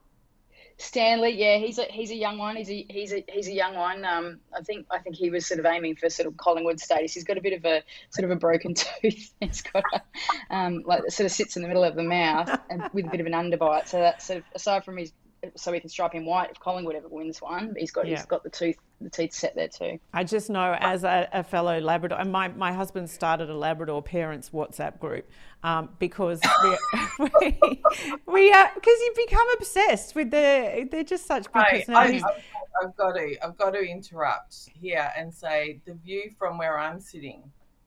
Stanley, 0.78 1.30
yeah, 1.30 1.56
he's 1.56 1.78
a 1.78 1.84
he's 1.84 2.10
a 2.10 2.14
young 2.14 2.36
one. 2.36 2.56
He's 2.56 2.68
a 2.68 2.86
he's 2.90 3.12
a 3.12 3.24
he's 3.32 3.48
a 3.48 3.52
young 3.52 3.74
one. 3.76 4.04
Um, 4.04 4.40
I 4.54 4.60
think 4.60 4.86
I 4.90 4.98
think 4.98 5.16
he 5.16 5.30
was 5.30 5.46
sort 5.46 5.58
of 5.58 5.64
aiming 5.64 5.96
for 5.96 6.10
sort 6.10 6.28
of 6.28 6.36
Collingwood 6.36 6.80
status. 6.80 7.14
He's 7.14 7.24
got 7.24 7.38
a 7.38 7.40
bit 7.40 7.54
of 7.54 7.64
a 7.64 7.82
sort 8.10 8.24
of 8.24 8.30
a 8.30 8.36
broken 8.36 8.74
tooth. 9.00 9.32
He's 9.40 9.62
got 9.62 9.84
a, 9.94 10.54
um, 10.54 10.82
like 10.84 11.10
sort 11.10 11.24
of 11.24 11.32
sits 11.32 11.56
in 11.56 11.62
the 11.62 11.68
middle 11.68 11.84
of 11.84 11.94
the 11.94 12.02
mouth 12.02 12.50
and 12.68 12.90
with 12.92 13.06
a 13.06 13.08
bit 13.08 13.20
of 13.20 13.26
an 13.26 13.32
underbite. 13.32 13.88
So 13.88 14.00
that 14.00 14.22
sort 14.22 14.38
of 14.38 14.44
aside 14.54 14.84
from 14.84 14.98
his, 14.98 15.12
so 15.56 15.72
we 15.72 15.80
can 15.80 15.88
stripe 15.88 16.12
him 16.12 16.26
white 16.26 16.50
if 16.50 16.60
Collingwood 16.60 16.96
ever 16.96 17.08
wins 17.08 17.40
one. 17.40 17.68
But 17.68 17.78
he's 17.78 17.90
got 17.90 18.06
Yeah. 18.06 18.16
he's 18.16 18.26
got 18.26 18.42
the 18.42 18.50
tooth 18.50 18.76
the 19.00 19.10
teeth 19.10 19.34
set 19.34 19.54
there 19.54 19.68
too. 19.68 19.98
I 20.14 20.24
just 20.24 20.48
know 20.48 20.76
as 20.80 21.04
a, 21.04 21.28
a 21.32 21.44
fellow 21.44 21.78
Labrador, 21.80 22.18
and 22.18 22.32
my, 22.32 22.48
my 22.48 22.72
husband 22.72 23.10
started 23.10 23.50
a 23.50 23.54
Labrador 23.54 24.02
parents 24.02 24.50
WhatsApp 24.50 24.98
group 24.98 25.28
um, 25.62 25.90
because 25.98 26.40
we, 26.62 27.28
we, 27.40 27.82
we 28.26 28.52
are 28.52 28.70
because 28.74 28.98
you 29.00 29.12
become 29.16 29.46
obsessed 29.58 30.14
with 30.14 30.30
the 30.30 30.88
they're 30.90 31.04
just 31.04 31.26
such 31.26 31.44
big 31.52 31.56
I, 31.56 31.60
I, 31.60 31.70
personalities. 31.78 32.22
I've, 32.24 32.42
I've 32.82 32.96
got 32.96 33.12
to 33.12 33.36
I've 33.44 33.56
got 33.58 33.70
to 33.72 33.80
interrupt 33.80 34.70
here 34.80 35.12
and 35.16 35.32
say 35.32 35.80
the 35.84 35.94
view 35.94 36.30
from 36.38 36.56
where 36.58 36.78
I'm 36.78 37.00
sitting 37.00 37.42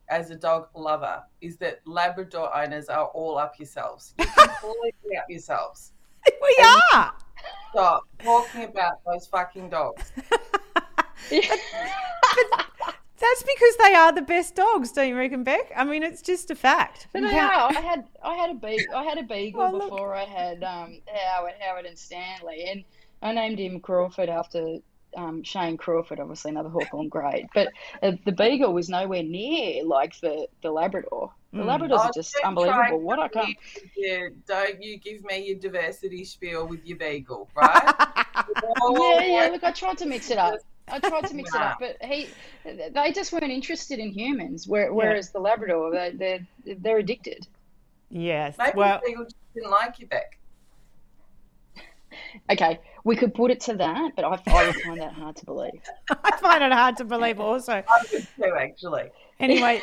as 0.10 0.32
a 0.32 0.36
dog 0.36 0.68
lover 0.76 1.24
is 1.41 1.57
that 1.57 1.80
Labrador 1.86 2.55
owners 2.55 2.88
are 2.89 3.05
all 3.07 3.38
up 3.38 3.57
yourselves. 3.60 4.14
You're 4.18 4.28
completely 4.28 5.18
up 5.18 5.26
yourselves. 5.30 5.91
we 6.41 6.66
are. 6.91 7.14
Stop 7.72 8.04
talking 8.24 8.64
about 8.64 9.04
those 9.06 9.28
fucking 9.28 9.70
dogs. 9.70 10.12
That's 13.20 13.44
because 13.44 13.76
they 13.84 13.94
are 13.94 14.14
the 14.14 14.22
best 14.22 14.56
dogs, 14.56 14.94
don't 14.94 15.10
you 15.10 15.18
reckon, 15.18 15.44
Bec? 15.44 15.72
I 15.76 15.84
mean, 15.84 16.04
it's 16.04 16.22
just 16.22 16.50
a 16.52 16.56
fact. 16.56 17.08
But 17.12 17.24
they 17.24 17.38
are. 17.38 17.70
I 17.70 17.74
had 17.82 18.06
I 18.24 18.34
had 18.36 18.50
a 18.52 18.54
beagle. 18.54 18.96
I 18.96 19.04
had 19.04 19.18
a 19.18 19.24
beagle 19.24 19.62
Oh, 19.62 19.72
look. 19.72 19.90
before 19.90 20.16
I 20.16 20.24
had 20.24 20.64
um, 20.64 21.02
Howard 21.14 21.54
Howard 21.60 21.86
and 21.86 21.98
Stanley, 22.00 22.66
and 22.72 22.84
I 23.22 23.34
named 23.34 23.60
him 23.60 23.82
Crawford 23.82 24.30
after 24.30 24.78
um, 25.18 25.44
Shane 25.44 25.76
Crawford, 25.76 26.22
obviously 26.22 26.52
another 26.52 26.70
Hawthorn 26.70 27.10
great. 27.10 27.48
But 27.54 27.68
uh, 28.02 28.14
the 28.24 28.32
beagle 28.32 28.74
was 28.74 28.88
nowhere 28.88 29.24
near 29.24 29.84
like 29.84 30.18
the 30.22 30.48
the 30.64 30.72
Labrador. 30.72 31.34
The 31.52 31.64
hmm. 31.64 31.70
Labradors 31.70 32.00
are 32.00 32.08
Oh, 32.08 32.12
just 32.14 32.36
unbelievable. 32.43 33.02
What 33.02 33.20
I 33.20 33.28
can't. 33.28 33.58
Yeah, 33.95 34.30
don't 34.47 34.82
you 34.82 34.97
give 34.97 35.24
me 35.24 35.47
your 35.47 35.58
diversity 35.58 36.24
spiel 36.24 36.68
with 36.68 36.86
your 36.86 36.97
beagle, 36.97 37.50
right? 37.56 37.93
Yeah, 38.62 39.22
yeah. 39.22 39.47
Oh, 39.47 39.50
look, 39.52 39.64
I 39.64 39.72
tried 39.72 39.97
to 40.00 40.06
mix 40.06 40.32
it 40.32 40.38
up. 40.38 40.60
I 40.88 41.00
tried 41.00 41.26
to 41.26 41.36
mix 41.36 41.54
it 41.54 41.62
up, 41.62 41.78
but 41.80 41.97
he, 42.02 42.28
they 42.64 43.12
just 43.12 43.32
weren't 43.32 43.52
interested 43.52 44.00
in 44.00 44.12
humans. 44.12 44.68
Where, 44.68 44.93
whereas 44.93 45.30
the 45.30 45.39
Labrador, 45.39 45.91
they, 45.91 46.12
they're 46.16 46.76
they're 46.80 46.97
addicted. 46.97 47.47
Yes. 48.10 48.56
Maybe 48.58 48.72
Well, 48.76 49.00
the 49.04 49.08
beagle 49.08 49.24
just 49.26 49.36
didn't 49.54 49.72
like 49.72 50.00
you, 50.00 50.08
Bec. 50.08 50.39
Okay, 52.52 52.80
we 53.04 53.16
could 53.16 53.34
put 53.34 53.52
it 53.52 53.60
to 53.62 53.76
that, 53.76 54.14
but 54.16 54.26
I, 54.26 54.34
I 54.34 54.72
find 54.72 55.00
that 55.00 55.14
hard 55.14 55.36
to 55.38 55.45
believe. 55.45 55.82
I 56.24 56.38
find 56.38 56.64
it 56.64 56.72
hard 56.72 56.97
to 56.97 57.06
believe 57.06 57.39
also. 57.39 57.74
I 57.74 57.84
would 58.12 58.28
too, 58.36 58.56
actually. 58.60 59.12
Anyway, 59.39 59.82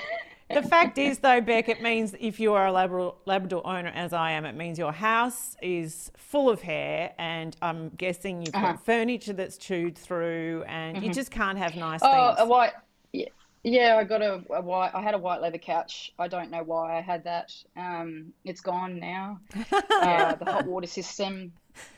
the 0.49 0.63
fact 0.63 0.99
is, 0.99 1.19
though, 1.19 1.41
Bec, 1.41 1.69
it 1.69 1.83
means 1.83 2.15
if 2.21 2.39
you 2.41 2.55
are 2.55 2.67
a 2.67 2.73
Labrador, 2.73 3.17
Labrador 3.27 3.67
owner, 3.67 3.91
as 3.95 4.13
I 4.13 4.33
am, 4.33 4.45
it 4.45 4.55
means 4.55 4.79
your 4.79 4.93
house 4.93 5.57
is 5.63 6.11
full 6.17 6.49
of 6.51 6.63
hair, 6.63 7.13
and 7.19 7.57
I'm 7.63 7.91
guessing 7.91 8.43
you've 8.43 8.55
Uh-huh. 8.55 8.73
got 8.73 8.85
furniture 8.85 9.33
that's 9.33 9.57
chewed 9.59 9.97
through, 9.99 10.65
and 10.69 11.03
you 11.03 11.13
just 11.13 11.31
can't 11.31 11.59
have 11.59 11.75
nice 11.77 12.01
Oh, 12.03 12.29
things. 12.35 12.41
a 12.41 12.47
white. 12.47 12.73
Yeah, 13.13 13.29
Yeah, 13.65 13.97
I 13.99 14.05
got 14.05 14.23
a, 14.23 14.43
a 14.51 14.61
white. 14.63 14.93
I 14.95 15.03
had 15.03 15.15
a 15.15 15.19
white 15.19 15.41
leather 15.41 15.59
couch. 15.59 16.13
I 16.19 16.29
don't 16.29 16.51
know 16.51 16.63
why 16.63 16.97
I 16.97 17.01
had 17.01 17.25
that. 17.25 17.51
Um, 17.77 18.33
it's 18.45 18.61
gone 18.61 19.01
now. 19.01 19.41
uh, 19.73 20.37
the 20.37 20.45
hot 20.45 20.65
water 20.67 20.87
system 20.87 21.53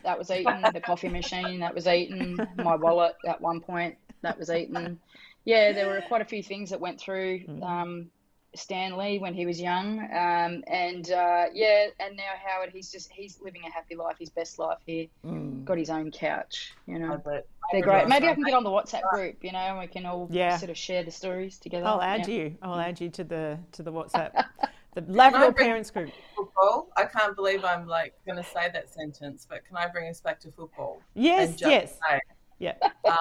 that 0.05 0.19
was 0.19 0.31
eaten. 0.39 0.73
The 0.73 0.81
coffee 0.81 1.09
machine 1.11 1.61
that 1.61 1.75
was 1.75 1.87
eaten. 1.87 2.37
My 2.57 2.77
wallet 2.77 3.17
at 3.27 3.41
one 3.41 3.61
point 3.61 3.97
that 4.23 4.39
was 4.39 4.49
eaten. 4.51 4.99
Yeah, 5.45 5.73
there 5.73 5.89
were 5.89 6.01
quite 6.01 6.23
a 6.23 6.27
few 6.27 6.43
things 6.43 6.71
that 6.71 6.81
went 6.81 7.01
through. 7.01 7.45
Um, 7.63 8.11
Stanley 8.55 9.19
when 9.19 9.35
he 9.35 9.47
was 9.47 9.61
young, 9.61 10.01
um, 10.13 10.65
and 10.67 11.11
uh, 11.11 11.47
yeah, 11.53 11.87
and 12.01 12.17
now 12.17 12.23
Howard, 12.45 12.71
he's 12.73 12.91
just 12.91 13.11
he's 13.13 13.39
living 13.43 13.63
a 13.67 13.71
happy 13.71 13.95
life, 13.95 14.17
his 14.19 14.31
best 14.31 14.59
life 14.59 14.79
here. 14.87 15.07
Mm. 15.25 15.65
Got 15.65 15.79
his 15.79 15.91
own 15.91 16.11
couch, 16.11 16.73
you 16.87 16.99
know. 16.99 17.21
But 17.23 17.47
They're 17.73 17.83
great. 17.83 18.09
Maybe 18.09 18.27
I 18.27 18.35
can 18.35 18.45
get 18.45 18.55
on 18.55 18.65
the 18.65 18.71
WhatsApp 18.71 19.03
group, 19.13 19.37
you 19.45 19.53
know, 19.53 19.59
and 19.59 19.79
we 19.79 19.87
can 19.87 20.07
all 20.07 20.29
Yeah. 20.31 20.57
sort 20.57 20.71
of 20.71 20.79
share 20.79 21.03
the 21.05 21.11
stories 21.11 21.59
together. 21.59 21.87
I'll 21.87 22.01
add 22.03 22.27
Yeah. 22.27 22.35
you. 22.35 22.59
I'll 22.63 22.79
add 22.81 23.01
you 23.01 23.11
to 23.11 23.25
the 23.25 23.59
to 23.73 23.83
the 23.83 23.93
WhatsApp, 23.93 24.33
the 24.95 25.03
Labrador 25.03 25.53
bring- 25.53 25.67
parents 25.69 25.91
group. 25.91 26.11
football. 26.35 26.89
I 26.97 27.05
can't 27.05 27.37
believe 27.37 27.65
I'm 27.65 27.87
like 27.87 28.15
going 28.27 28.43
to 28.43 28.49
say 28.51 28.71
that 28.73 28.89
sentence, 28.93 29.47
but 29.49 29.65
can 29.67 29.77
I 29.77 29.87
bring 29.89 30.09
us 30.09 30.21
back 30.21 30.41
to 30.41 30.51
football? 30.53 31.01
Yes, 31.15 31.51
And 31.51 31.59
just 31.59 31.71
yes. 31.71 31.99
say, 32.09 32.21
Yeah. 32.59 32.75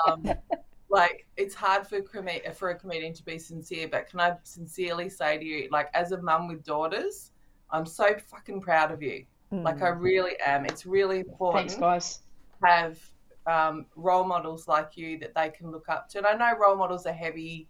um, 0.08 0.24
like 0.90 1.26
it's 1.36 1.54
hard 1.54 1.86
for 1.88 2.02
com- 2.02 2.28
for 2.56 2.70
a 2.70 2.76
comedian 2.76 3.14
to 3.14 3.24
be 3.24 3.38
sincere, 3.38 3.88
but 3.88 4.10
can 4.10 4.20
I 4.20 4.36
sincerely 4.44 5.10
say 5.10 5.38
to 5.38 5.46
you, 5.46 5.68
like 5.72 5.90
as 5.94 6.12
a 6.12 6.22
mum 6.22 6.48
with 6.48 6.64
daughters, 6.64 7.32
I'm 7.72 7.86
so 7.86 8.16
fucking 8.30 8.62
proud 8.62 8.92
of 8.92 9.02
you. 9.02 9.26
Like 9.52 9.82
I 9.82 9.90
really 9.90 10.34
am. 10.46 10.66
It's 10.66 10.86
really 10.86 11.20
important 11.20 11.72
Thanks, 11.72 11.80
guys. 11.80 12.20
have 12.64 13.00
um, 13.46 13.86
role 13.96 14.26
models 14.26 14.68
like 14.68 14.98
you 14.98 15.18
that 15.20 15.34
they 15.36 15.50
can 15.50 15.72
look 15.72 15.88
up 15.88 16.10
to. 16.10 16.18
And 16.18 16.28
I 16.28 16.34
know 16.34 16.58
role 16.60 16.76
models 16.76 17.06
are 17.06 17.14
heavy, 17.14 17.68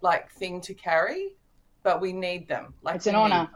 like 0.00 0.30
thing 0.32 0.60
to 0.62 0.74
carry, 0.74 1.34
but 1.84 2.00
we 2.00 2.12
need 2.12 2.48
them. 2.48 2.74
Like 2.82 2.96
It's 2.96 3.06
an 3.06 3.14
honor. 3.14 3.48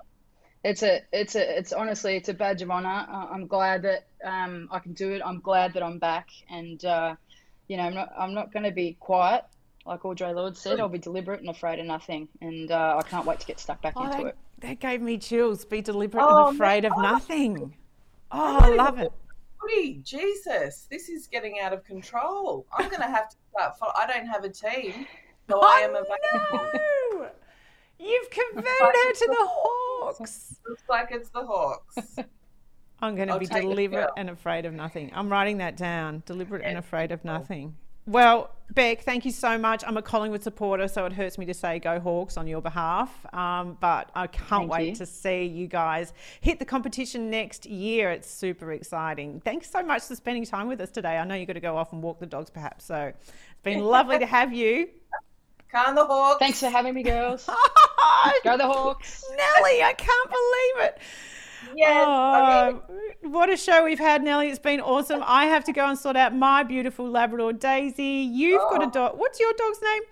It's 0.62 0.82
a, 0.82 1.00
it's 1.12 1.34
a, 1.34 1.58
it's 1.58 1.72
honestly, 1.72 2.16
it's 2.16 2.28
a 2.28 2.34
badge 2.34 2.62
of 2.62 2.70
honor. 2.70 3.06
I'm 3.10 3.46
glad 3.48 3.82
that 3.82 4.06
um, 4.24 4.68
I 4.70 4.78
can 4.78 4.92
do 4.92 5.12
it. 5.12 5.22
I'm 5.24 5.40
glad 5.40 5.72
that 5.74 5.82
I'm 5.82 5.98
back, 5.98 6.28
and 6.50 6.84
uh, 6.84 7.14
you 7.68 7.76
know, 7.76 7.84
I'm 7.84 7.94
not, 7.94 8.12
I'm 8.18 8.34
not 8.34 8.52
going 8.52 8.64
to 8.64 8.70
be 8.72 8.96
quiet. 9.00 9.44
Like 9.86 10.00
Audre 10.02 10.34
Lorde 10.34 10.56
said, 10.56 10.80
I'll 10.80 10.88
be 10.88 10.98
deliberate 10.98 11.40
and 11.40 11.48
afraid 11.48 11.78
of 11.78 11.86
nothing, 11.86 12.28
and 12.42 12.70
uh, 12.70 13.00
I 13.02 13.08
can't 13.08 13.24
wait 13.24 13.40
to 13.40 13.46
get 13.46 13.58
stuck 13.58 13.80
back 13.80 13.94
Oh, 13.96 14.04
into 14.04 14.16
that, 14.18 14.26
it. 14.26 14.36
that 14.60 14.80
gave 14.80 15.00
me 15.00 15.16
chills. 15.16 15.64
Be 15.64 15.80
deliberate 15.80 16.22
Oh, 16.26 16.48
and 16.48 16.56
afraid 16.56 16.84
of 16.84 16.92
nothing. 16.98 17.74
Oh, 18.30 18.58
I 18.60 18.68
love 18.74 18.98
it. 18.98 19.10
Footy, 19.60 20.00
Jesus, 20.04 20.86
this 20.90 21.08
is 21.08 21.26
getting 21.26 21.58
out 21.60 21.72
of 21.72 21.84
control. 21.84 22.66
I'm 22.76 22.88
going 22.90 23.00
to 23.00 23.08
have 23.08 23.30
to 23.30 23.36
start. 23.50 23.78
Fo- 23.78 23.92
I 23.96 24.06
don't 24.06 24.26
have 24.26 24.44
a 24.44 24.50
team, 24.50 25.06
so 25.48 25.60
I 25.62 25.78
am 25.80 25.90
available. 25.90 26.06
Oh, 26.52 26.70
no! 27.22 27.28
You've 27.98 28.30
converted 28.30 28.66
her 28.68 29.12
to 29.12 29.26
the 29.26 29.36
Hawks. 29.48 30.54
Looks 30.68 30.82
like 30.90 31.08
it's 31.12 31.30
the 31.30 31.44
Hawks. 31.46 31.96
I'm 33.00 33.14
going 33.14 33.28
to 33.28 33.34
I'll 33.34 33.40
be 33.40 33.46
deliberate 33.46 34.10
and 34.16 34.30
afraid 34.30 34.64
of 34.64 34.72
nothing. 34.72 35.10
I'm 35.14 35.30
writing 35.30 35.58
that 35.58 35.76
down. 35.76 36.22
Deliberate 36.26 36.62
and 36.64 36.78
afraid 36.78 37.12
of 37.12 37.24
nothing. 37.24 37.76
Well, 38.06 38.50
Bec, 38.72 39.02
thank 39.02 39.26
you 39.26 39.30
so 39.30 39.58
much. 39.58 39.84
I'm 39.86 39.98
a 39.98 40.02
Collingwood 40.02 40.42
supporter, 40.42 40.88
so 40.88 41.04
it 41.04 41.12
hurts 41.12 41.36
me 41.36 41.44
to 41.44 41.52
say 41.52 41.78
go 41.78 42.00
Hawks 42.00 42.38
on 42.38 42.46
your 42.46 42.62
behalf. 42.62 43.10
Um, 43.34 43.76
but 43.80 44.10
I 44.14 44.26
can't 44.26 44.48
Thank 44.48 44.72
wait 44.72 44.88
you. 44.88 44.96
to 44.96 45.06
see 45.06 45.44
you 45.44 45.66
guys 45.66 46.14
hit 46.40 46.58
the 46.58 46.64
competition 46.64 47.28
next 47.28 47.66
year. 47.66 48.10
It's 48.10 48.30
super 48.30 48.72
exciting. 48.72 49.42
Thanks 49.44 49.70
so 49.70 49.82
much 49.82 50.04
for 50.04 50.16
spending 50.16 50.46
time 50.46 50.68
with 50.68 50.80
us 50.80 50.90
today. 50.90 51.18
I 51.18 51.24
know 51.24 51.34
you've 51.34 51.48
got 51.48 51.54
to 51.54 51.60
go 51.60 51.76
off 51.76 51.92
and 51.92 52.02
walk 52.02 52.18
the 52.18 52.26
dogs, 52.26 52.48
perhaps. 52.48 52.86
So 52.86 53.12
it's 53.14 53.62
been 53.62 53.80
lovely 53.84 54.18
to 54.18 54.26
have 54.26 54.54
you. 54.54 54.88
Can 55.70 55.94
the 55.94 56.06
Hawks? 56.06 56.38
Thanks 56.38 56.60
for 56.60 56.70
having 56.70 56.94
me, 56.94 57.02
girls. 57.02 57.46
Go 58.44 58.56
the 58.56 58.66
Hawks. 58.66 59.22
Nellie, 59.28 59.82
I 59.82 59.92
can't 59.92 60.30
believe 60.30 60.88
it. 60.88 60.98
Yes, 61.74 62.04
Oh, 62.06 62.82
what 63.22 63.50
a 63.50 63.56
show 63.56 63.84
we've 63.84 63.98
had, 63.98 64.22
Nellie. 64.22 64.48
It's 64.48 64.58
been 64.58 64.80
awesome. 64.80 65.22
I 65.26 65.46
have 65.46 65.64
to 65.64 65.72
go 65.72 65.86
and 65.88 65.98
sort 65.98 66.16
out 66.16 66.34
my 66.34 66.62
beautiful 66.62 67.08
Labrador 67.08 67.52
Daisy. 67.52 68.02
You've 68.04 68.60
got 68.70 68.82
a 68.82 68.86
Oh. 68.86 68.90
dog. 68.90 69.18
What's 69.18 69.38
your 69.40 69.52
dog's 69.54 69.80
name? 69.82 70.02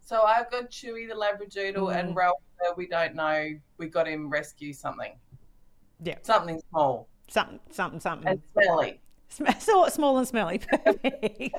So 0.00 0.22
I've 0.22 0.50
got 0.50 0.70
Chewy 0.70 1.08
the 1.08 1.14
Labradoodle 1.14 1.92
Mm. 1.92 1.96
and 1.96 2.16
Ralph. 2.16 2.38
We 2.76 2.86
don't 2.86 3.14
know. 3.14 3.50
We 3.78 3.86
got 3.88 4.06
him 4.08 4.28
rescue 4.30 4.72
something. 4.72 5.12
Yeah. 6.02 6.16
Something 6.22 6.60
small 6.70 7.08
Something, 7.28 7.60
something, 7.70 8.00
something. 8.00 8.28
and 8.28 8.42
smelly. 8.52 9.00
Sm- 9.28 9.44
so- 9.58 9.88
Small 9.88 10.18
and 10.18 10.28
smelly. 10.28 10.60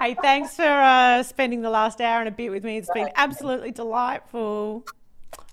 Hey, 0.00 0.14
thanks 0.20 0.56
for 0.56 0.62
uh, 0.64 1.22
spending 1.22 1.60
the 1.62 1.70
last 1.70 2.00
hour 2.00 2.20
and 2.20 2.28
a 2.28 2.32
bit 2.32 2.50
with 2.50 2.64
me. 2.64 2.76
It's 2.78 2.90
been 2.92 3.10
absolutely 3.14 3.70
delightful. 3.70 4.84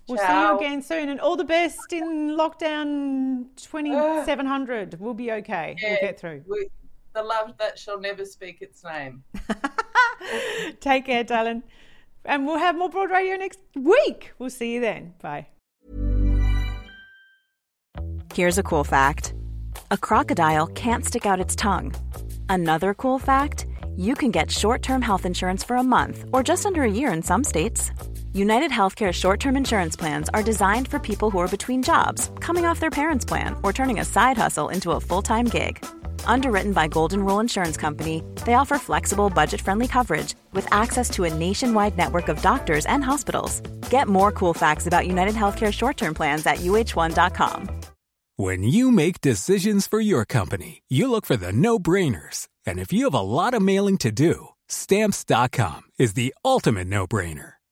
We'll 0.10 0.18
see 0.18 0.41
you 0.41 0.57
again 0.57 0.82
soon, 0.82 1.10
and 1.10 1.20
all 1.20 1.36
the 1.38 1.43
best 1.43 1.93
in 1.93 2.36
lockdown 2.38 3.45
2700. 3.55 4.99
We'll 4.99 5.14
be 5.14 5.32
okay. 5.34 5.76
We'll 5.82 5.97
get 6.01 6.20
through. 6.20 6.43
we- 6.47 6.70
the 7.14 7.24
love 7.24 7.57
that 7.57 7.78
shall 7.80 7.99
never 7.99 8.24
speak 8.24 8.62
its 8.62 8.84
name. 8.84 9.24
Take 10.80 11.05
care, 11.07 11.24
darling. 11.24 11.64
And 12.24 12.45
we'll 12.45 12.60
have 12.60 12.78
more 12.78 12.88
Broad 12.89 13.10
Radio 13.10 13.36
next 13.36 13.60
week. 13.76 14.32
We'll 14.38 14.51
see 14.51 14.74
you 14.76 14.80
then. 14.82 15.16
Bye. 15.22 15.47
Here's 18.34 18.57
a 18.60 18.64
cool 18.64 18.84
fact 18.84 19.34
a 19.91 19.97
crocodile 19.97 20.68
can't 20.68 21.03
stick 21.05 21.26
out 21.26 21.39
its 21.39 21.55
tongue. 21.55 21.93
Another 22.47 22.93
cool 22.93 23.18
fact 23.20 23.66
you 23.95 24.14
can 24.14 24.30
get 24.32 24.51
short 24.51 24.82
term 24.84 25.01
health 25.01 25.26
insurance 25.26 25.64
for 25.64 25.76
a 25.78 25.84
month 25.84 26.26
or 26.32 26.43
just 26.43 26.66
under 26.66 26.84
a 26.84 26.91
year 26.91 27.12
in 27.12 27.24
some 27.24 27.43
states. 27.43 27.91
United 28.34 28.70
Healthcare 28.70 29.12
short 29.12 29.40
term 29.40 29.58
insurance 29.58 29.96
plans 29.96 30.30
are 30.30 30.44
designed 30.44 30.88
for 30.88 31.00
people 31.00 31.32
who 31.32 31.40
are 31.40 31.48
between 31.48 31.82
jobs, 31.82 32.30
coming 32.40 32.64
off 32.64 32.80
their 32.80 32.92
parents' 32.92 33.26
plan, 33.26 33.56
or 33.64 33.74
turning 33.74 34.00
a 34.00 34.06
side 34.06 34.38
hustle 34.38 34.70
into 34.70 34.92
a 34.92 35.00
full 35.00 35.22
time 35.22 35.46
gig. 35.46 35.84
Underwritten 36.26 36.74
by 36.74 36.88
Golden 36.88 37.26
Rule 37.26 37.40
Insurance 37.40 37.76
Company, 37.76 38.24
they 38.46 38.54
offer 38.54 38.78
flexible, 38.78 39.30
budget 39.32 39.62
friendly 39.62 39.88
coverage 39.88 40.36
with 40.54 40.68
access 40.72 41.10
to 41.12 41.24
a 41.24 41.34
nationwide 41.34 41.98
network 41.98 42.28
of 42.28 42.42
doctors 42.42 42.86
and 42.86 43.04
hospitals. 43.04 43.62
Get 43.90 44.08
more 44.08 44.32
cool 44.32 44.54
facts 44.54 44.86
about 44.86 45.08
United 45.08 45.34
Healthcare 45.34 45.74
short 45.74 45.98
term 45.98 46.14
plans 46.14 46.46
at 46.46 46.58
uh1.com. 46.58 47.70
When 48.36 48.64
you 48.64 48.92
make 48.92 49.22
decisions 49.22 49.88
for 49.88 50.00
your 50.00 50.24
company, 50.24 50.84
you 50.88 51.10
look 51.10 51.26
for 51.26 51.36
the 51.36 51.52
no 51.52 51.80
brainers. 51.80 52.48
And 52.66 52.80
if 52.80 52.94
you 52.94 53.06
have 53.06 53.14
a 53.16 53.22
lot 53.22 53.54
of 53.56 53.62
mailing 53.62 53.98
to 53.98 54.12
do, 54.12 54.50
stamps.com 54.68 55.82
is 55.98 56.14
the 56.14 56.34
ultimate 56.46 56.88
no 56.88 57.06
brainer. 57.08 57.59